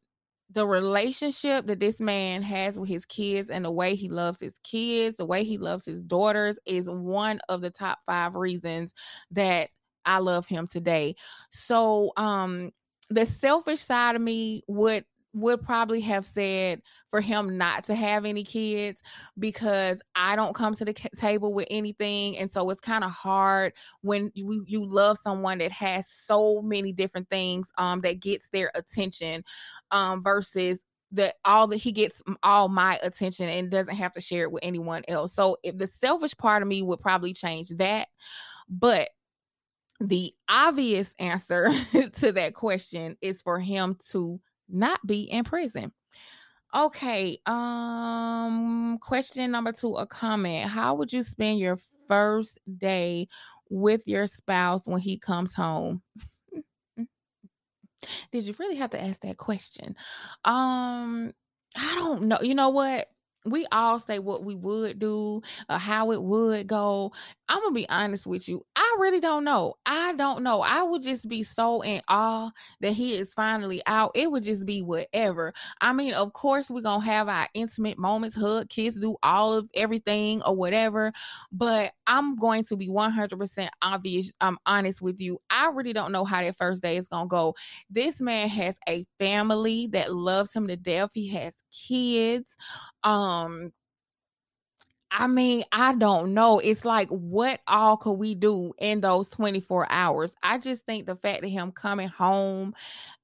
the 0.52 0.66
relationship 0.66 1.68
that 1.68 1.80
this 1.80 2.00
man 2.00 2.42
has 2.42 2.80
with 2.80 2.90
his 2.90 3.06
kids 3.06 3.50
and 3.50 3.64
the 3.64 3.72
way 3.72 3.94
he 3.94 4.10
loves 4.10 4.40
his 4.40 4.58
kids, 4.64 5.18
the 5.18 5.26
way 5.26 5.44
he 5.44 5.58
loves 5.58 5.86
his 5.86 6.02
daughters 6.02 6.58
is 6.66 6.90
one 6.90 7.40
of 7.50 7.62
the 7.62 7.70
top 7.70 8.00
5 8.06 8.36
reasons 8.36 8.94
that 9.32 9.70
I 10.10 10.18
love 10.20 10.48
him 10.48 10.68
today. 10.68 11.16
So 11.52 12.12
um 12.18 12.72
the 13.10 13.26
selfish 13.26 13.82
side 13.82 14.16
of 14.16 14.22
me 14.22 14.64
would 14.68 15.06
would 15.34 15.62
probably 15.62 16.02
have 16.02 16.26
said 16.26 16.82
for 17.10 17.22
him 17.22 17.58
not 17.58 17.84
to 17.86 17.96
have 17.96 18.26
any 18.26 18.44
kids 18.44 19.02
because 19.38 20.02
I 20.16 20.36
don't 20.36 20.56
come 20.56 20.74
to 20.74 20.86
the 20.86 20.94
table 20.94 21.54
with 21.54 21.68
anything. 21.70 22.38
And 22.38 22.52
so 22.52 22.70
it's 22.70 22.82
kind 22.82 23.04
of 23.04 23.12
hard 23.12 23.74
when 24.02 24.32
you, 24.34 24.64
you 24.68 24.88
love 24.88 25.20
someone 25.20 25.60
that 25.60 25.72
has 25.72 26.06
so 26.10 26.62
many 26.62 26.92
different 26.92 27.30
things 27.30 27.72
um, 27.78 28.02
that 28.02 28.20
gets 28.20 28.48
their 28.50 28.72
attention 28.74 29.44
um, 29.92 30.24
versus 30.24 30.84
that 31.12 31.36
all 31.46 31.68
that 31.68 31.78
he 31.78 31.92
gets 31.92 32.22
all 32.44 32.68
my 32.68 33.00
attention 33.02 33.50
and 33.50 33.72
doesn't 33.72 33.96
have 33.96 34.14
to 34.14 34.22
share 34.22 34.44
it 34.44 34.52
with 34.52 34.64
anyone 34.64 35.04
else. 35.08 35.34
So 35.34 35.58
if 35.64 35.78
the 35.78 35.88
selfish 35.88 36.36
part 36.38 36.62
of 36.62 36.68
me 36.68 36.82
would 36.82 37.00
probably 37.00 37.34
change 37.34 37.70
that. 37.78 38.08
But 38.68 39.10
the 40.00 40.34
obvious 40.48 41.14
answer 41.20 41.70
to 42.14 42.32
that 42.32 42.54
question 42.54 43.18
is 43.22 43.42
for 43.42 43.60
him 43.60 43.98
to 44.12 44.40
not 44.70 45.06
be 45.06 45.24
in 45.24 45.44
prison. 45.44 45.92
Okay, 46.76 47.40
um 47.48 49.00
question 49.02 49.52
number 49.52 49.72
2 49.72 49.96
a 49.96 50.06
comment. 50.06 50.70
How 50.70 50.94
would 50.96 51.12
you 51.12 51.24
spend 51.24 51.60
your 51.60 51.80
first 52.08 52.60
day 52.78 53.28
with 53.70 54.02
your 54.06 54.28
spouse 54.28 54.88
when 54.88 55.02
he 55.02 55.18
comes 55.18 55.54
home? 55.54 56.02
Did 58.32 58.44
you 58.44 58.56
really 58.60 58.76
have 58.76 58.92
to 58.92 59.02
ask 59.02 59.22
that 59.22 59.38
question? 59.38 59.96
Um 60.46 61.34
I 61.76 61.96
don't 61.96 62.24
know. 62.24 62.40
You 62.42 62.56
know 62.56 62.70
what? 62.70 63.08
We 63.46 63.66
all 63.72 64.00
say 64.00 64.20
what 64.20 64.44
we 64.44 64.56
would 64.56 65.00
do 65.00 65.42
or 65.70 65.78
how 65.78 66.12
it 66.12 66.22
would 66.22 66.68
go. 66.68 67.12
I'm 67.48 67.62
gonna 67.64 67.74
be 67.74 67.90
honest 67.90 68.28
with 68.28 68.48
you. 68.48 68.64
I 68.76 68.98
really 69.00 69.20
don't 69.20 69.44
know. 69.44 69.76
I 69.86 70.14
don't 70.14 70.44
know. 70.44 70.62
I 70.62 70.84
would 70.84 71.02
just 71.02 71.28
be 71.28 71.42
so 71.42 71.82
in 71.82 72.02
awe 72.08 72.52
that 72.82 72.92
he 72.92 73.16
is 73.16 73.34
finally 73.34 73.82
out. 73.88 74.12
It 74.14 74.30
would 74.32 74.44
just 74.44 74.66
be 74.66 74.84
whatever. 74.84 75.54
I 75.82 75.94
mean, 75.94 76.14
of 76.14 76.34
course, 76.34 76.70
we're 76.70 76.82
gonna 76.82 77.04
have 77.06 77.28
our 77.28 77.48
intimate 77.56 77.98
moments, 77.98 78.36
hug, 78.36 78.70
kiss, 78.70 78.94
do 78.96 79.16
all 79.24 79.54
of 79.54 79.70
everything 79.74 80.44
or 80.44 80.56
whatever. 80.56 81.12
But 81.52 81.94
I'm 82.06 82.36
going 82.36 82.66
to 82.66 82.76
be 82.78 82.88
100% 82.88 83.70
obvious. 83.82 84.32
I'm 84.42 84.58
honest 84.66 85.02
with 85.02 85.20
you. 85.20 85.40
I 85.50 85.72
really 85.72 85.94
don't 85.94 86.12
know 86.12 86.26
how 86.26 86.42
that 86.42 86.58
first 86.58 86.82
day 86.84 86.98
is 86.98 87.08
gonna 87.08 87.28
go. 87.28 87.56
This 87.90 88.22
man 88.22 88.48
has 88.50 88.78
a 88.88 89.06
family 89.18 89.88
that 89.88 90.14
loves 90.14 90.54
him 90.54 90.68
to 90.68 90.76
death. 90.76 91.12
He 91.14 91.28
has 91.30 91.56
kids. 91.72 92.56
Um, 93.04 93.72
I 95.12 95.26
mean, 95.26 95.64
I 95.72 95.96
don't 95.96 96.36
know. 96.36 96.60
It's 96.60 96.86
like, 96.86 97.10
what 97.10 97.62
all 97.68 97.98
could 97.98 98.14
we 98.14 98.36
do 98.36 98.74
in 98.78 99.02
those 99.02 99.28
24 99.30 99.88
hours? 99.90 100.36
I 100.44 100.60
just 100.60 100.86
think 100.86 101.08
the 101.08 101.16
fact 101.16 101.44
of 101.44 101.50
him 101.50 101.72
coming 101.72 102.08
home 102.10 102.76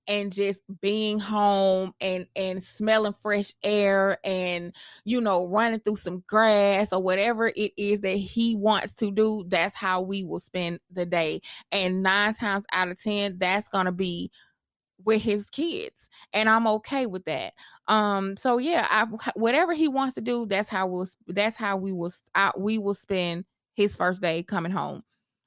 and 0.07 0.31
just 0.31 0.59
being 0.81 1.19
home 1.19 1.93
and 2.01 2.27
and 2.35 2.63
smelling 2.63 3.15
fresh 3.21 3.53
air 3.63 4.17
and 4.23 4.75
you 5.03 5.21
know 5.21 5.47
running 5.47 5.79
through 5.79 5.95
some 5.95 6.23
grass 6.27 6.93
or 6.93 7.01
whatever 7.01 7.47
it 7.55 7.71
is 7.77 8.01
that 8.01 8.15
he 8.15 8.55
wants 8.55 8.93
to 8.95 9.11
do 9.11 9.43
that's 9.47 9.75
how 9.75 10.01
we 10.01 10.23
will 10.23 10.39
spend 10.39 10.79
the 10.91 11.05
day 11.05 11.41
and 11.71 12.03
9 12.03 12.33
times 12.35 12.65
out 12.71 12.89
of 12.89 13.01
10 13.01 13.37
that's 13.39 13.67
going 13.69 13.85
to 13.85 13.91
be 13.91 14.31
with 15.03 15.21
his 15.21 15.49
kids 15.49 16.09
and 16.33 16.49
i'm 16.49 16.67
okay 16.67 17.05
with 17.05 17.23
that. 17.25 17.53
Um 17.87 18.37
so 18.37 18.57
yeah 18.57 18.87
I, 18.89 19.05
whatever 19.35 19.73
he 19.73 19.87
wants 19.87 20.15
to 20.15 20.21
do 20.21 20.45
that's 20.45 20.69
how 20.69 20.87
we'll 20.87 21.07
that's 21.27 21.57
how 21.57 21.77
we 21.77 21.91
will 21.91 22.11
I, 22.33 22.51
we 22.57 22.77
will 22.77 22.93
spend 22.93 23.45
his 23.73 23.95
first 23.95 24.21
day 24.21 24.41
coming 24.43 24.71
home. 24.71 25.03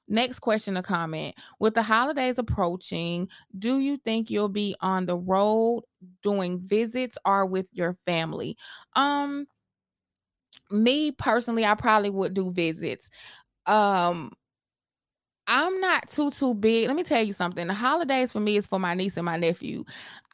Next 0.07 0.39
question 0.39 0.77
or 0.77 0.81
comment 0.81 1.35
with 1.59 1.75
the 1.75 1.83
holidays 1.83 2.37
approaching 2.39 3.27
do 3.57 3.79
you 3.79 3.97
think 3.97 4.29
you'll 4.29 4.49
be 4.49 4.75
on 4.81 5.05
the 5.05 5.17
road 5.17 5.83
doing 6.23 6.59
visits 6.59 7.17
or 7.25 7.45
with 7.45 7.67
your 7.73 7.97
family? 8.05 8.57
Um 8.95 9.47
me 10.71 11.11
personally 11.11 11.65
i 11.65 11.73
probably 11.75 12.09
would 12.09 12.33
do 12.33 12.51
visits. 12.51 13.09
Um 13.65 14.31
I'm 15.51 15.81
not 15.81 16.07
too 16.09 16.29
too 16.29 16.53
big. 16.53 16.87
Let 16.87 16.95
me 16.95 17.01
tell 17.03 17.23
you 17.23 17.33
something. 17.33 17.67
The 17.67 17.73
holidays 17.73 18.31
for 18.31 18.39
me 18.39 18.55
is 18.57 18.67
for 18.67 18.79
my 18.79 18.93
niece 18.93 19.17
and 19.17 19.25
my 19.25 19.35
nephew. 19.35 19.83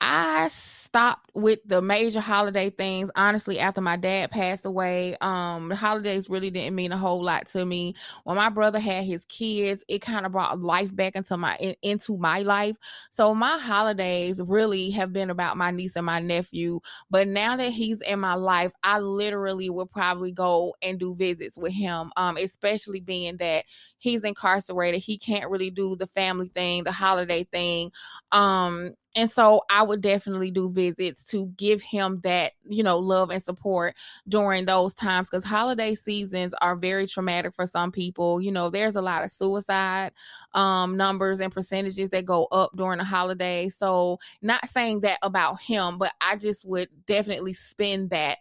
I 0.01 0.49
stopped 0.49 1.31
with 1.33 1.59
the 1.65 1.81
major 1.81 2.19
holiday 2.19 2.69
things 2.69 3.09
honestly 3.15 3.59
after 3.59 3.81
my 3.81 3.95
dad 3.97 4.29
passed 4.31 4.65
away. 4.65 5.15
Um 5.19 5.69
the 5.69 5.75
holidays 5.75 6.29
really 6.29 6.51
didn't 6.51 6.75
mean 6.75 6.91
a 6.91 6.97
whole 6.97 7.23
lot 7.23 7.47
to 7.47 7.65
me. 7.65 7.95
When 8.23 8.37
my 8.37 8.49
brother 8.49 8.79
had 8.79 9.03
his 9.05 9.25
kids, 9.25 9.83
it 9.87 9.99
kind 9.99 10.25
of 10.25 10.31
brought 10.31 10.59
life 10.59 10.95
back 10.95 11.15
into 11.15 11.37
my 11.37 11.55
in, 11.59 11.75
into 11.81 12.17
my 12.17 12.39
life. 12.41 12.75
So 13.09 13.33
my 13.33 13.57
holidays 13.57 14.41
really 14.45 14.91
have 14.91 15.11
been 15.11 15.29
about 15.29 15.57
my 15.57 15.71
niece 15.71 15.95
and 15.95 16.05
my 16.05 16.19
nephew, 16.19 16.79
but 17.09 17.27
now 17.27 17.55
that 17.57 17.71
he's 17.71 18.01
in 18.01 18.19
my 18.19 18.35
life, 18.35 18.71
I 18.83 18.99
literally 18.99 19.69
will 19.69 19.87
probably 19.87 20.31
go 20.31 20.75
and 20.81 20.99
do 20.99 21.15
visits 21.15 21.57
with 21.57 21.73
him. 21.73 22.11
Um 22.15 22.37
especially 22.37 22.99
being 22.99 23.37
that 23.37 23.65
he's 23.97 24.23
incarcerated. 24.23 25.01
He 25.01 25.17
can't 25.17 25.49
really 25.49 25.71
do 25.71 25.95
the 25.95 26.07
family 26.07 26.49
thing, 26.49 26.83
the 26.83 26.91
holiday 26.91 27.43
thing. 27.45 27.91
Um 28.31 28.93
and 29.15 29.31
so 29.31 29.61
I 29.69 29.81
would 29.83 30.01
definitely 30.01 30.51
do 30.51 30.69
visits 30.69 31.23
to 31.25 31.47
give 31.57 31.81
him 31.81 32.19
that, 32.23 32.53
you 32.67 32.83
know, 32.83 32.97
love 32.99 33.29
and 33.29 33.41
support 33.41 33.95
during 34.27 34.65
those 34.65 34.93
times 34.93 35.29
because 35.29 35.45
holiday 35.45 35.95
seasons 35.95 36.53
are 36.61 36.75
very 36.75 37.07
traumatic 37.07 37.53
for 37.53 37.65
some 37.65 37.91
people. 37.91 38.41
You 38.41 38.51
know, 38.51 38.69
there's 38.69 38.95
a 38.97 39.01
lot 39.01 39.23
of 39.23 39.31
suicide 39.31 40.11
um, 40.53 40.97
numbers 40.97 41.39
and 41.39 41.51
percentages 41.53 42.09
that 42.09 42.25
go 42.25 42.45
up 42.51 42.71
during 42.75 42.97
the 42.97 43.05
holiday. 43.05 43.69
So, 43.69 44.19
not 44.41 44.67
saying 44.67 45.01
that 45.01 45.19
about 45.21 45.61
him, 45.61 45.97
but 45.97 46.13
I 46.21 46.35
just 46.35 46.67
would 46.67 46.89
definitely 47.05 47.53
spend 47.53 48.09
that 48.09 48.39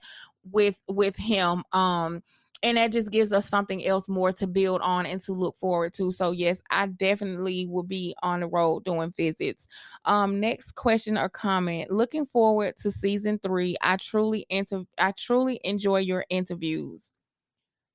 with 0.50 0.78
with 0.88 1.16
him 1.16 1.64
um 1.72 2.22
and 2.64 2.78
that 2.78 2.90
just 2.90 3.12
gives 3.12 3.30
us 3.32 3.48
something 3.48 3.86
else 3.86 4.08
more 4.08 4.32
to 4.32 4.46
build 4.46 4.80
on 4.80 5.06
and 5.06 5.20
to 5.20 5.32
look 5.32 5.56
forward 5.58 5.94
to. 5.94 6.10
So 6.10 6.32
yes 6.32 6.60
i 6.70 6.86
definitely 6.86 7.66
will 7.66 7.82
be 7.84 8.16
on 8.22 8.40
the 8.40 8.48
road 8.48 8.84
doing 8.84 9.12
visits. 9.16 9.68
Um 10.04 10.40
next 10.40 10.72
question 10.72 11.16
or 11.16 11.28
comment. 11.28 11.90
Looking 11.90 12.26
forward 12.26 12.76
to 12.78 12.90
season 12.90 13.38
three. 13.42 13.76
I 13.82 13.98
truly 13.98 14.46
inter- 14.48 14.86
i 14.98 15.12
truly 15.12 15.60
enjoy 15.62 15.98
your 15.98 16.24
interviews. 16.30 17.12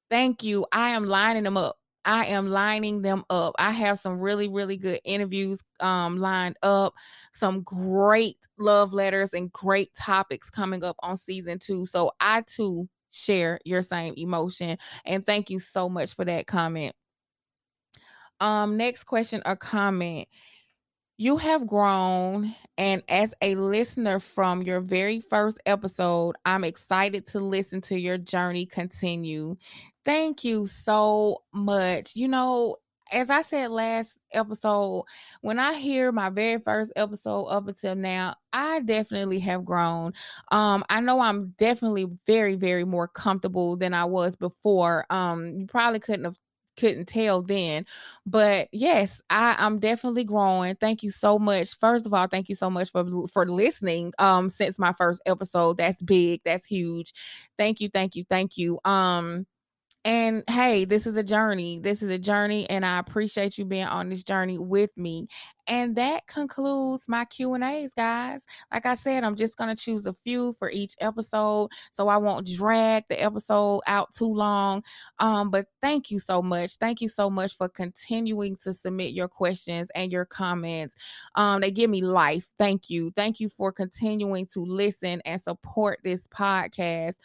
Thank 0.09 0.43
you. 0.43 0.65
I 0.71 0.91
am 0.91 1.05
lining 1.05 1.43
them 1.43 1.57
up. 1.57 1.77
I 2.05 2.25
am 2.27 2.47
lining 2.49 3.01
them 3.01 3.25
up. 3.29 3.55
I 3.59 3.71
have 3.71 3.99
some 3.99 4.19
really, 4.19 4.47
really 4.47 4.77
good 4.77 4.99
interviews 5.03 5.59
um, 5.79 6.17
lined 6.17 6.55
up, 6.63 6.93
some 7.33 7.61
great 7.61 8.37
love 8.57 8.93
letters 8.93 9.33
and 9.33 9.51
great 9.51 9.93
topics 9.95 10.49
coming 10.49 10.83
up 10.83 10.95
on 11.01 11.17
season 11.17 11.59
two. 11.59 11.85
So 11.85 12.11
I 12.19 12.41
too 12.41 12.87
share 13.11 13.59
your 13.65 13.81
same 13.81 14.13
emotion. 14.17 14.77
And 15.05 15.25
thank 15.25 15.49
you 15.49 15.59
so 15.59 15.89
much 15.89 16.15
for 16.15 16.25
that 16.25 16.47
comment. 16.47 16.93
Um, 18.39 18.77
next 18.77 19.03
question 19.03 19.41
or 19.45 19.55
comment. 19.55 20.27
You 21.17 21.35
have 21.35 21.67
grown, 21.67 22.55
and 22.77 23.03
as 23.09 23.33
a 23.41 23.55
listener 23.55 24.21
from 24.21 24.61
your 24.61 24.79
very 24.79 25.19
first 25.19 25.59
episode, 25.65 26.37
I'm 26.45 26.63
excited 26.63 27.27
to 27.27 27.41
listen 27.41 27.81
to 27.81 27.99
your 27.99 28.17
journey 28.17 28.65
continue. 28.65 29.57
Thank 30.05 30.45
you 30.45 30.65
so 30.65 31.41
much. 31.51 32.15
You 32.15 32.29
know, 32.29 32.77
as 33.11 33.29
I 33.29 33.41
said 33.41 33.71
last 33.71 34.17
episode, 34.31 35.05
when 35.41 35.59
I 35.59 35.73
hear 35.73 36.11
my 36.11 36.29
very 36.29 36.59
first 36.59 36.91
episode 36.95 37.45
up 37.45 37.67
until 37.67 37.95
now, 37.95 38.35
I 38.53 38.79
definitely 38.81 39.39
have 39.39 39.65
grown. 39.65 40.13
Um, 40.51 40.83
I 40.89 40.99
know 41.01 41.19
I'm 41.19 41.53
definitely 41.57 42.07
very, 42.27 42.55
very 42.55 42.85
more 42.85 43.07
comfortable 43.07 43.77
than 43.77 43.93
I 43.93 44.05
was 44.05 44.35
before. 44.35 45.05
Um, 45.09 45.59
you 45.59 45.67
probably 45.67 45.99
couldn't 45.99 46.25
have 46.25 46.37
couldn't 46.77 47.07
tell 47.09 47.41
then 47.41 47.85
but 48.25 48.69
yes 48.71 49.21
i 49.29 49.53
i'm 49.59 49.79
definitely 49.79 50.23
growing. 50.23 50.75
Thank 50.75 51.03
you 51.03 51.09
so 51.11 51.37
much. 51.37 51.77
First 51.77 52.05
of 52.05 52.13
all 52.13 52.27
thank 52.27 52.47
you 52.47 52.55
so 52.55 52.69
much 52.69 52.89
for 52.91 53.03
for 53.27 53.45
listening 53.49 54.13
um 54.17 54.49
since 54.49 54.79
my 54.79 54.93
first 54.93 55.21
episode. 55.25 55.77
That's 55.77 56.01
big. 56.01 56.39
That's 56.45 56.65
huge. 56.65 57.13
Thank 57.57 57.81
you 57.81 57.89
thank 57.89 58.15
you 58.15 58.23
thank 58.29 58.57
you. 58.57 58.79
Um 58.85 59.45
and 60.05 60.43
hey, 60.49 60.85
this 60.85 61.05
is 61.05 61.17
a 61.17 61.23
journey. 61.23 61.79
This 61.79 62.01
is 62.01 62.09
a 62.09 62.17
journey 62.17 62.69
and 62.69 62.85
I 62.85 62.99
appreciate 62.99 63.57
you 63.57 63.65
being 63.65 63.85
on 63.85 64.09
this 64.09 64.23
journey 64.23 64.57
with 64.57 64.91
me. 64.97 65.27
And 65.69 65.95
that 65.95 66.25
concludes 66.25 67.07
my 67.07 67.25
Q&As, 67.25 67.93
guys. 67.93 68.43
Like 68.73 68.87
I 68.87 68.95
said, 68.95 69.23
I'm 69.23 69.35
just 69.35 69.55
going 69.55 69.69
to 69.69 69.81
choose 69.81 70.07
a 70.07 70.13
few 70.13 70.55
for 70.57 70.71
each 70.71 70.95
episode 70.99 71.69
so 71.91 72.07
I 72.07 72.17
won't 72.17 72.47
drag 72.47 73.05
the 73.07 73.21
episode 73.21 73.81
out 73.87 74.13
too 74.13 74.25
long. 74.25 74.83
Um 75.19 75.51
but 75.51 75.67
thank 75.81 76.11
you 76.11 76.19
so 76.19 76.41
much. 76.41 76.77
Thank 76.77 77.01
you 77.01 77.07
so 77.07 77.29
much 77.29 77.55
for 77.55 77.69
continuing 77.69 78.55
to 78.63 78.73
submit 78.73 79.13
your 79.13 79.27
questions 79.27 79.89
and 79.93 80.11
your 80.11 80.25
comments. 80.25 80.95
Um 81.35 81.61
they 81.61 81.71
give 81.71 81.89
me 81.89 82.01
life. 82.01 82.47
Thank 82.57 82.89
you. 82.89 83.11
Thank 83.15 83.39
you 83.39 83.49
for 83.49 83.71
continuing 83.71 84.47
to 84.47 84.61
listen 84.61 85.21
and 85.25 85.41
support 85.41 85.99
this 86.03 86.25
podcast 86.27 87.15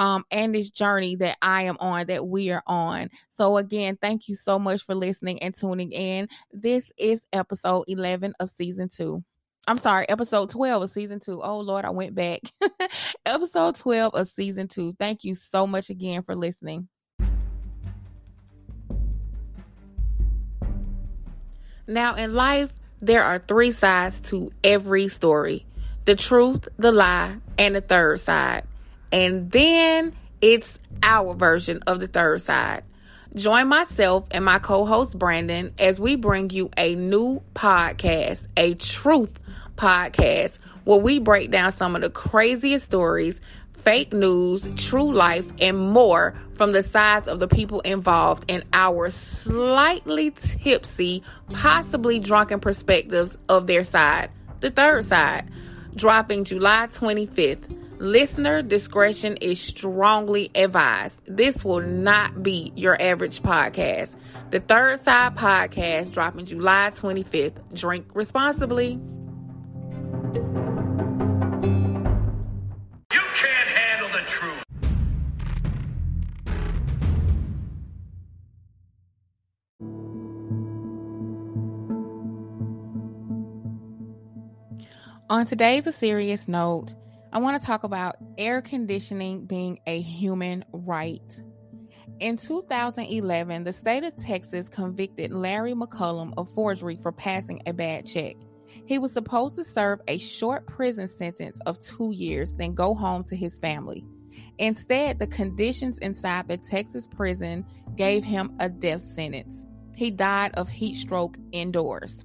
um, 0.00 0.24
and 0.30 0.54
this 0.54 0.70
journey 0.70 1.16
that 1.16 1.36
I 1.42 1.64
am 1.64 1.76
on, 1.78 2.06
that 2.06 2.26
we 2.26 2.50
are 2.50 2.62
on. 2.66 3.10
So, 3.28 3.58
again, 3.58 3.98
thank 4.00 4.28
you 4.28 4.34
so 4.34 4.58
much 4.58 4.84
for 4.84 4.94
listening 4.94 5.42
and 5.42 5.54
tuning 5.54 5.92
in. 5.92 6.28
This 6.52 6.90
is 6.96 7.20
episode 7.34 7.84
11 7.90 8.34
of 8.40 8.48
season 8.48 8.88
two. 8.88 9.24
I'm 9.66 9.78
sorry, 9.78 10.08
episode 10.08 10.50
12 10.50 10.82
of 10.82 10.90
season 10.90 11.20
two. 11.20 11.40
Oh, 11.42 11.60
Lord, 11.60 11.84
I 11.84 11.90
went 11.90 12.14
back. 12.14 12.40
episode 13.26 13.76
12 13.76 14.14
of 14.14 14.28
season 14.28 14.68
two. 14.68 14.94
Thank 14.98 15.24
you 15.24 15.34
so 15.34 15.66
much 15.66 15.90
again 15.90 16.22
for 16.22 16.34
listening. 16.34 16.88
Now, 21.86 22.14
in 22.14 22.34
life, 22.34 22.72
there 23.02 23.24
are 23.24 23.38
three 23.38 23.72
sides 23.72 24.20
to 24.30 24.50
every 24.62 25.08
story 25.08 25.66
the 26.04 26.16
truth, 26.16 26.68
the 26.78 26.92
lie, 26.92 27.36
and 27.58 27.76
the 27.76 27.80
third 27.80 28.20
side. 28.20 28.64
And 29.12 29.50
then 29.50 30.14
it's 30.40 30.78
our 31.02 31.34
version 31.34 31.80
of 31.86 32.00
the 32.00 32.06
third 32.06 32.40
side. 32.40 32.84
Join 33.34 33.68
myself 33.68 34.26
and 34.32 34.44
my 34.44 34.58
co 34.58 34.84
host 34.84 35.16
Brandon 35.16 35.72
as 35.78 36.00
we 36.00 36.16
bring 36.16 36.50
you 36.50 36.68
a 36.76 36.96
new 36.96 37.40
podcast, 37.54 38.48
a 38.56 38.74
truth 38.74 39.38
podcast, 39.76 40.58
where 40.82 40.98
we 40.98 41.20
break 41.20 41.52
down 41.52 41.70
some 41.70 41.94
of 41.94 42.02
the 42.02 42.10
craziest 42.10 42.84
stories, 42.84 43.40
fake 43.72 44.12
news, 44.12 44.68
true 44.74 45.12
life, 45.14 45.48
and 45.60 45.78
more 45.78 46.34
from 46.54 46.72
the 46.72 46.82
sides 46.82 47.28
of 47.28 47.38
the 47.38 47.46
people 47.46 47.80
involved 47.82 48.44
in 48.48 48.64
our 48.72 49.08
slightly 49.10 50.32
tipsy, 50.32 51.22
possibly 51.52 52.18
drunken 52.18 52.58
perspectives 52.58 53.38
of 53.48 53.68
their 53.68 53.84
side, 53.84 54.32
the 54.58 54.72
third 54.72 55.04
side, 55.04 55.48
dropping 55.94 56.42
July 56.42 56.88
25th. 56.90 57.79
Listener 58.00 58.62
discretion 58.62 59.36
is 59.42 59.60
strongly 59.60 60.50
advised. 60.54 61.20
This 61.26 61.62
will 61.62 61.82
not 61.82 62.42
be 62.42 62.72
your 62.74 62.96
average 62.98 63.42
podcast. 63.42 64.14
The 64.50 64.60
Third 64.60 65.00
Side 65.00 65.36
Podcast 65.36 66.10
dropping 66.10 66.46
July 66.46 66.92
25th. 66.94 67.74
Drink 67.74 68.06
responsibly. 68.14 68.92
You 73.12 73.20
can't 73.34 73.68
handle 73.68 74.08
the 74.08 74.24
truth. 74.26 74.64
On 85.28 85.44
today's 85.44 85.86
A 85.86 85.92
Serious 85.92 86.48
Note, 86.48 86.94
I 87.32 87.38
want 87.38 87.60
to 87.60 87.64
talk 87.64 87.84
about 87.84 88.16
air 88.38 88.60
conditioning 88.60 89.46
being 89.46 89.78
a 89.86 90.00
human 90.00 90.64
right. 90.72 91.40
In 92.18 92.36
2011, 92.36 93.62
the 93.62 93.72
state 93.72 94.02
of 94.02 94.16
Texas 94.16 94.68
convicted 94.68 95.32
Larry 95.32 95.74
McCollum 95.74 96.34
of 96.36 96.50
forgery 96.50 96.98
for 97.00 97.12
passing 97.12 97.62
a 97.66 97.72
bad 97.72 98.04
check. 98.04 98.34
He 98.84 98.98
was 98.98 99.12
supposed 99.12 99.54
to 99.56 99.64
serve 99.64 100.00
a 100.08 100.18
short 100.18 100.66
prison 100.66 101.06
sentence 101.06 101.60
of 101.66 101.80
two 101.80 102.12
years, 102.12 102.52
then 102.54 102.74
go 102.74 102.94
home 102.94 103.22
to 103.24 103.36
his 103.36 103.60
family. 103.60 104.04
Instead, 104.58 105.20
the 105.20 105.26
conditions 105.28 105.98
inside 105.98 106.48
the 106.48 106.56
Texas 106.56 107.06
prison 107.06 107.64
gave 107.94 108.24
him 108.24 108.56
a 108.58 108.68
death 108.68 109.06
sentence. 109.06 109.66
He 109.94 110.10
died 110.10 110.52
of 110.54 110.68
heat 110.68 110.96
stroke 110.96 111.36
indoors. 111.52 112.24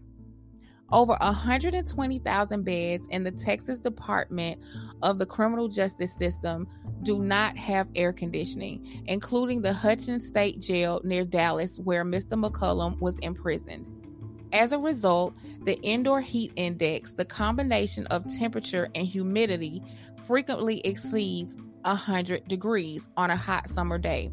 Over 0.91 1.17
120,000 1.19 2.63
beds 2.63 3.07
in 3.09 3.23
the 3.23 3.31
Texas 3.31 3.79
Department 3.79 4.61
of 5.01 5.17
the 5.17 5.25
Criminal 5.25 5.67
Justice 5.67 6.15
System 6.15 6.67
do 7.01 7.19
not 7.19 7.57
have 7.57 7.87
air 7.95 8.13
conditioning, 8.13 9.03
including 9.07 9.61
the 9.61 9.73
Hutchins 9.73 10.27
State 10.27 10.59
Jail 10.59 11.01
near 11.03 11.25
Dallas, 11.25 11.79
where 11.79 12.05
Mr. 12.05 12.33
McCollum 12.33 12.99
was 12.99 13.17
imprisoned. 13.19 13.87
As 14.53 14.71
a 14.71 14.79
result, 14.79 15.33
the 15.63 15.79
indoor 15.81 16.21
heat 16.21 16.51
index, 16.55 17.13
the 17.13 17.25
combination 17.25 18.05
of 18.07 18.23
temperature 18.37 18.87
and 18.93 19.07
humidity, 19.07 19.83
frequently 20.25 20.81
exceeds 20.81 21.57
100 21.81 22.47
degrees 22.47 23.09
on 23.17 23.31
a 23.31 23.35
hot 23.35 23.69
summer 23.69 23.97
day. 23.97 24.31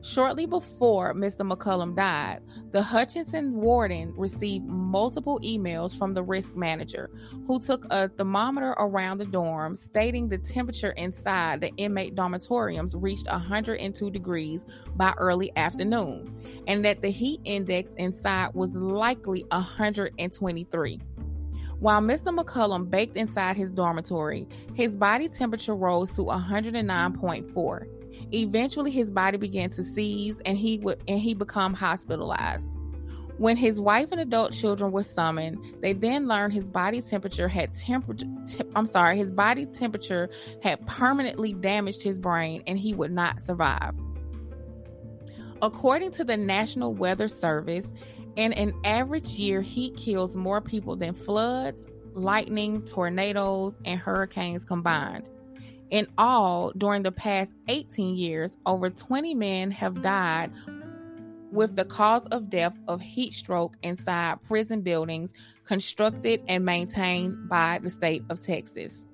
Shortly 0.00 0.46
before 0.46 1.12
Mr. 1.12 1.40
McCollum 1.50 1.96
died, 1.96 2.40
the 2.70 2.80
Hutchinson 2.80 3.54
warden 3.54 4.14
received 4.16 4.64
multiple 4.64 5.40
emails 5.42 5.96
from 5.96 6.14
the 6.14 6.22
risk 6.22 6.54
manager, 6.54 7.10
who 7.46 7.58
took 7.58 7.84
a 7.90 8.08
thermometer 8.08 8.76
around 8.78 9.18
the 9.18 9.24
dorm 9.24 9.74
stating 9.74 10.28
the 10.28 10.38
temperature 10.38 10.92
inside 10.92 11.60
the 11.60 11.74
inmate 11.76 12.14
dormitoriums 12.14 12.94
reached 12.96 13.26
102 13.26 14.10
degrees 14.10 14.64
by 14.94 15.12
early 15.18 15.50
afternoon, 15.56 16.32
and 16.68 16.84
that 16.84 17.02
the 17.02 17.10
heat 17.10 17.40
index 17.44 17.90
inside 17.98 18.54
was 18.54 18.70
likely 18.74 19.44
123. 19.50 21.00
While 21.80 22.00
Mr. 22.00 22.36
McCollum 22.36 22.88
baked 22.88 23.16
inside 23.16 23.56
his 23.56 23.72
dormitory, 23.72 24.48
his 24.74 24.96
body 24.96 25.28
temperature 25.28 25.74
rose 25.74 26.10
to 26.12 26.22
109.4. 26.22 27.97
Eventually 28.32 28.90
his 28.90 29.10
body 29.10 29.38
began 29.38 29.70
to 29.70 29.82
seize 29.82 30.36
and 30.44 30.56
he 30.58 30.78
would 30.80 31.02
and 31.08 31.20
he 31.20 31.34
become 31.34 31.74
hospitalized. 31.74 32.68
When 33.38 33.56
his 33.56 33.80
wife 33.80 34.10
and 34.10 34.20
adult 34.20 34.52
children 34.52 34.90
were 34.90 35.04
summoned, 35.04 35.64
they 35.80 35.92
then 35.92 36.26
learned 36.26 36.52
his 36.52 36.68
body 36.68 37.00
temperature 37.00 37.48
had 37.48 37.74
temperature 37.74 38.26
I'm 38.74 38.86
sorry, 38.86 39.16
his 39.16 39.30
body 39.30 39.66
temperature 39.66 40.28
had 40.62 40.84
permanently 40.86 41.54
damaged 41.54 42.02
his 42.02 42.18
brain 42.18 42.62
and 42.66 42.78
he 42.78 42.94
would 42.94 43.12
not 43.12 43.40
survive. 43.40 43.94
According 45.60 46.12
to 46.12 46.24
the 46.24 46.36
National 46.36 46.94
Weather 46.94 47.28
Service, 47.28 47.92
in 48.36 48.52
an 48.52 48.72
average 48.84 49.30
year, 49.30 49.60
he 49.60 49.90
kills 49.90 50.36
more 50.36 50.60
people 50.60 50.94
than 50.94 51.14
floods, 51.14 51.88
lightning, 52.12 52.82
tornadoes, 52.82 53.76
and 53.84 53.98
hurricanes 53.98 54.64
combined. 54.64 55.28
In 55.90 56.06
all, 56.18 56.72
during 56.76 57.02
the 57.02 57.12
past 57.12 57.54
18 57.68 58.14
years, 58.16 58.56
over 58.66 58.90
20 58.90 59.34
men 59.34 59.70
have 59.70 60.02
died 60.02 60.52
with 61.50 61.76
the 61.76 61.84
cause 61.84 62.24
of 62.30 62.50
death 62.50 62.76
of 62.88 63.00
heat 63.00 63.32
stroke 63.32 63.76
inside 63.82 64.38
prison 64.46 64.82
buildings 64.82 65.32
constructed 65.64 66.42
and 66.46 66.64
maintained 66.64 67.48
by 67.48 67.78
the 67.82 67.90
state 67.90 68.22
of 68.28 68.40
Texas. 68.40 69.06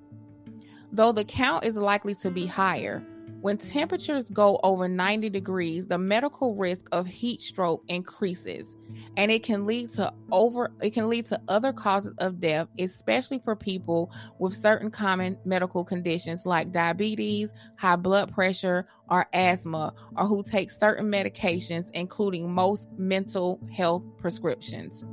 Though 0.91 1.13
the 1.13 1.23
count 1.25 1.65
is 1.65 1.75
likely 1.75 2.13
to 2.15 2.29
be 2.29 2.45
higher, 2.45 3.01
when 3.45 3.59
temperatures 3.59 4.23
go 4.23 4.59
over 4.63 4.87
90 4.87 5.29
degrees, 5.29 5.85
the 5.85 5.99
medical 5.99 6.55
risk 6.55 6.87
of 6.91 7.05
heat 7.05 7.43
stroke 7.43 7.83
increases 7.87 8.75
and 9.17 9.29
it 9.29 9.43
can 9.43 9.65
lead 9.65 9.91
to 9.91 10.11
over 10.31 10.71
it 10.81 10.95
can 10.95 11.07
lead 11.07 11.27
to 11.27 11.39
other 11.47 11.71
causes 11.71 12.15
of 12.17 12.39
death, 12.39 12.67
especially 12.79 13.37
for 13.37 13.55
people 13.55 14.11
with 14.39 14.55
certain 14.55 14.89
common 14.89 15.37
medical 15.45 15.85
conditions 15.85 16.47
like 16.47 16.71
diabetes, 16.71 17.53
high 17.77 17.95
blood 17.95 18.33
pressure, 18.33 18.87
or 19.11 19.27
asthma, 19.31 19.93
or 20.17 20.25
who 20.25 20.41
take 20.41 20.71
certain 20.71 21.05
medications 21.05 21.91
including 21.93 22.51
most 22.51 22.89
mental 22.97 23.59
health 23.71 24.01
prescriptions. 24.17 25.05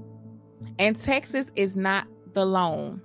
And 0.79 0.99
Texas 0.99 1.49
is 1.55 1.77
not 1.77 2.07
the 2.33 2.47
lone. 2.47 3.03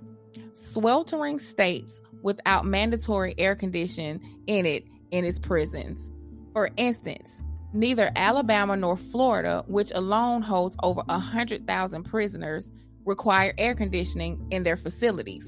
Sweltering 0.54 1.38
states 1.38 2.00
without 2.22 2.64
mandatory 2.64 3.34
air 3.36 3.54
conditioning 3.54 4.22
in 4.46 4.64
it 4.64 4.84
in 5.10 5.24
its 5.24 5.38
prisons. 5.38 6.10
For 6.52 6.70
instance, 6.76 7.42
neither 7.72 8.10
Alabama 8.16 8.76
nor 8.76 8.96
Florida, 8.96 9.64
which 9.66 9.92
alone 9.94 10.42
holds 10.42 10.76
over 10.82 11.02
100,000 11.06 12.02
prisoners, 12.04 12.72
require 13.04 13.54
air 13.58 13.74
conditioning 13.74 14.46
in 14.50 14.62
their 14.62 14.76
facilities. 14.76 15.46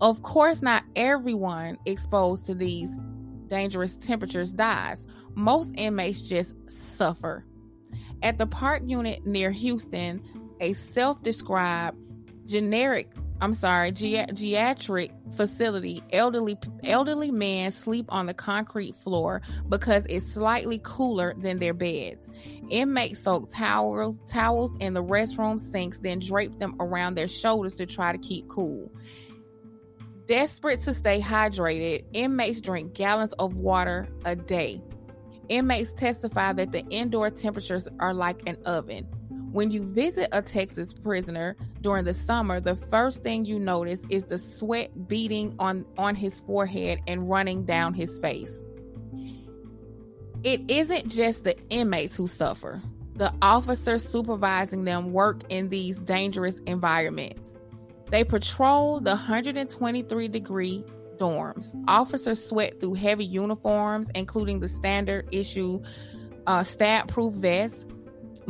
Of 0.00 0.22
course, 0.22 0.62
not 0.62 0.84
everyone 0.96 1.78
exposed 1.84 2.46
to 2.46 2.54
these 2.54 2.90
dangerous 3.48 3.96
temperatures 3.96 4.52
dies. 4.52 5.06
Most 5.34 5.72
inmates 5.76 6.22
just 6.22 6.54
suffer. 6.68 7.44
At 8.22 8.38
the 8.38 8.46
Pack 8.46 8.82
Unit 8.86 9.26
near 9.26 9.50
Houston, 9.50 10.22
a 10.60 10.72
self 10.72 11.22
described 11.22 11.98
generic 12.46 13.12
I'm 13.42 13.54
sorry, 13.54 13.92
ge- 13.92 14.26
geriatric 14.28 15.12
facility, 15.34 16.02
elderly 16.12 16.58
elderly 16.84 17.30
men 17.30 17.70
sleep 17.70 18.06
on 18.10 18.26
the 18.26 18.34
concrete 18.34 18.94
floor 18.96 19.40
because 19.68 20.04
it's 20.10 20.34
slightly 20.34 20.78
cooler 20.82 21.34
than 21.38 21.58
their 21.58 21.72
beds. 21.72 22.30
Inmates 22.68 23.22
soak 23.22 23.50
towels 23.50 24.20
towels 24.28 24.74
in 24.80 24.92
the 24.92 25.02
restroom 25.02 25.58
sinks, 25.58 26.00
then 26.00 26.18
drape 26.18 26.58
them 26.58 26.76
around 26.80 27.14
their 27.14 27.28
shoulders 27.28 27.76
to 27.76 27.86
try 27.86 28.12
to 28.12 28.18
keep 28.18 28.46
cool. 28.48 28.92
Desperate 30.26 30.82
to 30.82 30.92
stay 30.92 31.20
hydrated, 31.20 32.04
inmates 32.12 32.60
drink 32.60 32.92
gallons 32.92 33.32
of 33.38 33.56
water 33.56 34.06
a 34.24 34.36
day. 34.36 34.82
Inmates 35.48 35.92
testify 35.94 36.52
that 36.52 36.72
the 36.72 36.84
indoor 36.90 37.30
temperatures 37.30 37.88
are 37.98 38.14
like 38.14 38.46
an 38.46 38.58
oven. 38.66 39.08
When 39.52 39.72
you 39.72 39.82
visit 39.82 40.28
a 40.30 40.42
Texas 40.42 40.92
prisoner 40.92 41.56
during 41.80 42.04
the 42.04 42.14
summer, 42.14 42.60
the 42.60 42.76
first 42.76 43.24
thing 43.24 43.44
you 43.44 43.58
notice 43.58 44.00
is 44.08 44.24
the 44.24 44.38
sweat 44.38 45.08
beating 45.08 45.56
on, 45.58 45.84
on 45.98 46.14
his 46.14 46.38
forehead 46.40 47.00
and 47.08 47.28
running 47.28 47.64
down 47.64 47.94
his 47.94 48.18
face. 48.20 48.52
It 50.44 50.70
isn't 50.70 51.08
just 51.08 51.44
the 51.44 51.56
inmates 51.68 52.16
who 52.16 52.28
suffer. 52.28 52.80
The 53.16 53.34
officers 53.42 54.08
supervising 54.08 54.84
them 54.84 55.12
work 55.12 55.42
in 55.48 55.68
these 55.68 55.98
dangerous 55.98 56.60
environments. 56.66 57.50
They 58.10 58.22
patrol 58.22 59.00
the 59.00 59.10
123 59.10 60.28
degree 60.28 60.84
dorms. 61.18 61.74
Officers 61.88 62.42
sweat 62.42 62.80
through 62.80 62.94
heavy 62.94 63.24
uniforms, 63.24 64.08
including 64.14 64.60
the 64.60 64.68
standard 64.68 65.28
issue 65.32 65.82
uh, 66.46 66.62
stab 66.62 67.08
proof 67.08 67.34
vests, 67.34 67.84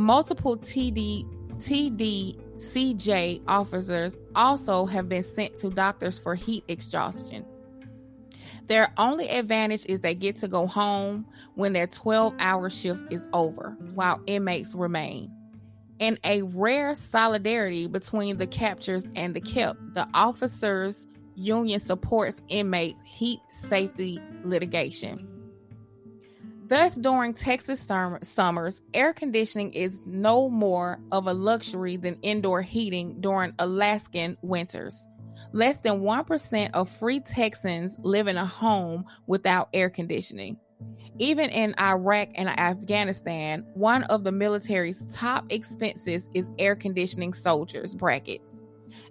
Multiple 0.01 0.57
TD, 0.57 1.26
TDCJ 1.59 3.42
officers 3.46 4.16
also 4.34 4.86
have 4.86 5.11
been 5.11 5.22
sent 5.22 5.59
to 5.59 5.68
doctors 5.68 6.18
for 6.18 6.34
heat 6.34 6.64
exhaustion. 6.68 7.44
Their 8.66 8.94
only 8.96 9.28
advantage 9.28 9.84
is 9.84 10.01
they 10.01 10.14
get 10.14 10.38
to 10.38 10.48
go 10.48 10.66
home 10.66 11.26
when 11.55 11.74
their 11.74 11.86
12 11.86 12.34
hour 12.38 12.70
shift 12.70 13.12
is 13.12 13.20
over, 13.34 13.76
while 13.92 14.22
inmates 14.26 14.74
remain. 14.74 15.30
In 15.98 16.18
a 16.24 16.40
rare 16.44 16.94
solidarity 16.94 17.86
between 17.86 18.38
the 18.38 18.46
captures 18.46 19.05
and 19.14 19.36
the 19.36 19.42
kept, 19.42 19.80
the 19.92 20.09
officers' 20.14 21.07
union 21.34 21.78
supports 21.78 22.40
inmates' 22.48 23.03
heat 23.05 23.40
safety 23.51 24.18
litigation. 24.44 25.29
Thus, 26.70 26.94
during 26.94 27.34
Texas 27.34 27.84
summers, 28.22 28.80
air 28.94 29.12
conditioning 29.12 29.72
is 29.72 30.00
no 30.06 30.48
more 30.48 31.00
of 31.10 31.26
a 31.26 31.34
luxury 31.34 31.96
than 31.96 32.20
indoor 32.22 32.62
heating 32.62 33.20
during 33.20 33.54
Alaskan 33.58 34.36
winters. 34.40 34.96
Less 35.52 35.80
than 35.80 36.02
1% 36.02 36.70
of 36.72 36.88
free 36.88 37.18
Texans 37.18 37.96
live 37.98 38.28
in 38.28 38.36
a 38.36 38.46
home 38.46 39.04
without 39.26 39.68
air 39.74 39.90
conditioning. 39.90 40.58
Even 41.18 41.50
in 41.50 41.74
Iraq 41.80 42.28
and 42.36 42.48
Afghanistan, 42.48 43.66
one 43.74 44.04
of 44.04 44.22
the 44.22 44.30
military's 44.30 45.02
top 45.12 45.46
expenses 45.50 46.28
is 46.34 46.48
air 46.56 46.76
conditioning 46.76 47.32
soldiers' 47.32 47.96
brackets. 47.96 48.62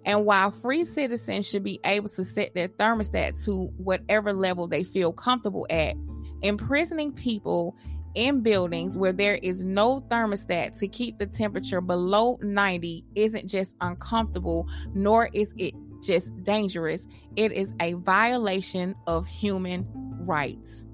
And 0.06 0.24
while 0.24 0.50
free 0.50 0.86
citizens 0.86 1.46
should 1.46 1.62
be 1.64 1.78
able 1.84 2.08
to 2.08 2.24
set 2.24 2.54
their 2.54 2.68
thermostat 2.68 3.44
to 3.44 3.66
whatever 3.76 4.32
level 4.32 4.66
they 4.66 4.82
feel 4.82 5.12
comfortable 5.12 5.66
at, 5.68 5.94
Imprisoning 6.42 7.12
people 7.12 7.76
in 8.14 8.40
buildings 8.40 8.98
where 8.98 9.12
there 9.12 9.36
is 9.36 9.62
no 9.62 10.00
thermostat 10.10 10.78
to 10.78 10.88
keep 10.88 11.18
the 11.18 11.26
temperature 11.26 11.80
below 11.80 12.38
90 12.42 13.04
isn't 13.14 13.46
just 13.46 13.74
uncomfortable, 13.80 14.68
nor 14.94 15.28
is 15.32 15.52
it 15.56 15.74
just 16.02 16.32
dangerous. 16.42 17.06
It 17.36 17.52
is 17.52 17.72
a 17.80 17.94
violation 17.94 18.94
of 19.06 19.26
human 19.26 19.86
rights. 20.20 20.86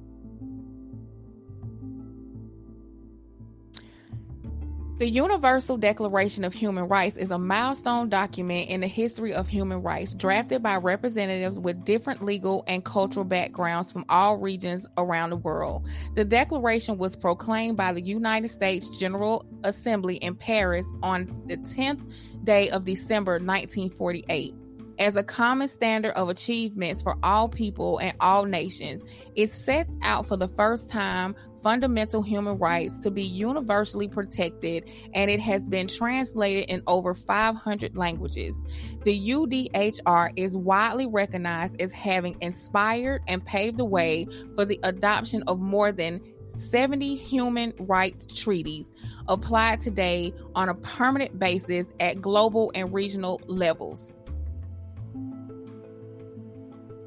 The 4.99 5.11
Universal 5.11 5.77
Declaration 5.77 6.43
of 6.43 6.55
Human 6.55 6.89
Rights 6.89 7.19
is 7.19 7.31
a 7.31 7.39
milestone 7.39 8.09
document 8.09 8.71
in 8.71 8.81
the 8.81 8.87
history 8.87 9.35
of 9.35 9.47
human 9.47 9.83
rights 9.83 10.15
drafted 10.15 10.63
by 10.63 10.77
representatives 10.77 11.59
with 11.59 11.85
different 11.85 12.23
legal 12.23 12.65
and 12.67 12.83
cultural 12.83 13.27
backgrounds 13.27 13.93
from 13.93 14.07
all 14.09 14.39
regions 14.39 14.87
around 14.97 15.29
the 15.29 15.37
world. 15.37 15.87
The 16.15 16.25
declaration 16.25 16.97
was 16.97 17.15
proclaimed 17.15 17.77
by 17.77 17.93
the 17.93 18.01
United 18.01 18.49
States 18.49 18.89
General 18.99 19.45
Assembly 19.65 20.17
in 20.17 20.35
Paris 20.35 20.87
on 21.03 21.43
the 21.45 21.59
10th 21.59 22.11
day 22.45 22.71
of 22.71 22.87
December 22.87 23.33
1948 23.33 24.55
as 24.99 25.15
a 25.15 25.23
common 25.23 25.69
standard 25.69 26.13
of 26.13 26.31
achievements 26.31 27.03
for 27.03 27.17
all 27.23 27.51
people 27.51 27.99
and 27.99 28.17
all 28.21 28.47
nations. 28.47 29.03
It 29.35 29.53
sets 29.53 29.95
out 30.03 30.27
for 30.27 30.39
the 30.39 30.49
first 30.49 30.89
time 30.89 31.37
fundamental 31.67 32.23
human 32.23 32.57
rights 32.59 32.97
to 33.01 33.11
be 33.11 33.25
universally 33.25 34.07
protected, 34.07 34.89
and 35.15 35.29
it 35.29 35.41
has 35.41 35.67
been 35.67 35.89
translated 35.89 36.65
in 36.69 36.81
over 36.87 37.13
500 37.13 37.97
languages. 37.97 38.63
The 39.03 39.29
UDHR 39.31 40.31
is 40.37 40.57
widely 40.57 41.09
recognized 41.09 41.81
as 41.83 41.91
having 41.91 42.37
inspired 42.41 43.23
and 43.27 43.45
paved 43.45 43.79
the 43.79 43.85
way 43.85 44.29
for 44.55 44.65
the 44.65 44.79
adoption 44.85 45.43
of 45.49 45.59
more 45.59 45.91
than 45.91 46.21
70 46.55 47.17
human 47.17 47.73
rights 47.81 48.27
treaties 48.27 48.93
applied 49.27 49.81
today 49.81 50.33
on 50.55 50.69
a 50.69 50.75
permanent 50.75 51.37
basis 51.37 51.85
at 51.99 52.21
global 52.21 52.71
and 52.77 52.95
regional 52.95 53.41
levels. 53.49 54.15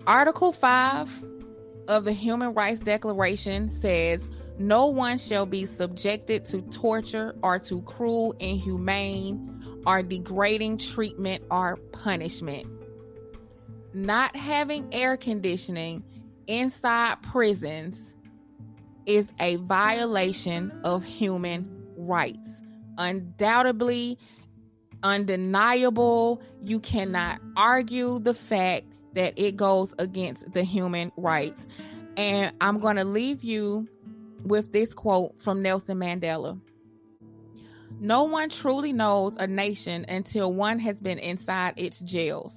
Article 0.05 0.51
5 0.51 1.23
of 1.87 2.03
the 2.03 2.11
Human 2.11 2.53
Rights 2.53 2.81
Declaration 2.81 3.69
says 3.69 4.29
no 4.59 4.87
one 4.87 5.17
shall 5.17 5.45
be 5.45 5.65
subjected 5.65 6.45
to 6.45 6.61
torture 6.63 7.33
or 7.41 7.59
to 7.59 7.81
cruel, 7.83 8.35
inhumane, 8.39 9.81
or 9.87 10.03
degrading 10.03 10.77
treatment 10.77 11.43
or 11.49 11.77
punishment. 11.91 12.67
Not 13.93 14.35
having 14.35 14.87
air 14.93 15.17
conditioning 15.17 16.03
inside 16.45 17.21
prisons 17.23 18.13
is 19.05 19.29
a 19.39 19.55
violation 19.55 20.71
of 20.83 21.03
human 21.03 21.67
rights 21.97 22.59
undoubtedly 22.99 24.19
undeniable. 25.01 26.43
You 26.63 26.79
cannot 26.79 27.39
argue 27.55 28.19
the 28.19 28.35
fact 28.35 28.85
that 29.15 29.33
it 29.37 29.55
goes 29.55 29.95
against 29.97 30.51
the 30.53 30.63
human 30.63 31.11
rights. 31.17 31.65
And 32.17 32.53
I'm 32.61 32.79
going 32.79 32.97
to 32.97 33.05
leave 33.05 33.43
you 33.43 33.87
with 34.43 34.71
this 34.71 34.93
quote 34.93 35.41
from 35.41 35.61
Nelson 35.61 35.97
Mandela. 35.97 36.59
No 37.99 38.23
one 38.23 38.49
truly 38.49 38.93
knows 38.93 39.35
a 39.37 39.47
nation 39.47 40.05
until 40.07 40.53
one 40.53 40.79
has 40.79 40.99
been 41.01 41.19
inside 41.19 41.73
its 41.77 41.99
jails. 41.99 42.55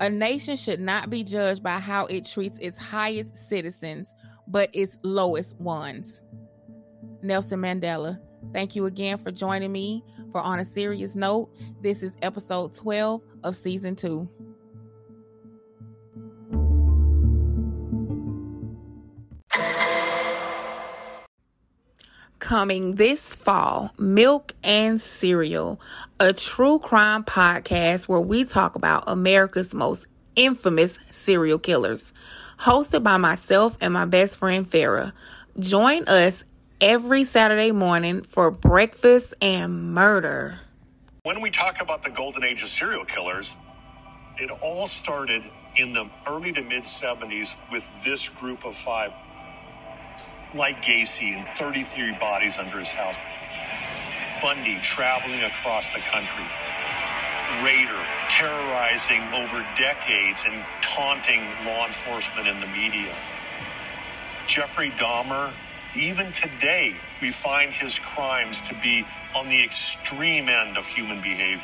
A 0.00 0.10
nation 0.10 0.56
should 0.56 0.80
not 0.80 1.08
be 1.08 1.22
judged 1.22 1.62
by 1.62 1.78
how 1.78 2.06
it 2.06 2.26
treats 2.26 2.58
its 2.58 2.76
highest 2.76 3.48
citizens, 3.48 4.12
but 4.46 4.68
its 4.74 4.98
lowest 5.02 5.58
ones. 5.60 6.20
Nelson 7.22 7.60
Mandela. 7.60 8.20
Thank 8.52 8.76
you 8.76 8.84
again 8.84 9.16
for 9.16 9.30
joining 9.30 9.72
me 9.72 10.04
for 10.32 10.40
On 10.40 10.58
a 10.58 10.64
Serious 10.64 11.14
Note. 11.14 11.48
This 11.80 12.02
is 12.02 12.14
episode 12.20 12.74
12 12.74 13.22
of 13.42 13.56
season 13.56 13.96
2. 13.96 14.28
Coming 22.44 22.96
this 22.96 23.22
fall, 23.22 23.90
Milk 23.96 24.52
and 24.62 25.00
Cereal, 25.00 25.80
a 26.20 26.34
true 26.34 26.78
crime 26.78 27.24
podcast 27.24 28.06
where 28.06 28.20
we 28.20 28.44
talk 28.44 28.74
about 28.74 29.04
America's 29.06 29.72
most 29.72 30.06
infamous 30.36 30.98
serial 31.10 31.58
killers. 31.58 32.12
Hosted 32.60 33.02
by 33.02 33.16
myself 33.16 33.78
and 33.80 33.94
my 33.94 34.04
best 34.04 34.36
friend 34.36 34.70
Farah. 34.70 35.14
Join 35.58 36.04
us 36.04 36.44
every 36.82 37.24
Saturday 37.24 37.72
morning 37.72 38.20
for 38.20 38.50
breakfast 38.50 39.32
and 39.40 39.94
murder. 39.94 40.60
When 41.22 41.40
we 41.40 41.48
talk 41.48 41.80
about 41.80 42.02
the 42.02 42.10
golden 42.10 42.44
age 42.44 42.62
of 42.62 42.68
serial 42.68 43.06
killers, 43.06 43.56
it 44.36 44.50
all 44.50 44.86
started 44.86 45.42
in 45.76 45.94
the 45.94 46.10
early 46.26 46.52
to 46.52 46.60
mid 46.60 46.82
70s 46.82 47.56
with 47.72 47.88
this 48.04 48.28
group 48.28 48.66
of 48.66 48.76
five 48.76 49.12
like 50.54 50.82
Gacy 50.82 51.36
and 51.36 51.46
33 51.56 52.12
bodies 52.18 52.58
under 52.58 52.78
his 52.78 52.92
house. 52.92 53.18
Bundy 54.40 54.78
traveling 54.80 55.42
across 55.42 55.92
the 55.92 56.00
country. 56.00 56.44
Rader 57.62 58.04
terrorizing 58.28 59.22
over 59.32 59.64
decades 59.76 60.44
and 60.46 60.64
taunting 60.82 61.42
law 61.64 61.86
enforcement 61.86 62.48
and 62.48 62.62
the 62.62 62.66
media. 62.66 63.14
Jeffrey 64.46 64.90
Dahmer, 64.90 65.52
even 65.96 66.32
today, 66.32 66.94
we 67.22 67.30
find 67.30 67.72
his 67.72 67.98
crimes 67.98 68.60
to 68.62 68.74
be 68.82 69.04
on 69.34 69.48
the 69.48 69.62
extreme 69.62 70.48
end 70.48 70.76
of 70.76 70.86
human 70.86 71.20
behavior. 71.22 71.62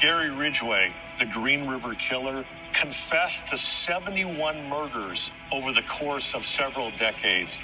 Gary 0.00 0.30
Ridgway, 0.30 0.92
the 1.18 1.26
Green 1.26 1.68
River 1.68 1.94
Killer, 1.94 2.44
confessed 2.72 3.46
to 3.48 3.56
71 3.56 4.68
murders 4.68 5.30
over 5.52 5.72
the 5.72 5.82
course 5.82 6.34
of 6.34 6.44
several 6.44 6.90
decades. 6.92 7.58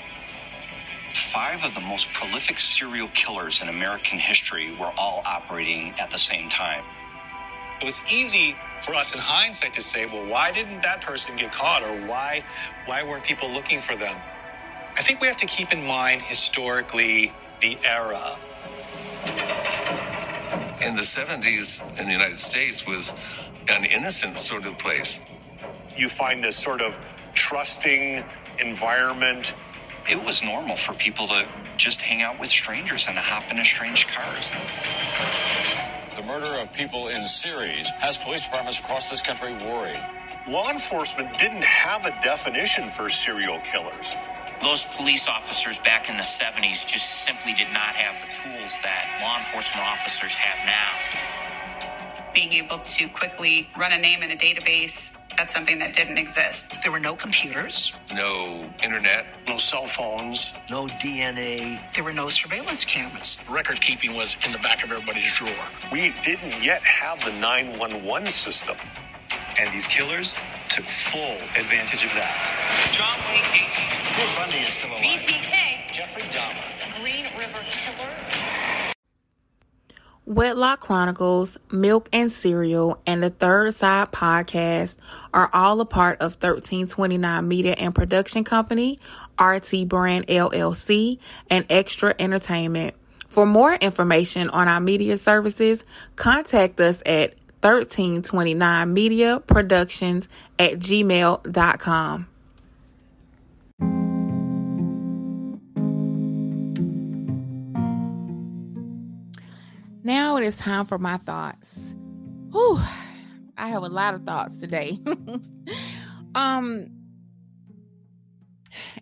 Five 1.15 1.65
of 1.65 1.75
the 1.75 1.81
most 1.81 2.13
prolific 2.13 2.59
serial 2.59 3.09
killers 3.15 3.63
in 3.63 3.69
American 3.69 4.19
history 4.19 4.75
were 4.77 4.93
all 4.97 5.23
operating 5.25 5.93
at 5.99 6.11
the 6.11 6.19
same 6.19 6.49
time. 6.51 6.85
It 7.81 7.85
was 7.85 8.03
easy 8.13 8.57
for 8.83 8.95
us 8.95 9.15
in 9.15 9.21
hindsight 9.21 9.73
to 9.75 9.83
say, 9.83 10.07
well, 10.07 10.27
why 10.27 10.53
didn't 10.53 10.83
that 10.83 11.01
person 11.01 11.37
get 11.37 11.53
caught 11.53 11.83
or 11.83 12.07
why 12.07 12.45
why 12.87 13.03
weren't 13.03 13.25
people 13.25 13.51
looking 13.51 13.81
for 13.81 13.97
them? 13.97 14.17
I 14.97 15.03
think 15.03 15.21
we 15.21 15.29
have 15.29 15.37
to 15.39 15.47
keep 15.47 15.73
in 15.73 15.85
mind 15.85 16.23
historically 16.23 17.33
the 17.61 17.79
era. 17.85 18.37
In 20.85 20.95
the 20.95 21.03
70s 21.03 21.99
in 21.99 22.07
the 22.07 22.13
United 22.13 22.39
States 22.39 22.87
was 22.87 23.13
an 23.71 23.85
innocent 23.85 24.39
sort 24.39 24.67
of 24.67 24.79
place. 24.79 25.21
You 25.97 26.09
find 26.09 26.43
this 26.43 26.57
sort 26.57 26.81
of 26.81 26.99
trusting 27.35 28.25
environment. 28.61 29.55
It 30.09 30.23
was 30.25 30.43
normal 30.43 30.77
for 30.77 30.95
people 30.95 31.27
to 31.29 31.47
just 31.77 32.03
hang 32.03 32.23
out 32.23 32.41
with 32.41 32.51
strangers 32.51 33.07
and 33.07 33.17
to 33.17 33.23
hop 33.23 33.51
into 33.51 33.65
strange 33.65 34.07
cars. 34.09 34.51
The 36.17 36.23
murder 36.23 36.61
of 36.61 36.73
people 36.73 37.09
in 37.09 37.25
series 37.27 37.91
has 37.91 38.17
police 38.19 38.43
departments 38.43 38.81
across 38.81 39.11
this 39.11 39.23
country 39.23 39.55
worried. 39.55 40.01
Law 40.49 40.71
enforcement 40.71 41.39
didn't 41.39 41.65
have 41.65 42.05
a 42.07 42.11
definition 42.23 42.89
for 42.89 43.09
serial 43.09 43.61
killers. 43.61 44.17
Those 44.63 44.85
police 44.85 45.29
officers 45.29 45.79
back 45.79 46.09
in 46.09 46.17
the 46.17 46.23
70s 46.23 46.85
just 46.85 47.23
simply 47.25 47.53
did 47.53 47.69
not 47.73 47.95
have 47.95 48.19
the 48.27 48.35
tools 48.35 48.81
that 48.83 49.21
law 49.23 49.39
enforcement 49.39 49.87
officers 49.87 50.35
have 50.35 50.67
now. 50.67 51.38
Being 52.39 52.53
able 52.53 52.79
to 52.79 53.09
quickly 53.09 53.69
run 53.77 53.91
a 53.93 53.99
name 53.99 54.23
in 54.23 54.31
a 54.31 54.37
database, 54.37 55.13
that's 55.37 55.53
something 55.53 55.77
that 55.81 55.93
didn't 55.93 56.19
exist. 56.19 56.73
There 56.85 56.93
were 56.93 57.01
no 57.01 57.17
computers, 57.17 57.93
No 58.15 58.65
internet. 58.81 59.27
No 59.49 59.57
cell 59.57 59.89
phones. 59.89 60.55
no 60.71 60.87
DNA, 61.03 61.81
there 61.97 62.05
were 62.05 62.13
no 62.13 62.29
surveillance 62.29 62.85
cameras. 62.85 63.41
Record 63.51 63.81
keeping 63.81 64.15
was 64.15 64.37
in 64.47 64.53
the 64.53 64.59
back 64.59 64.85
of 64.85 64.93
everybody's 64.93 65.35
drawer. 65.35 65.51
We 65.91 66.15
didn't 66.23 66.63
yet 66.63 66.81
have 66.85 67.19
the 67.25 67.33
911 67.41 68.31
system. 68.31 68.77
And 69.59 69.75
these 69.75 69.89
killers 69.89 70.37
took 70.69 70.85
full 70.85 71.35
advantage 71.59 72.05
of 72.05 72.15
that. 72.15 72.39
John 72.93 73.19
Wayne 73.27 73.43
Gacy, 73.51 73.83
Ted 74.15 74.31
Bundy 74.39 74.59
is 74.59 74.75
still 74.75 74.91
alive. 74.91 75.27
BTK, 75.27 75.91
Jeffrey 75.91 76.23
Dahmer. 76.31 77.03
Green 77.03 77.25
River 77.37 77.59
Killer. 77.67 78.38
Wedlock 80.29 80.81
Chronicles, 80.81 81.57
Milk 81.73 82.11
and 82.13 82.31
Cereal, 82.31 83.01
and 83.07 83.23
the 83.23 83.31
Third 83.31 83.75
Side 83.75 84.13
podcast 84.13 84.97
are 85.33 85.49
all 85.55 85.81
a 85.81 85.87
part 85.87 86.21
of 86.21 86.35
1329 86.35 87.49
Media 87.49 87.73
and 87.73 87.95
Production 87.95 88.45
Company, 88.45 89.01
RT 89.41 89.89
Brand 89.89 90.27
LLC, 90.27 91.19
and 91.49 91.65
Extra 91.71 92.15
Entertainment. 92.19 92.95
For 93.31 93.47
more 93.47 93.73
information 93.73 94.51
on 94.51 94.69
our 94.69 94.81
media 94.81 95.17
services, 95.17 95.83
contact 96.17 96.79
us 96.79 97.03
at 97.07 97.31
1329 97.63 98.93
Media 98.93 99.41
Productions 99.47 100.29
at 100.59 100.75
gmail.com. 100.75 102.27
Now 110.09 110.39
it 110.39 110.43
is 110.43 110.57
time 110.57 110.87
for 110.87 110.97
my 110.97 111.19
thoughts. 111.19 111.79
Whew, 112.51 112.81
I 113.59 113.69
have 113.69 113.83
a 113.83 113.89
lot 113.89 114.15
of 114.15 114.23
thoughts 114.23 114.57
today. 114.57 114.99
um, 116.35 116.87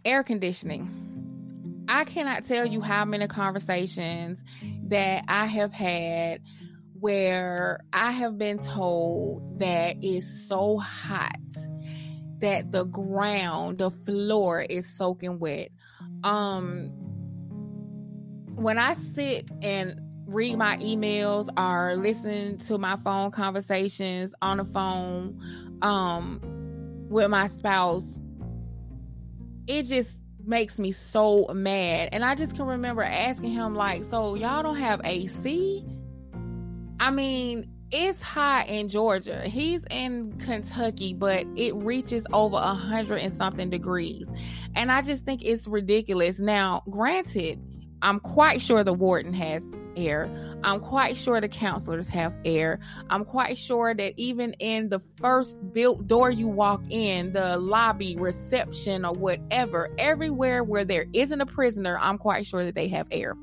air 0.04 0.24
conditioning. 0.24 1.84
I 1.86 2.02
cannot 2.02 2.44
tell 2.44 2.66
you 2.66 2.80
how 2.80 3.04
many 3.04 3.28
conversations 3.28 4.42
that 4.88 5.22
I 5.28 5.46
have 5.46 5.72
had 5.72 6.42
where 6.98 7.78
I 7.92 8.10
have 8.10 8.36
been 8.36 8.58
told 8.58 9.60
that 9.60 9.98
it's 10.02 10.48
so 10.48 10.78
hot 10.78 11.36
that 12.38 12.72
the 12.72 12.82
ground, 12.82 13.78
the 13.78 13.90
floor 13.90 14.60
is 14.60 14.92
soaking 14.96 15.38
wet. 15.38 15.68
Um, 16.24 16.90
when 18.56 18.78
I 18.78 18.94
sit 18.94 19.48
and 19.62 20.00
read 20.26 20.58
my 20.58 20.76
emails 20.78 21.48
or 21.56 21.96
listen 21.96 22.58
to 22.58 22.78
my 22.78 22.96
phone 22.96 23.30
conversations 23.30 24.34
on 24.42 24.56
the 24.58 24.64
phone 24.64 25.40
um 25.82 26.40
with 27.08 27.30
my 27.30 27.46
spouse. 27.46 28.20
It 29.68 29.84
just 29.84 30.16
makes 30.44 30.78
me 30.78 30.92
so 30.92 31.46
mad. 31.52 32.08
And 32.12 32.24
i 32.24 32.34
just 32.34 32.56
can 32.56 32.66
remember 32.66 33.02
asking 33.02 33.50
him 33.50 33.74
like 33.74 34.02
so 34.04 34.34
y'all 34.34 34.62
don't 34.62 34.76
have 34.76 35.00
ac 35.04 35.84
i 37.00 37.10
mean 37.10 37.70
it's 37.92 38.20
hot 38.20 38.68
in 38.68 38.88
georgia. 38.88 39.42
He's 39.42 39.82
in 39.90 40.32
kentucky 40.38 41.14
but 41.14 41.46
it 41.54 41.74
reaches 41.76 42.24
over 42.32 42.56
a 42.56 42.74
hundred 42.74 43.18
and 43.18 43.34
something 43.34 43.70
degrees. 43.70 44.26
And 44.74 44.90
i 44.90 45.02
just 45.02 45.24
think 45.24 45.42
it's 45.44 45.68
ridiculous. 45.68 46.38
Now 46.40 46.82
granted 46.90 47.60
i'm 48.02 48.18
quite 48.20 48.60
sure 48.60 48.82
the 48.82 48.92
warden 48.92 49.32
has 49.32 49.62
air. 49.96 50.30
I'm 50.62 50.80
quite 50.80 51.16
sure 51.16 51.40
the 51.40 51.48
counselors 51.48 52.08
have 52.08 52.36
air. 52.44 52.78
I'm 53.10 53.24
quite 53.24 53.58
sure 53.58 53.94
that 53.94 54.14
even 54.16 54.52
in 54.54 54.88
the 54.88 55.00
first 55.20 55.58
built 55.72 56.06
door 56.06 56.30
you 56.30 56.48
walk 56.48 56.82
in, 56.90 57.32
the 57.32 57.56
lobby, 57.56 58.16
reception, 58.16 59.04
or 59.04 59.14
whatever, 59.14 59.88
everywhere 59.98 60.62
where 60.62 60.84
there 60.84 61.06
isn't 61.12 61.40
a 61.40 61.46
prisoner, 61.46 61.98
I'm 62.00 62.18
quite 62.18 62.46
sure 62.46 62.64
that 62.64 62.74
they 62.74 62.88
have 62.88 63.06
air. 63.10 63.36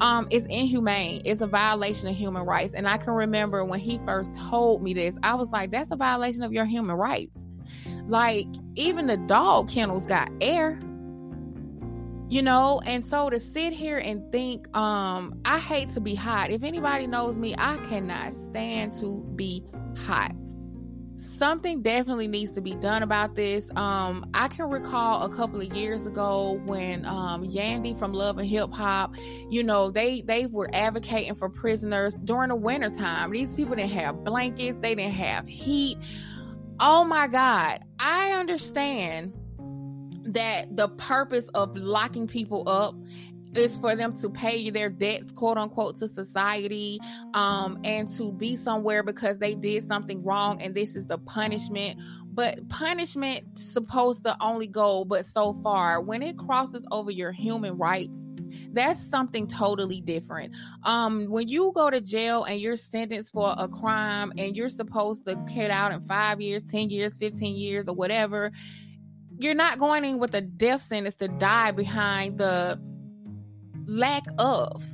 Um, 0.00 0.28
it's 0.30 0.46
inhumane. 0.46 1.22
It's 1.24 1.40
a 1.40 1.46
violation 1.46 2.08
of 2.08 2.14
human 2.14 2.42
rights. 2.42 2.74
And 2.74 2.86
I 2.86 2.98
can 2.98 3.14
remember 3.14 3.64
when 3.64 3.80
he 3.80 3.98
first 4.04 4.30
told 4.34 4.82
me 4.82 4.92
this, 4.92 5.14
I 5.22 5.34
was 5.34 5.50
like, 5.50 5.70
that's 5.70 5.90
a 5.90 5.96
violation 5.96 6.42
of 6.42 6.52
your 6.52 6.66
human 6.66 6.96
rights. 6.96 7.46
Like, 8.06 8.46
even 8.74 9.06
the 9.06 9.16
dog 9.16 9.68
kennels 9.68 10.06
got 10.06 10.30
air. 10.40 10.78
You 12.28 12.42
know? 12.42 12.80
And 12.86 13.04
so 13.04 13.30
to 13.30 13.38
sit 13.38 13.72
here 13.72 13.98
and 13.98 14.30
think 14.32 14.74
um 14.76 15.40
i 15.44 15.58
hate 15.58 15.90
to 15.90 16.00
be 16.00 16.14
hot. 16.14 16.50
If 16.50 16.62
anybody 16.62 17.06
knows 17.06 17.36
me 17.36 17.54
i 17.58 17.76
cannot 17.78 18.32
stand 18.32 18.94
to 18.94 19.20
be 19.36 19.64
hot. 19.96 20.32
Something 21.18 21.80
definitely 21.80 22.28
needs 22.28 22.52
to 22.52 22.60
be 22.60 22.74
done 22.74 23.02
about 23.02 23.34
this. 23.34 23.70
Um 23.76 24.28
i 24.34 24.48
can 24.48 24.68
recall 24.70 25.24
a 25.24 25.34
couple 25.34 25.60
of 25.60 25.68
years 25.74 26.06
ago 26.06 26.60
when 26.64 27.04
um 27.04 27.44
yandy 27.44 27.98
from 27.98 28.12
love 28.12 28.38
and 28.38 28.48
hip 28.48 28.72
hop 28.72 29.14
you 29.48 29.62
know 29.62 29.90
they 29.90 30.22
they 30.22 30.46
were 30.46 30.68
advocating 30.72 31.34
for 31.34 31.48
prisoners 31.48 32.14
during 32.24 32.48
the 32.48 32.56
winter 32.56 32.90
time 32.90 33.30
these 33.30 33.54
people 33.54 33.76
didn't 33.76 33.92
have 33.92 34.24
blankets. 34.24 34.78
They 34.80 34.94
didn't 34.94 35.12
have 35.12 35.46
heat. 35.46 35.98
Oh 36.78 37.04
my 37.04 37.26
god. 37.28 37.80
I 37.98 38.32
understand 38.32 39.32
that 40.32 40.76
the 40.76 40.88
purpose 40.88 41.46
of 41.54 41.76
locking 41.76 42.26
people 42.26 42.68
up 42.68 42.94
is 43.56 43.78
for 43.78 43.96
them 43.96 44.14
to 44.14 44.28
pay 44.28 44.70
their 44.70 44.90
debts, 44.90 45.32
quote 45.32 45.56
unquote, 45.56 45.98
to 45.98 46.08
society, 46.08 46.98
um, 47.34 47.78
and 47.84 48.10
to 48.10 48.32
be 48.32 48.56
somewhere 48.56 49.02
because 49.02 49.38
they 49.38 49.54
did 49.54 49.86
something 49.86 50.22
wrong, 50.22 50.60
and 50.60 50.74
this 50.74 50.94
is 50.94 51.06
the 51.06 51.18
punishment. 51.18 51.98
But 52.26 52.68
punishment 52.68 53.58
supposed 53.58 54.24
to 54.24 54.36
only 54.40 54.66
go 54.66 55.04
but 55.04 55.24
so 55.26 55.54
far. 55.62 56.02
When 56.02 56.22
it 56.22 56.36
crosses 56.36 56.84
over 56.90 57.10
your 57.10 57.32
human 57.32 57.78
rights, 57.78 58.28
that's 58.72 59.00
something 59.00 59.46
totally 59.46 60.00
different. 60.02 60.54
Um, 60.82 61.26
when 61.30 61.48
you 61.48 61.72
go 61.74 61.88
to 61.88 62.00
jail 62.00 62.44
and 62.44 62.60
you're 62.60 62.76
sentenced 62.76 63.32
for 63.32 63.54
a 63.56 63.68
crime 63.68 64.32
and 64.36 64.56
you're 64.56 64.68
supposed 64.68 65.26
to 65.26 65.36
get 65.52 65.70
out 65.70 65.92
in 65.92 66.02
five 66.02 66.40
years, 66.40 66.62
10 66.64 66.90
years, 66.90 67.16
15 67.16 67.56
years, 67.56 67.88
or 67.88 67.94
whatever, 67.94 68.52
you're 69.38 69.54
not 69.54 69.78
going 69.78 70.04
in 70.04 70.18
with 70.18 70.34
a 70.34 70.40
death 70.40 70.82
sentence 70.82 71.14
to 71.16 71.28
die 71.28 71.72
behind 71.72 72.38
the 72.38 72.80
lack 73.86 74.24
of 74.38 74.84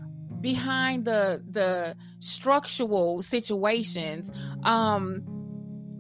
behind 0.41 1.05
the 1.05 1.43
the 1.51 1.97
structural 2.19 3.23
situations 3.23 4.31
um 4.65 5.23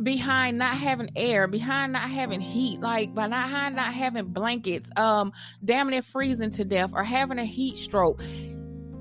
behind 0.03 0.59
not 0.59 0.76
having 0.76 1.09
air 1.14 1.47
behind 1.47 1.93
not 1.93 2.11
having 2.11 2.40
heat 2.40 2.80
like 2.80 3.14
behind 3.14 3.76
not 3.76 3.95
having 3.95 4.26
blankets 4.26 4.90
um 4.97 5.32
damn 5.64 5.88
near 5.88 6.03
freezing 6.03 6.51
to 6.51 6.64
death 6.64 6.90
or 6.95 7.05
having 7.05 7.38
a 7.38 7.45
heat 7.45 7.76
stroke. 7.76 8.20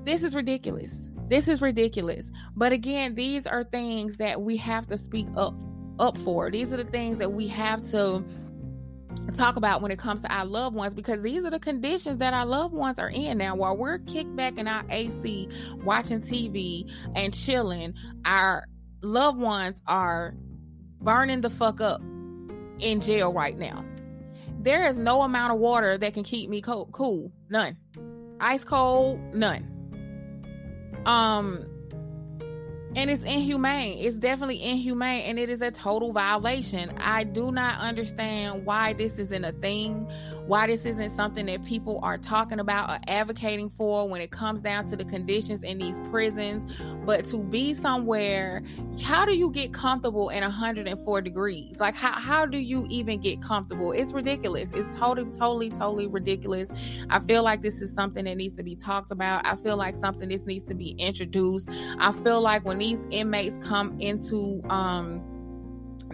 This 0.04 0.22
is 0.22 0.34
ridiculous. 0.34 1.10
This 1.28 1.48
is 1.48 1.60
ridiculous. 1.60 2.30
But 2.54 2.72
again 2.72 3.16
these 3.16 3.46
are 3.46 3.64
things 3.64 4.16
that 4.18 4.42
we 4.42 4.56
have 4.58 4.86
to 4.88 4.98
speak 4.98 5.26
up 5.36 5.60
up 5.98 6.16
for. 6.18 6.50
These 6.50 6.72
are 6.72 6.76
the 6.76 6.84
things 6.84 7.18
that 7.18 7.32
we 7.32 7.48
have 7.48 7.88
to 7.90 8.24
talk 9.36 9.56
about 9.56 9.82
when 9.82 9.90
it 9.90 9.98
comes 9.98 10.20
to 10.20 10.32
our 10.32 10.44
loved 10.44 10.76
ones 10.76 10.94
because 10.94 11.22
these 11.22 11.44
are 11.44 11.50
the 11.50 11.58
conditions 11.58 12.18
that 12.18 12.34
our 12.34 12.46
loved 12.46 12.74
ones 12.74 12.98
are 12.98 13.10
in 13.10 13.38
now. 13.38 13.56
While 13.56 13.76
we're 13.76 13.98
kicked 13.98 14.34
back 14.36 14.58
in 14.58 14.68
our 14.68 14.84
AC 14.90 15.48
watching 15.82 16.20
TV 16.20 16.90
and 17.14 17.34
chilling 17.34 17.94
our 18.24 18.66
loved 19.02 19.38
ones 19.38 19.80
are 19.86 20.34
burning 21.00 21.40
the 21.40 21.50
fuck 21.50 21.80
up 21.80 22.00
in 22.78 23.00
jail 23.00 23.32
right 23.32 23.56
now. 23.56 23.84
There 24.60 24.86
is 24.86 24.96
no 24.96 25.22
amount 25.22 25.52
of 25.52 25.58
water 25.58 25.98
that 25.98 26.14
can 26.14 26.22
keep 26.22 26.48
me 26.48 26.60
cold, 26.60 26.92
cool. 26.92 27.32
None. 27.48 27.76
Ice 28.40 28.64
cold 28.64 29.20
none. 29.34 29.68
Um 31.06 31.71
and 32.94 33.10
it's 33.10 33.24
inhumane. 33.24 33.98
It's 33.98 34.16
definitely 34.16 34.62
inhumane 34.62 35.22
and 35.22 35.38
it 35.38 35.48
is 35.48 35.62
a 35.62 35.70
total 35.70 36.12
violation. 36.12 36.92
I 36.98 37.24
do 37.24 37.50
not 37.50 37.80
understand 37.80 38.66
why 38.66 38.92
this 38.92 39.18
isn't 39.18 39.44
a 39.44 39.52
thing, 39.52 40.10
why 40.46 40.66
this 40.66 40.84
isn't 40.84 41.14
something 41.14 41.46
that 41.46 41.64
people 41.64 42.00
are 42.02 42.18
talking 42.18 42.58
about 42.58 42.90
or 42.90 42.98
advocating 43.06 43.70
for 43.70 44.08
when 44.08 44.20
it 44.20 44.30
comes 44.30 44.60
down 44.60 44.88
to 44.88 44.96
the 44.96 45.04
conditions 45.04 45.62
in 45.62 45.78
these 45.78 45.98
prisons. 46.10 46.70
But 47.04 47.26
to 47.26 47.44
be 47.44 47.74
somewhere, 47.74 48.62
how 49.02 49.24
do 49.24 49.36
you 49.36 49.50
get 49.50 49.72
comfortable 49.72 50.30
in 50.30 50.42
104 50.42 51.20
degrees? 51.22 51.80
Like, 51.80 51.94
how, 51.94 52.12
how 52.12 52.46
do 52.46 52.58
you 52.58 52.86
even 52.88 53.20
get 53.20 53.40
comfortable? 53.40 53.92
It's 53.92 54.12
ridiculous. 54.12 54.72
It's 54.72 54.96
totally, 54.96 55.30
totally, 55.32 55.70
totally 55.70 56.06
ridiculous. 56.08 56.70
I 57.08 57.20
feel 57.20 57.42
like 57.42 57.62
this 57.62 57.80
is 57.80 57.92
something 57.92 58.24
that 58.24 58.36
needs 58.36 58.56
to 58.56 58.62
be 58.62 58.76
talked 58.76 59.12
about. 59.12 59.46
I 59.46 59.56
feel 59.56 59.76
like 59.76 59.94
something 59.96 60.28
this 60.28 60.44
needs 60.44 60.64
to 60.64 60.74
be 60.74 60.90
introduced. 60.98 61.68
I 61.98 62.12
feel 62.12 62.40
like 62.40 62.64
when 62.64 62.78
these 62.78 62.98
inmates 63.10 63.58
come 63.64 63.98
into 64.00 64.60
um 64.68 65.31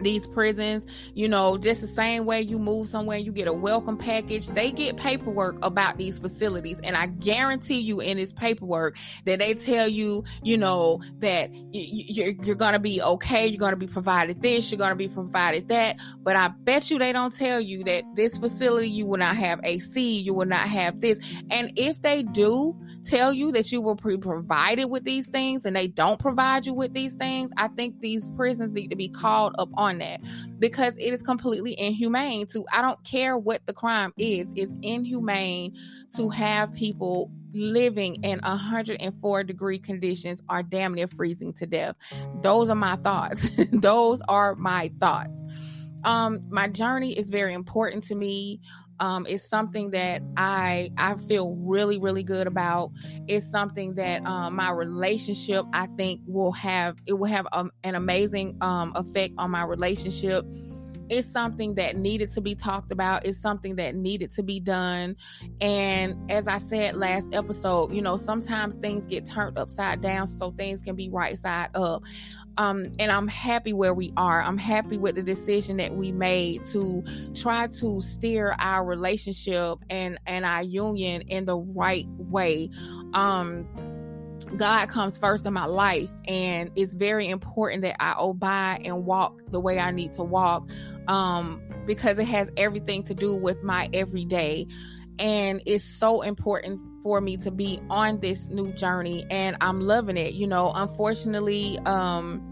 these 0.03 0.27
prisons, 0.27 0.85
you 1.13 1.27
know, 1.27 1.57
just 1.57 1.81
the 1.81 1.87
same 1.87 2.25
way 2.25 2.41
you 2.41 2.59
move 2.59 2.87
somewhere, 2.87 3.17
you 3.17 3.31
get 3.31 3.47
a 3.47 3.53
welcome 3.53 3.97
package. 3.97 4.47
They 4.47 4.71
get 4.71 4.97
paperwork 4.97 5.57
about 5.61 5.97
these 5.97 6.19
facilities, 6.19 6.79
and 6.81 6.95
I 6.95 7.07
guarantee 7.07 7.79
you, 7.79 7.99
in 7.99 8.17
this 8.17 8.33
paperwork, 8.33 8.97
that 9.25 9.39
they 9.39 9.53
tell 9.53 9.87
you, 9.87 10.23
you 10.43 10.57
know, 10.57 11.01
that 11.19 11.51
you're, 11.71 12.33
you're 12.43 12.55
going 12.55 12.73
to 12.73 12.79
be 12.79 13.01
okay, 13.01 13.47
you're 13.47 13.59
going 13.59 13.73
to 13.73 13.77
be 13.77 13.87
provided 13.87 14.41
this, 14.41 14.71
you're 14.71 14.77
going 14.77 14.91
to 14.91 14.95
be 14.95 15.07
provided 15.07 15.67
that. 15.69 15.97
But 16.21 16.35
I 16.35 16.49
bet 16.49 16.89
you 16.89 16.99
they 16.99 17.13
don't 17.13 17.35
tell 17.35 17.59
you 17.59 17.83
that 17.85 18.03
this 18.15 18.37
facility 18.37 18.89
you 18.89 19.05
will 19.05 19.17
not 19.17 19.35
have 19.35 19.59
AC, 19.63 20.19
you 20.19 20.33
will 20.33 20.45
not 20.45 20.67
have 20.67 21.01
this. 21.01 21.19
And 21.49 21.71
if 21.75 22.01
they 22.01 22.23
do 22.23 22.75
tell 23.03 23.33
you 23.33 23.51
that 23.51 23.71
you 23.71 23.81
will 23.81 23.95
be 23.95 24.17
provided 24.17 24.85
with 24.85 25.03
these 25.03 25.27
things, 25.27 25.65
and 25.65 25.75
they 25.75 25.87
don't 25.87 26.19
provide 26.19 26.65
you 26.65 26.73
with 26.73 26.93
these 26.93 27.15
things, 27.15 27.51
I 27.57 27.67
think 27.69 27.99
these 27.99 28.29
prisons 28.31 28.73
need 28.73 28.89
to 28.89 28.95
be 28.95 29.09
called 29.09 29.55
up 29.57 29.69
on 29.75 29.88
that 29.97 30.21
because 30.59 30.93
it 30.97 31.13
is 31.13 31.21
completely 31.21 31.77
inhumane 31.77 32.47
to 32.47 32.65
I 32.71 32.81
don't 32.81 33.03
care 33.03 33.37
what 33.37 33.65
the 33.65 33.73
crime 33.73 34.13
is, 34.17 34.47
it's 34.55 34.71
inhumane 34.81 35.75
to 36.15 36.29
have 36.29 36.73
people 36.73 37.31
living 37.51 38.23
in 38.23 38.39
104 38.39 39.43
degree 39.43 39.79
conditions 39.79 40.43
are 40.49 40.63
damn 40.63 40.93
near 40.93 41.07
freezing 41.07 41.53
to 41.53 41.65
death. 41.65 41.95
Those 42.41 42.69
are 42.69 42.75
my 42.75 42.95
thoughts. 42.97 43.49
Those 43.71 44.21
are 44.27 44.55
my 44.55 44.91
thoughts. 44.99 45.43
Um, 46.03 46.41
my 46.49 46.67
journey 46.67 47.17
is 47.17 47.29
very 47.29 47.53
important 47.53 48.03
to 48.05 48.15
me 48.15 48.61
um, 48.99 49.25
is 49.25 49.43
something 49.43 49.91
that 49.91 50.21
I 50.37 50.91
I 50.97 51.15
feel 51.15 51.55
really 51.55 51.99
really 51.99 52.23
good 52.23 52.47
about. 52.47 52.91
It's 53.27 53.49
something 53.49 53.95
that 53.95 54.25
um, 54.25 54.55
my 54.55 54.71
relationship 54.71 55.65
I 55.73 55.87
think 55.97 56.21
will 56.27 56.51
have 56.53 56.97
it 57.05 57.13
will 57.13 57.25
have 57.25 57.47
um, 57.51 57.71
an 57.83 57.95
amazing 57.95 58.57
um, 58.61 58.91
effect 58.95 59.33
on 59.37 59.51
my 59.51 59.63
relationship. 59.63 60.45
It's 61.09 61.27
something 61.31 61.73
that 61.75 61.97
needed 61.97 62.29
to 62.33 62.41
be 62.41 62.53
talked 62.53 62.91
about. 62.91 63.25
It's 63.25 63.41
something 63.41 63.77
that 63.77 63.95
needed 63.95 64.31
to 64.33 64.43
be 64.43 64.59
done. 64.59 65.15
And 65.59 66.31
as 66.31 66.47
I 66.47 66.59
said 66.59 66.95
last 66.95 67.33
episode, 67.33 67.91
you 67.93 68.03
know, 68.03 68.15
sometimes 68.15 68.75
things 68.75 69.07
get 69.07 69.25
turned 69.25 69.57
upside 69.57 70.01
down 70.01 70.27
so 70.27 70.51
things 70.51 70.83
can 70.83 70.95
be 70.95 71.09
right 71.09 71.35
side 71.35 71.71
up 71.73 72.03
um, 72.59 72.91
and 72.99 73.09
I'm 73.09 73.29
happy 73.29 73.71
where 73.71 73.93
we 73.93 74.11
are. 74.17 74.41
I'm 74.41 74.57
happy 74.57 74.97
with 74.97 75.15
the 75.15 75.23
decision 75.23 75.77
that 75.77 75.95
we 75.95 76.11
made 76.11 76.65
to 76.65 77.05
try 77.33 77.67
to 77.67 78.01
steer 78.01 78.53
our 78.59 78.83
relationship 78.83 79.79
and 79.89 80.19
and 80.27 80.43
our 80.43 80.61
union 80.61 81.21
in 81.21 81.45
the 81.45 81.57
right 81.57 82.05
way. 82.17 82.69
Um, 83.13 83.65
God 84.57 84.89
comes 84.89 85.17
first 85.17 85.45
in 85.45 85.53
my 85.53 85.67
life, 85.67 86.11
and 86.27 86.69
it's 86.75 86.95
very 86.95 87.29
important 87.29 87.83
that 87.83 87.95
I 88.03 88.15
obey 88.19 88.81
and 88.83 89.05
walk 89.05 89.41
the 89.45 89.61
way 89.61 89.79
I 89.79 89.91
need 89.91 90.11
to 90.13 90.23
walk 90.23 90.69
um, 91.07 91.61
because 91.85 92.19
it 92.19 92.25
has 92.25 92.49
everything 92.57 93.03
to 93.05 93.13
do 93.13 93.37
with 93.37 93.63
my 93.63 93.87
everyday. 93.93 94.67
And 95.17 95.63
it's 95.65 95.85
so 95.85 96.23
important 96.23 96.81
for 97.09 97.21
me 97.21 97.37
to 97.37 97.49
be 97.49 97.81
on 97.89 98.19
this 98.19 98.49
new 98.49 98.71
journey 98.73 99.25
and 99.31 99.57
I'm 99.61 99.81
loving 99.81 100.15
it. 100.15 100.35
You 100.35 100.45
know, 100.45 100.71
unfortunately, 100.75 101.79
um 101.87 102.45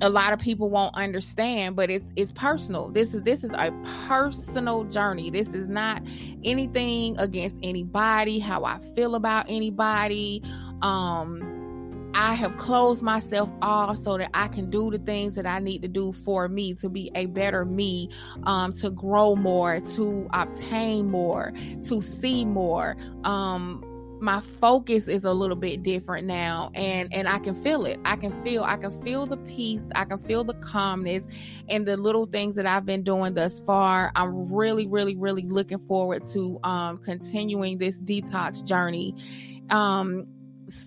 a 0.00 0.08
lot 0.08 0.32
of 0.32 0.38
people 0.38 0.70
won't 0.70 0.94
understand 0.94 1.76
but 1.76 1.90
it's 1.90 2.06
it's 2.16 2.32
personal 2.32 2.88
this 2.88 3.12
is 3.12 3.20
this 3.20 3.44
is 3.44 3.50
a 3.50 3.70
personal 4.08 4.84
journey 4.84 5.28
this 5.28 5.52
is 5.52 5.68
not 5.68 6.00
anything 6.42 7.18
against 7.18 7.58
anybody 7.62 8.38
how 8.38 8.64
i 8.64 8.78
feel 8.94 9.14
about 9.14 9.44
anybody 9.46 10.42
um 10.80 11.60
I 12.14 12.34
have 12.34 12.56
closed 12.56 13.02
myself 13.02 13.50
off 13.62 13.98
so 13.98 14.18
that 14.18 14.30
I 14.34 14.48
can 14.48 14.68
do 14.68 14.90
the 14.90 14.98
things 14.98 15.34
that 15.36 15.46
I 15.46 15.60
need 15.60 15.82
to 15.82 15.88
do 15.88 16.12
for 16.12 16.48
me 16.48 16.74
to 16.74 16.88
be 16.88 17.10
a 17.14 17.26
better 17.26 17.64
me, 17.64 18.10
um, 18.44 18.72
to 18.74 18.90
grow 18.90 19.36
more, 19.36 19.80
to 19.80 20.28
obtain 20.32 21.10
more, 21.10 21.52
to 21.84 22.00
see 22.00 22.44
more. 22.44 22.96
Um, 23.24 23.84
my 24.20 24.40
focus 24.60 25.08
is 25.08 25.24
a 25.24 25.32
little 25.32 25.56
bit 25.56 25.82
different 25.82 26.26
now 26.26 26.70
and 26.74 27.12
and 27.12 27.28
I 27.28 27.38
can 27.38 27.54
feel 27.54 27.86
it. 27.86 27.98
I 28.04 28.16
can 28.16 28.42
feel 28.42 28.62
I 28.62 28.76
can 28.76 29.02
feel 29.02 29.26
the 29.26 29.36
peace, 29.38 29.88
I 29.94 30.04
can 30.04 30.18
feel 30.18 30.44
the 30.44 30.54
calmness 30.54 31.26
and 31.68 31.86
the 31.86 31.96
little 31.96 32.26
things 32.26 32.56
that 32.56 32.66
I've 32.66 32.86
been 32.86 33.02
doing 33.02 33.34
thus 33.34 33.60
far. 33.60 34.12
I'm 34.14 34.52
really 34.52 34.86
really 34.86 35.16
really 35.16 35.42
looking 35.42 35.78
forward 35.78 36.26
to 36.26 36.58
um 36.64 36.98
continuing 36.98 37.78
this 37.78 38.00
detox 38.00 38.64
journey. 38.64 39.14
Um 39.70 40.26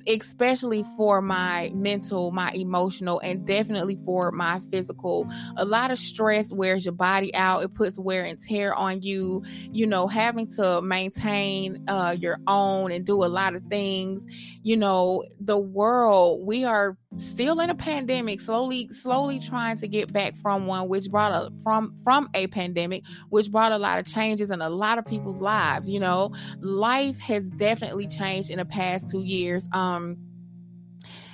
especially 0.07 0.85
for 0.97 1.21
my 1.21 1.71
mental, 1.73 2.31
my 2.31 2.51
emotional, 2.51 3.19
and 3.19 3.45
definitely 3.45 3.97
for 4.05 4.31
my 4.31 4.59
physical. 4.71 5.27
A 5.57 5.65
lot 5.65 5.91
of 5.91 5.97
stress 5.97 6.51
wears 6.51 6.85
your 6.85 6.93
body 6.93 7.33
out, 7.35 7.63
it 7.63 7.73
puts 7.73 7.99
wear 7.99 8.23
and 8.23 8.39
tear 8.39 8.73
on 8.73 9.01
you. 9.01 9.43
You 9.71 9.87
know, 9.87 10.07
having 10.07 10.47
to 10.55 10.81
maintain 10.81 11.83
uh, 11.87 12.15
your 12.19 12.37
own 12.47 12.91
and 12.91 13.05
do 13.05 13.23
a 13.23 13.27
lot 13.27 13.55
of 13.55 13.63
things. 13.69 14.25
You 14.63 14.77
know, 14.77 15.23
the 15.39 15.57
world, 15.57 16.45
we 16.45 16.63
are 16.63 16.97
still 17.15 17.59
in 17.59 17.69
a 17.69 17.75
pandemic 17.75 18.41
slowly 18.41 18.89
slowly 18.91 19.39
trying 19.39 19.77
to 19.77 19.87
get 19.87 20.11
back 20.11 20.35
from 20.37 20.65
one 20.65 20.87
which 20.89 21.09
brought 21.09 21.31
a 21.31 21.51
from 21.61 21.95
from 22.03 22.29
a 22.33 22.47
pandemic 22.47 23.03
which 23.29 23.51
brought 23.51 23.71
a 23.71 23.77
lot 23.77 23.99
of 23.99 24.05
changes 24.05 24.49
in 24.51 24.61
a 24.61 24.69
lot 24.69 24.97
of 24.97 25.05
people's 25.05 25.39
lives 25.39 25.89
you 25.89 25.99
know 25.99 26.31
life 26.59 27.19
has 27.19 27.49
definitely 27.51 28.07
changed 28.07 28.49
in 28.49 28.57
the 28.57 28.65
past 28.65 29.11
2 29.11 29.19
years 29.19 29.67
um 29.73 30.17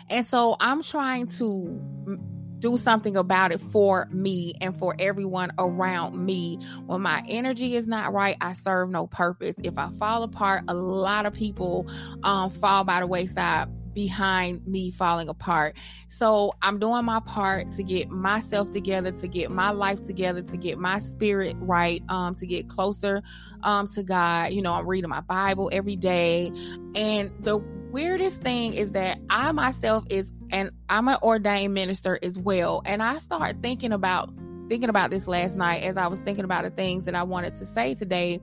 and 0.10 0.26
so 0.26 0.56
i'm 0.60 0.84
trying 0.84 1.28
to 1.28 2.20
do 2.60 2.78
something 2.78 3.16
about 3.16 3.52
it 3.52 3.62
for 3.72 4.08
me 4.12 4.54
and 4.62 4.76
for 4.78 4.94
everyone 5.00 5.52
around 5.58 6.26
me. 6.26 6.60
When 6.86 7.02
my 7.02 7.24
energy 7.28 7.76
is 7.76 7.88
not 7.88 8.14
right, 8.14 8.36
I 8.42 8.54
serve 8.54 8.90
no 8.90 9.08
purpose. 9.08 9.56
If 9.64 9.78
I 9.78 9.90
fall 9.92 10.24
apart, 10.24 10.64
a 10.68 10.74
lot 10.74 11.26
of 11.26 11.34
people 11.34 11.90
um, 12.24 12.50
fall 12.50 12.84
by 12.84 13.00
the 13.00 13.08
wayside 13.08 13.70
behind 13.94 14.66
me 14.68 14.92
falling 14.92 15.30
apart. 15.30 15.78
So 16.10 16.54
I'm 16.62 16.80
doing 16.80 17.06
my 17.06 17.20
part 17.22 17.72
to 17.72 17.84
get 17.84 18.10
myself 18.10 18.72
together, 18.72 19.12
to 19.12 19.28
get 19.28 19.52
my 19.52 19.72
life 19.72 20.04
together, 20.04 20.42
to 20.42 20.58
get 20.58 20.78
my 20.78 21.00
spirit 21.00 21.56
right, 21.60 22.04
um, 22.10 22.36
to 22.36 22.48
get 22.48 22.70
closer 22.70 23.22
um, 23.64 23.88
to 23.90 24.04
God. 24.04 24.54
You 24.54 24.62
know, 24.62 24.74
I'm 24.74 24.88
reading 24.88 25.10
my 25.10 25.22
Bible 25.22 25.70
every 25.72 25.96
day. 25.96 26.52
And 26.96 27.32
the 27.42 27.58
weirdest 27.92 28.42
thing 28.42 28.74
is 28.74 28.92
that 28.92 29.20
I 29.30 29.52
myself 29.52 30.04
is 30.10 30.32
and 30.52 30.72
I'm 30.90 31.08
an 31.08 31.18
ordained 31.22 31.74
minister 31.74 32.20
as 32.24 32.40
well. 32.40 32.82
And 32.86 33.04
I 33.04 33.18
start 33.20 33.58
thinking 33.62 33.92
about 33.92 34.32
thinking 34.68 34.90
about 34.90 35.10
this 35.10 35.28
last 35.28 35.56
night 35.56 35.84
as 35.84 35.98
I 35.98 36.08
was 36.08 36.20
thinking 36.22 36.46
about 36.46 36.64
the 36.64 36.70
things 36.70 37.06
that 37.06 37.16
I 37.16 37.24
wanted 37.24 37.56
to 37.56 37.66
say 37.66 37.96
today. 37.96 38.40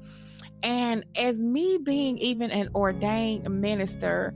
And 0.63 1.05
as 1.15 1.39
me 1.39 1.79
being 1.83 2.19
even 2.19 2.51
an 2.51 2.71
ordained 2.75 3.49
minister, 3.61 4.35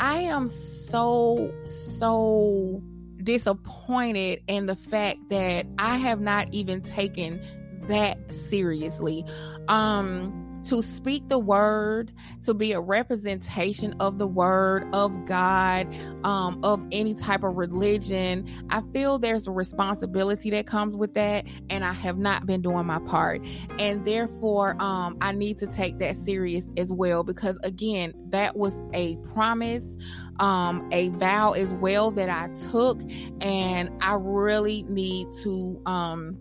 I 0.00 0.18
am 0.20 0.46
so, 0.48 1.52
so 1.98 2.82
disappointed 3.22 4.42
in 4.46 4.66
the 4.66 4.76
fact 4.76 5.18
that 5.28 5.66
I 5.78 5.96
have 5.96 6.20
not 6.20 6.52
even 6.52 6.80
taken 6.80 7.40
that 7.82 8.32
seriously. 8.32 9.24
Um, 9.68 10.47
to 10.60 10.82
speak 10.82 11.28
the 11.28 11.38
word, 11.38 12.12
to 12.44 12.54
be 12.54 12.72
a 12.72 12.80
representation 12.80 13.94
of 14.00 14.18
the 14.18 14.26
word 14.26 14.86
of 14.92 15.24
God, 15.26 15.94
um, 16.24 16.60
of 16.62 16.86
any 16.92 17.14
type 17.14 17.44
of 17.44 17.56
religion. 17.56 18.46
I 18.70 18.82
feel 18.92 19.18
there's 19.18 19.46
a 19.46 19.52
responsibility 19.52 20.50
that 20.50 20.66
comes 20.66 20.96
with 20.96 21.14
that, 21.14 21.46
and 21.70 21.84
I 21.84 21.92
have 21.92 22.18
not 22.18 22.46
been 22.46 22.62
doing 22.62 22.86
my 22.86 22.98
part. 23.00 23.46
And 23.78 24.04
therefore, 24.04 24.80
um, 24.80 25.16
I 25.20 25.32
need 25.32 25.58
to 25.58 25.66
take 25.66 25.98
that 25.98 26.16
serious 26.16 26.66
as 26.76 26.92
well 26.92 27.24
because, 27.24 27.58
again, 27.62 28.14
that 28.30 28.56
was 28.56 28.80
a 28.92 29.16
promise, 29.32 29.96
um, 30.38 30.88
a 30.92 31.08
vow 31.10 31.52
as 31.52 31.72
well 31.74 32.10
that 32.12 32.28
I 32.28 32.48
took, 32.70 33.00
and 33.40 33.90
I 34.00 34.14
really 34.14 34.84
need 34.88 35.28
to. 35.42 35.80
Um, 35.86 36.38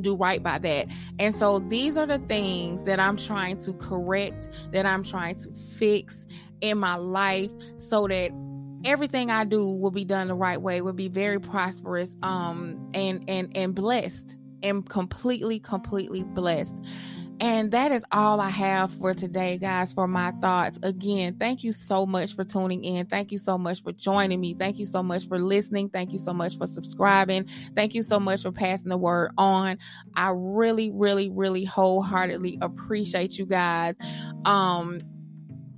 do 0.00 0.16
right 0.16 0.42
by 0.42 0.58
that. 0.58 0.88
And 1.18 1.34
so 1.34 1.58
these 1.58 1.96
are 1.96 2.06
the 2.06 2.18
things 2.18 2.84
that 2.84 3.00
I'm 3.00 3.16
trying 3.16 3.58
to 3.64 3.72
correct, 3.74 4.48
that 4.72 4.86
I'm 4.86 5.02
trying 5.02 5.36
to 5.36 5.52
fix 5.52 6.26
in 6.60 6.78
my 6.78 6.96
life 6.96 7.50
so 7.78 8.06
that 8.08 8.30
everything 8.84 9.30
I 9.30 9.44
do 9.44 9.64
will 9.64 9.90
be 9.90 10.04
done 10.04 10.28
the 10.28 10.34
right 10.34 10.60
way, 10.60 10.80
will 10.80 10.92
be 10.92 11.08
very 11.08 11.40
prosperous 11.40 12.16
um 12.22 12.90
and 12.94 13.24
and 13.28 13.56
and 13.56 13.74
blessed 13.74 14.36
and 14.62 14.88
completely 14.88 15.58
completely 15.58 16.24
blessed. 16.24 16.76
And 17.40 17.72
that 17.72 17.92
is 17.92 18.04
all 18.12 18.40
I 18.40 18.50
have 18.50 18.92
for 18.92 19.12
today, 19.12 19.58
guys, 19.58 19.92
for 19.92 20.06
my 20.06 20.32
thoughts. 20.40 20.78
Again, 20.82 21.36
thank 21.38 21.64
you 21.64 21.72
so 21.72 22.06
much 22.06 22.34
for 22.34 22.44
tuning 22.44 22.84
in. 22.84 23.06
Thank 23.06 23.32
you 23.32 23.38
so 23.38 23.58
much 23.58 23.82
for 23.82 23.92
joining 23.92 24.40
me. 24.40 24.54
Thank 24.54 24.78
you 24.78 24.86
so 24.86 25.02
much 25.02 25.26
for 25.28 25.38
listening. 25.38 25.88
Thank 25.88 26.12
you 26.12 26.18
so 26.18 26.32
much 26.32 26.56
for 26.56 26.66
subscribing. 26.66 27.46
Thank 27.74 27.94
you 27.94 28.02
so 28.02 28.20
much 28.20 28.42
for 28.42 28.52
passing 28.52 28.88
the 28.88 28.96
word 28.96 29.32
on. 29.36 29.78
I 30.14 30.32
really, 30.34 30.90
really, 30.92 31.30
really 31.30 31.64
wholeheartedly 31.64 32.58
appreciate 32.60 33.36
you 33.36 33.46
guys. 33.46 33.96
Um, 34.44 35.02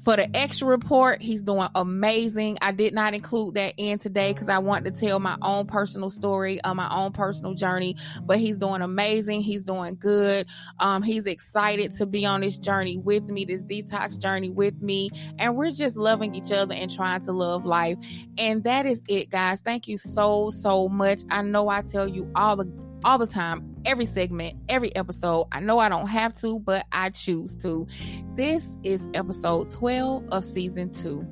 for 0.06 0.14
the 0.14 0.36
extra 0.36 0.68
report, 0.68 1.20
he's 1.20 1.42
doing 1.42 1.66
amazing. 1.74 2.58
I 2.62 2.70
did 2.70 2.94
not 2.94 3.12
include 3.12 3.54
that 3.54 3.74
in 3.76 3.98
today 3.98 4.32
because 4.32 4.48
I 4.48 4.58
want 4.58 4.84
to 4.84 4.92
tell 4.92 5.18
my 5.18 5.36
own 5.42 5.66
personal 5.66 6.10
story, 6.10 6.60
uh, 6.60 6.74
my 6.74 6.88
own 6.94 7.10
personal 7.10 7.54
journey. 7.54 7.96
But 8.22 8.38
he's 8.38 8.56
doing 8.56 8.82
amazing. 8.82 9.40
He's 9.40 9.64
doing 9.64 9.96
good. 9.96 10.46
Um, 10.78 11.02
he's 11.02 11.26
excited 11.26 11.96
to 11.96 12.06
be 12.06 12.24
on 12.24 12.42
this 12.42 12.56
journey 12.56 12.98
with 12.98 13.24
me, 13.24 13.46
this 13.46 13.64
detox 13.64 14.16
journey 14.16 14.50
with 14.50 14.80
me, 14.80 15.10
and 15.40 15.56
we're 15.56 15.72
just 15.72 15.96
loving 15.96 16.36
each 16.36 16.52
other 16.52 16.72
and 16.72 16.88
trying 16.88 17.22
to 17.24 17.32
love 17.32 17.64
life. 17.64 17.98
And 18.38 18.62
that 18.62 18.86
is 18.86 19.02
it, 19.08 19.30
guys. 19.30 19.60
Thank 19.60 19.88
you 19.88 19.96
so 19.96 20.50
so 20.50 20.88
much. 20.88 21.22
I 21.30 21.42
know 21.42 21.68
I 21.68 21.82
tell 21.82 22.06
you 22.06 22.30
all 22.36 22.54
the 22.54 22.85
all 23.04 23.18
the 23.18 23.26
time, 23.26 23.76
every 23.84 24.06
segment, 24.06 24.56
every 24.68 24.94
episode. 24.96 25.46
I 25.52 25.60
know 25.60 25.78
I 25.78 25.88
don't 25.88 26.08
have 26.08 26.38
to, 26.40 26.60
but 26.60 26.86
I 26.92 27.10
choose 27.10 27.54
to. 27.56 27.86
This 28.34 28.76
is 28.82 29.06
episode 29.14 29.70
12 29.70 30.24
of 30.30 30.44
season 30.44 30.92
two. 30.92 31.26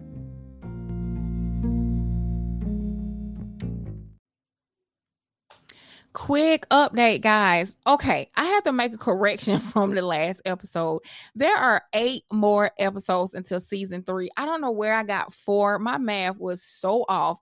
Quick 6.14 6.68
update, 6.68 7.22
guys. 7.22 7.74
Okay, 7.84 8.30
I 8.36 8.44
have 8.44 8.62
to 8.64 8.72
make 8.72 8.94
a 8.94 8.98
correction 8.98 9.58
from 9.72 9.96
the 9.96 10.02
last 10.02 10.42
episode. 10.44 11.02
There 11.34 11.56
are 11.56 11.82
eight 11.92 12.22
more 12.32 12.70
episodes 12.78 13.34
until 13.34 13.60
season 13.60 14.04
three. 14.04 14.30
I 14.36 14.44
don't 14.44 14.60
know 14.60 14.70
where 14.70 14.94
I 14.94 15.02
got 15.02 15.34
four. 15.34 15.80
My 15.80 15.98
math 15.98 16.36
was 16.38 16.62
so 16.62 17.04
off, 17.08 17.40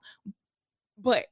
but 0.97 1.27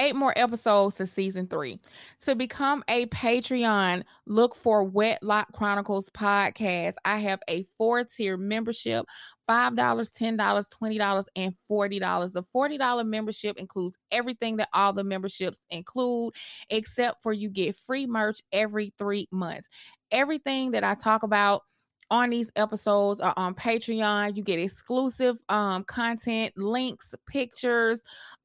eight 0.00 0.16
more 0.16 0.32
episodes 0.36 0.96
to 0.96 1.06
season 1.06 1.46
three. 1.46 1.78
To 2.24 2.34
become 2.34 2.82
a 2.88 3.06
Patreon, 3.06 4.02
look 4.26 4.56
for 4.56 4.82
Wedlock 4.82 5.52
Chronicles 5.52 6.08
podcast. 6.10 6.94
I 7.04 7.18
have 7.18 7.40
a 7.48 7.64
four 7.78 8.04
tier 8.04 8.36
membership 8.36 9.06
$5, 9.48 9.74
$10, 9.74 10.36
$20, 10.36 11.24
and 11.34 11.54
$40. 11.68 12.32
The 12.32 12.44
$40 12.54 13.06
membership 13.06 13.56
includes 13.58 13.96
everything 14.12 14.56
that 14.58 14.68
all 14.72 14.92
the 14.92 15.02
memberships 15.02 15.58
include, 15.70 16.34
except 16.70 17.20
for 17.22 17.32
you 17.32 17.50
get 17.50 17.76
free 17.76 18.06
merch 18.06 18.42
every 18.52 18.94
three 18.96 19.26
months. 19.32 19.68
Everything 20.12 20.70
that 20.70 20.84
I 20.84 20.94
talk 20.94 21.24
about 21.24 21.62
on 22.10 22.30
these 22.30 22.50
episodes 22.56 23.20
are 23.20 23.34
on 23.36 23.54
Patreon. 23.54 24.36
You 24.36 24.42
get 24.42 24.58
exclusive 24.58 25.38
um, 25.48 25.84
content, 25.84 26.52
links, 26.56 27.14
pictures, 27.26 28.00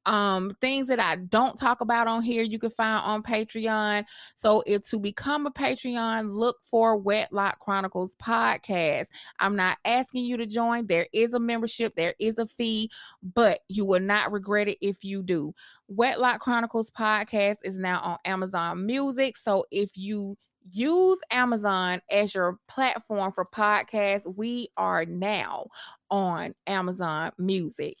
um, 0.06 0.56
things 0.60 0.86
that 0.86 1.00
I 1.00 1.16
don't 1.16 1.58
talk 1.58 1.80
about 1.80 2.06
on 2.06 2.22
here. 2.22 2.42
You 2.42 2.58
can 2.58 2.70
find 2.70 3.04
on 3.04 3.22
Patreon. 3.22 4.04
So, 4.36 4.62
if 4.66 4.88
to 4.90 4.98
become 4.98 5.46
a 5.46 5.50
Patreon, 5.50 6.32
look 6.32 6.58
for 6.70 6.96
Wedlock 6.96 7.58
Chronicles 7.58 8.14
podcast. 8.22 9.06
I'm 9.40 9.56
not 9.56 9.78
asking 9.84 10.24
you 10.24 10.36
to 10.36 10.46
join. 10.46 10.86
There 10.86 11.08
is 11.12 11.32
a 11.32 11.40
membership, 11.40 11.94
there 11.96 12.14
is 12.20 12.38
a 12.38 12.46
fee, 12.46 12.90
but 13.34 13.60
you 13.68 13.84
will 13.84 14.00
not 14.00 14.32
regret 14.32 14.68
it 14.68 14.78
if 14.80 15.04
you 15.04 15.22
do. 15.22 15.52
Wedlock 15.88 16.40
Chronicles 16.40 16.90
podcast 16.90 17.56
is 17.64 17.78
now 17.78 18.00
on 18.00 18.18
Amazon 18.24 18.86
Music. 18.86 19.36
So, 19.36 19.64
if 19.72 19.90
you 19.96 20.36
use 20.70 21.18
Amazon 21.30 22.00
as 22.10 22.34
your 22.34 22.58
platform 22.68 23.32
for 23.32 23.44
podcasts. 23.46 24.22
We 24.36 24.68
are 24.76 25.04
now 25.04 25.68
on 26.10 26.54
Amazon 26.66 27.32
Music. 27.38 27.96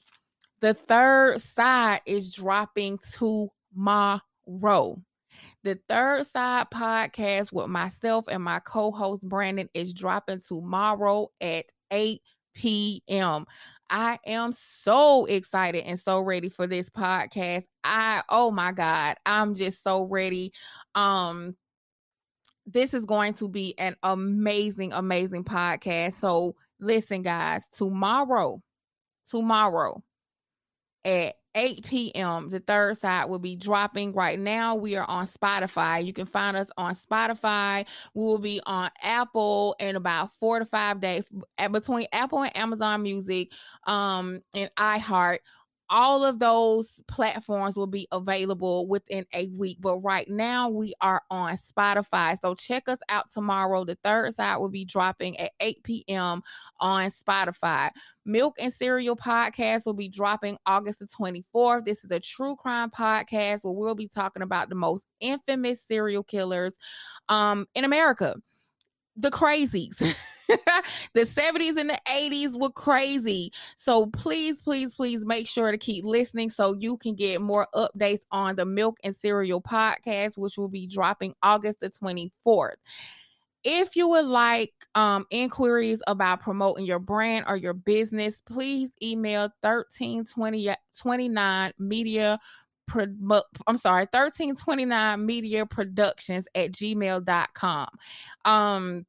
The 0.60 0.74
third 0.74 1.40
side 1.40 2.00
is 2.06 2.32
dropping 2.32 2.98
tomorrow. 3.12 4.20
The 5.64 5.78
third 5.88 6.26
side 6.26 6.66
podcast 6.72 7.52
with 7.52 7.68
myself 7.68 8.24
and 8.28 8.42
my 8.42 8.60
co 8.60 8.90
host 8.90 9.22
Brandon 9.28 9.68
is 9.74 9.92
dropping 9.92 10.40
tomorrow 10.40 11.30
at 11.40 11.66
8 11.90 12.22
p.m. 12.54 13.46
I 13.90 14.18
am 14.26 14.52
so 14.52 15.26
excited 15.26 15.84
and 15.84 16.00
so 16.00 16.20
ready 16.20 16.48
for 16.48 16.66
this 16.66 16.88
podcast. 16.88 17.64
I 17.84 18.22
oh 18.28 18.50
my 18.50 18.72
god, 18.72 19.16
I'm 19.26 19.54
just 19.54 19.82
so 19.84 20.04
ready. 20.04 20.52
Um 20.94 21.54
this 22.66 22.94
is 22.94 23.06
going 23.06 23.34
to 23.34 23.48
be 23.48 23.74
an 23.78 23.96
amazing, 24.02 24.92
amazing 24.92 25.44
podcast. 25.44 26.14
So 26.14 26.56
listen, 26.80 27.22
guys, 27.22 27.62
tomorrow, 27.72 28.62
tomorrow 29.28 30.02
at 31.04 31.36
8 31.54 31.86
p.m. 31.86 32.50
The 32.50 32.60
third 32.60 32.98
side 32.98 33.30
will 33.30 33.38
be 33.38 33.56
dropping 33.56 34.12
right 34.12 34.38
now. 34.38 34.74
We 34.74 34.96
are 34.96 35.08
on 35.08 35.26
Spotify. 35.26 36.04
You 36.04 36.12
can 36.12 36.26
find 36.26 36.56
us 36.56 36.68
on 36.76 36.94
Spotify. 36.96 37.86
We 38.14 38.22
will 38.22 38.38
be 38.38 38.60
on 38.66 38.90
Apple 39.02 39.74
in 39.80 39.96
about 39.96 40.32
four 40.34 40.58
to 40.58 40.66
five 40.66 41.00
days 41.00 41.24
between 41.72 42.08
Apple 42.12 42.42
and 42.42 42.54
Amazon 42.56 43.02
Music 43.02 43.52
um, 43.86 44.42
and 44.54 44.70
iHeart 44.76 45.38
all 45.88 46.24
of 46.24 46.38
those 46.38 47.00
platforms 47.06 47.76
will 47.76 47.86
be 47.86 48.08
available 48.10 48.88
within 48.88 49.24
a 49.32 49.48
week. 49.50 49.78
But 49.80 49.98
right 49.98 50.28
now, 50.28 50.68
we 50.68 50.94
are 51.00 51.22
on 51.30 51.56
Spotify. 51.56 52.38
So 52.40 52.54
check 52.54 52.88
us 52.88 52.98
out 53.08 53.30
tomorrow. 53.30 53.84
The 53.84 53.98
third 54.02 54.34
side 54.34 54.56
will 54.56 54.68
be 54.68 54.84
dropping 54.84 55.38
at 55.38 55.52
8 55.60 55.82
p.m. 55.84 56.42
on 56.80 57.10
Spotify. 57.10 57.90
Milk 58.24 58.56
and 58.58 58.72
Cereal 58.72 59.16
podcast 59.16 59.86
will 59.86 59.94
be 59.94 60.08
dropping 60.08 60.58
August 60.66 60.98
the 60.98 61.06
24th. 61.06 61.84
This 61.84 62.04
is 62.04 62.10
a 62.10 62.20
true 62.20 62.56
crime 62.56 62.90
podcast 62.90 63.64
where 63.64 63.72
we'll 63.72 63.94
be 63.94 64.08
talking 64.08 64.42
about 64.42 64.68
the 64.68 64.74
most 64.74 65.04
infamous 65.20 65.80
serial 65.80 66.24
killers 66.24 66.74
um, 67.28 67.66
in 67.74 67.84
America, 67.84 68.36
the 69.16 69.30
crazies. 69.30 70.16
the 71.14 71.22
70s 71.22 71.76
and 71.76 71.90
the 71.90 72.00
80s 72.08 72.58
were 72.58 72.70
crazy. 72.70 73.52
So 73.76 74.06
please, 74.06 74.62
please, 74.62 74.94
please 74.94 75.24
make 75.24 75.48
sure 75.48 75.70
to 75.70 75.78
keep 75.78 76.04
listening 76.04 76.50
so 76.50 76.74
you 76.74 76.96
can 76.96 77.14
get 77.14 77.40
more 77.40 77.68
updates 77.74 78.22
on 78.30 78.56
the 78.56 78.64
Milk 78.64 78.98
and 79.04 79.14
Cereal 79.14 79.62
podcast, 79.62 80.38
which 80.38 80.56
will 80.56 80.68
be 80.68 80.86
dropping 80.86 81.34
August 81.42 81.80
the 81.80 81.90
24th. 81.90 82.76
If 83.64 83.96
you 83.96 84.08
would 84.08 84.26
like 84.26 84.72
um, 84.94 85.26
inquiries 85.30 86.00
about 86.06 86.40
promoting 86.40 86.86
your 86.86 87.00
brand 87.00 87.46
or 87.48 87.56
your 87.56 87.74
business, 87.74 88.40
please 88.46 88.90
email 89.02 89.50
1329 89.62 91.72
media 91.78 92.38
I'm 92.94 93.76
sorry, 93.76 94.02
1329 94.02 95.26
media 95.26 95.66
productions 95.66 96.46
at 96.54 96.70
gmail.com. 96.70 97.88
Um, 98.44 99.06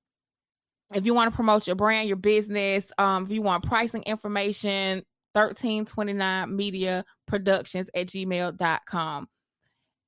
if 0.93 1.05
you 1.05 1.13
want 1.13 1.31
to 1.31 1.35
promote 1.35 1.67
your 1.67 1.75
brand, 1.75 2.07
your 2.07 2.17
business, 2.17 2.91
um, 2.97 3.23
if 3.23 3.31
you 3.31 3.41
want 3.41 3.63
pricing 3.63 4.03
information, 4.03 5.03
1329 5.33 6.55
media 6.55 7.05
productions 7.27 7.89
at 7.93 8.07
gmail.com. 8.07 9.27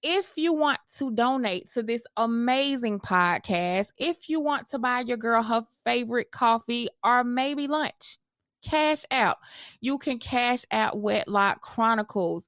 If 0.01 0.31
you 0.37 0.53
want 0.53 0.79
to 0.97 1.11
donate 1.11 1.69
to 1.73 1.83
this 1.83 2.03
amazing 2.15 2.99
podcast, 2.99 3.91
if 3.97 4.29
you 4.29 4.39
want 4.39 4.69
to 4.69 4.79
buy 4.79 5.01
your 5.01 5.17
girl 5.17 5.43
her 5.43 5.65
favorite 5.83 6.31
coffee 6.31 6.87
or 7.03 7.25
maybe 7.25 7.67
lunch, 7.67 8.17
cash 8.61 9.03
out. 9.11 9.37
You 9.81 9.97
can 9.97 10.19
cash 10.19 10.65
out 10.71 10.99
Wedlock 10.99 11.61
Chronicles, 11.61 12.45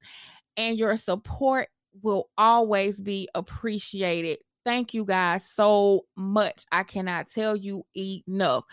and 0.56 0.76
your 0.76 0.96
support 0.96 1.68
will 2.02 2.30
always 2.38 3.00
be 3.00 3.28
appreciated. 3.34 4.38
Thank 4.64 4.94
you 4.94 5.04
guys 5.04 5.42
so 5.54 6.04
much. 6.16 6.64
I 6.70 6.84
cannot 6.84 7.28
tell 7.32 7.56
you 7.56 7.84
enough. 7.96 8.64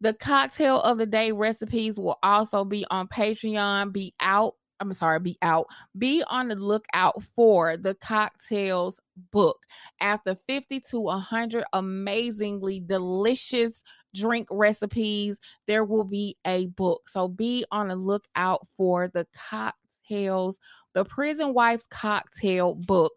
The 0.00 0.14
cocktail 0.14 0.80
of 0.80 0.98
the 0.98 1.06
day 1.06 1.32
recipes 1.32 1.98
will 1.98 2.18
also 2.22 2.64
be 2.64 2.84
on 2.90 3.08
Patreon. 3.08 3.92
Be 3.92 4.14
out. 4.20 4.54
I'm 4.80 4.92
sorry, 4.92 5.20
be 5.20 5.38
out. 5.40 5.66
Be 5.96 6.22
on 6.28 6.48
the 6.48 6.56
lookout 6.56 7.22
for 7.22 7.76
the 7.76 7.94
cocktails 7.94 9.00
book. 9.32 9.58
After 10.00 10.36
50 10.46 10.80
to 10.90 11.00
100 11.00 11.64
amazingly 11.72 12.80
delicious 12.80 13.82
drink 14.14 14.48
recipes, 14.50 15.38
there 15.66 15.84
will 15.84 16.04
be 16.04 16.36
a 16.46 16.66
book. 16.66 17.08
So 17.08 17.28
be 17.28 17.64
on 17.70 17.88
the 17.88 17.96
lookout 17.96 18.66
for 18.76 19.08
the 19.08 19.26
cocktails, 19.48 20.58
the 20.94 21.04
Prison 21.04 21.54
Wife's 21.54 21.86
Cocktail 21.86 22.74
book. 22.74 23.12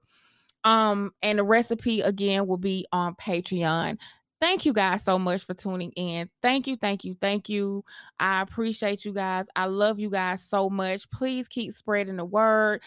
Um, 0.67 1.11
and 1.21 1.39
the 1.39 1.45
recipe 1.45 2.01
again 2.01 2.45
will 2.45 2.57
be 2.57 2.85
on 2.91 3.15
Patreon. 3.15 3.97
Thank 4.41 4.65
you 4.65 4.73
guys 4.73 5.01
so 5.01 5.17
much 5.17 5.45
for 5.45 5.53
tuning 5.53 5.91
in. 5.93 6.29
Thank 6.41 6.67
you, 6.67 6.75
thank 6.75 7.05
you, 7.05 7.15
thank 7.21 7.47
you. 7.47 7.85
I 8.19 8.41
appreciate 8.41 9.05
you 9.05 9.13
guys. 9.13 9.45
I 9.55 9.67
love 9.67 9.97
you 9.97 10.09
guys 10.09 10.43
so 10.43 10.69
much. 10.69 11.09
Please 11.09 11.47
keep 11.47 11.73
spreading 11.73 12.17
the 12.17 12.25
word. 12.25 12.83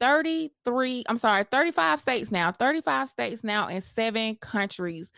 33, 0.00 1.04
I'm 1.10 1.18
sorry, 1.18 1.44
35 1.44 2.00
states 2.00 2.32
now, 2.32 2.52
35 2.52 3.10
states 3.10 3.44
now, 3.44 3.68
and 3.68 3.84
seven 3.84 4.36
countries. 4.36 5.12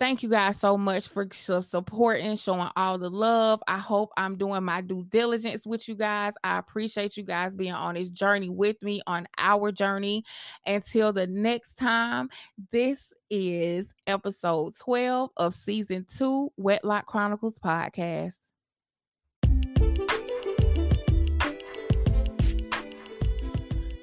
Thank 0.00 0.22
you 0.22 0.30
guys 0.30 0.58
so 0.58 0.78
much 0.78 1.08
for 1.08 1.28
uh, 1.50 1.60
supporting, 1.60 2.34
showing 2.36 2.70
all 2.74 2.96
the 2.96 3.10
love. 3.10 3.62
I 3.68 3.76
hope 3.76 4.10
I'm 4.16 4.38
doing 4.38 4.64
my 4.64 4.80
due 4.80 5.04
diligence 5.10 5.66
with 5.66 5.86
you 5.90 5.94
guys. 5.94 6.32
I 6.42 6.56
appreciate 6.56 7.18
you 7.18 7.22
guys 7.22 7.54
being 7.54 7.74
on 7.74 7.96
this 7.96 8.08
journey 8.08 8.48
with 8.48 8.82
me 8.82 9.02
on 9.06 9.28
our 9.36 9.70
journey. 9.70 10.24
Until 10.64 11.12
the 11.12 11.26
next 11.26 11.76
time, 11.76 12.30
this 12.72 13.12
is 13.28 13.92
episode 14.06 14.74
12 14.78 15.32
of 15.36 15.54
season 15.54 16.06
two, 16.10 16.50
Wedlock 16.56 17.04
Chronicles 17.04 17.58
podcast. 17.58 18.38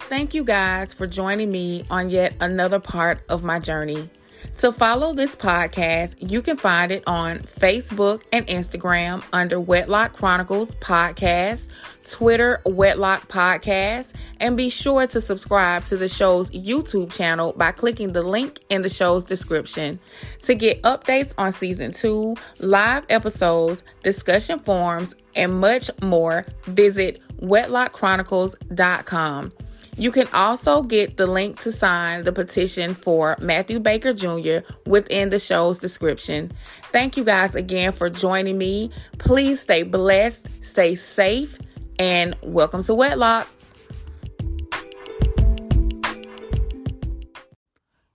Thank 0.01 0.35
you 0.35 0.43
guys 0.43 0.93
for 0.93 1.07
joining 1.07 1.51
me 1.51 1.85
on 1.89 2.11
yet 2.11 2.35
another 2.39 2.79
part 2.79 3.23
of 3.29 3.41
my 3.41 3.57
journey. 3.57 4.11
To 4.57 4.71
follow 4.71 5.13
this 5.13 5.35
podcast, 5.35 6.15
you 6.19 6.41
can 6.41 6.57
find 6.57 6.91
it 6.91 7.03
on 7.05 7.39
Facebook 7.39 8.23
and 8.31 8.47
Instagram 8.47 9.23
under 9.31 9.59
Wedlock 9.59 10.13
Chronicles 10.13 10.73
Podcast, 10.75 11.67
Twitter 12.09 12.61
Wedlock 12.65 13.27
Podcast, 13.27 14.13
and 14.39 14.57
be 14.57 14.69
sure 14.69 15.05
to 15.05 15.21
subscribe 15.21 15.85
to 15.85 15.95
the 15.95 16.07
show's 16.07 16.49
YouTube 16.49 17.11
channel 17.11 17.53
by 17.55 17.71
clicking 17.71 18.13
the 18.13 18.23
link 18.23 18.59
in 18.69 18.81
the 18.81 18.89
show's 18.89 19.23
description. 19.23 19.99
To 20.43 20.55
get 20.55 20.81
updates 20.81 21.35
on 21.37 21.53
season 21.53 21.91
two, 21.91 22.35
live 22.57 23.05
episodes, 23.09 23.83
discussion 24.01 24.57
forums, 24.57 25.13
and 25.35 25.59
much 25.59 25.91
more, 26.01 26.43
visit 26.63 27.21
wedlockchronicles.com. 27.41 29.51
You 29.99 30.11
can 30.11 30.27
also 30.31 30.83
get 30.83 31.17
the 31.17 31.25
link 31.25 31.59
to 31.61 31.71
sign 31.71 32.23
the 32.23 32.31
petition 32.31 32.93
for 32.93 33.35
Matthew 33.41 33.79
Baker 33.79 34.13
Jr. 34.13 34.59
within 34.85 35.29
the 35.29 35.39
show's 35.39 35.79
description. 35.79 36.51
Thank 36.91 37.17
you 37.17 37.23
guys 37.23 37.55
again 37.55 37.91
for 37.91 38.07
joining 38.07 38.59
me. 38.59 38.91
Please 39.17 39.59
stay 39.59 39.81
blessed, 39.81 40.63
stay 40.63 40.93
safe, 40.93 41.57
and 41.97 42.35
welcome 42.43 42.83
to 42.83 42.93
Wedlock. 42.93 43.47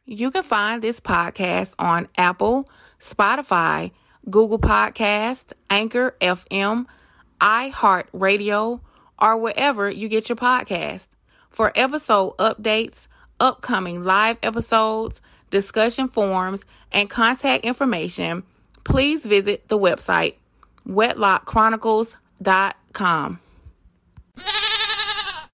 You 0.06 0.30
can 0.30 0.44
find 0.44 0.82
this 0.82 1.00
podcast 1.00 1.74
on 1.80 2.06
Apple, 2.16 2.68
Spotify, 3.00 3.90
Google 4.30 4.60
Podcast, 4.60 5.52
Anchor 5.68 6.14
FM, 6.20 6.86
iHeartRadio, 7.40 8.80
or 9.20 9.36
wherever 9.36 9.90
you 9.90 10.08
get 10.08 10.28
your 10.28 10.36
podcast. 10.36 11.08
For 11.52 11.70
episode 11.76 12.36
updates, 12.38 13.06
upcoming 13.38 14.02
live 14.02 14.38
episodes, 14.42 15.20
discussion 15.50 16.08
forums, 16.08 16.64
and 16.90 17.10
contact 17.10 17.66
information, 17.66 18.44
please 18.84 19.26
visit 19.26 19.68
the 19.68 19.78
website 19.78 20.36
wedlockchronicles.com. 20.88 23.38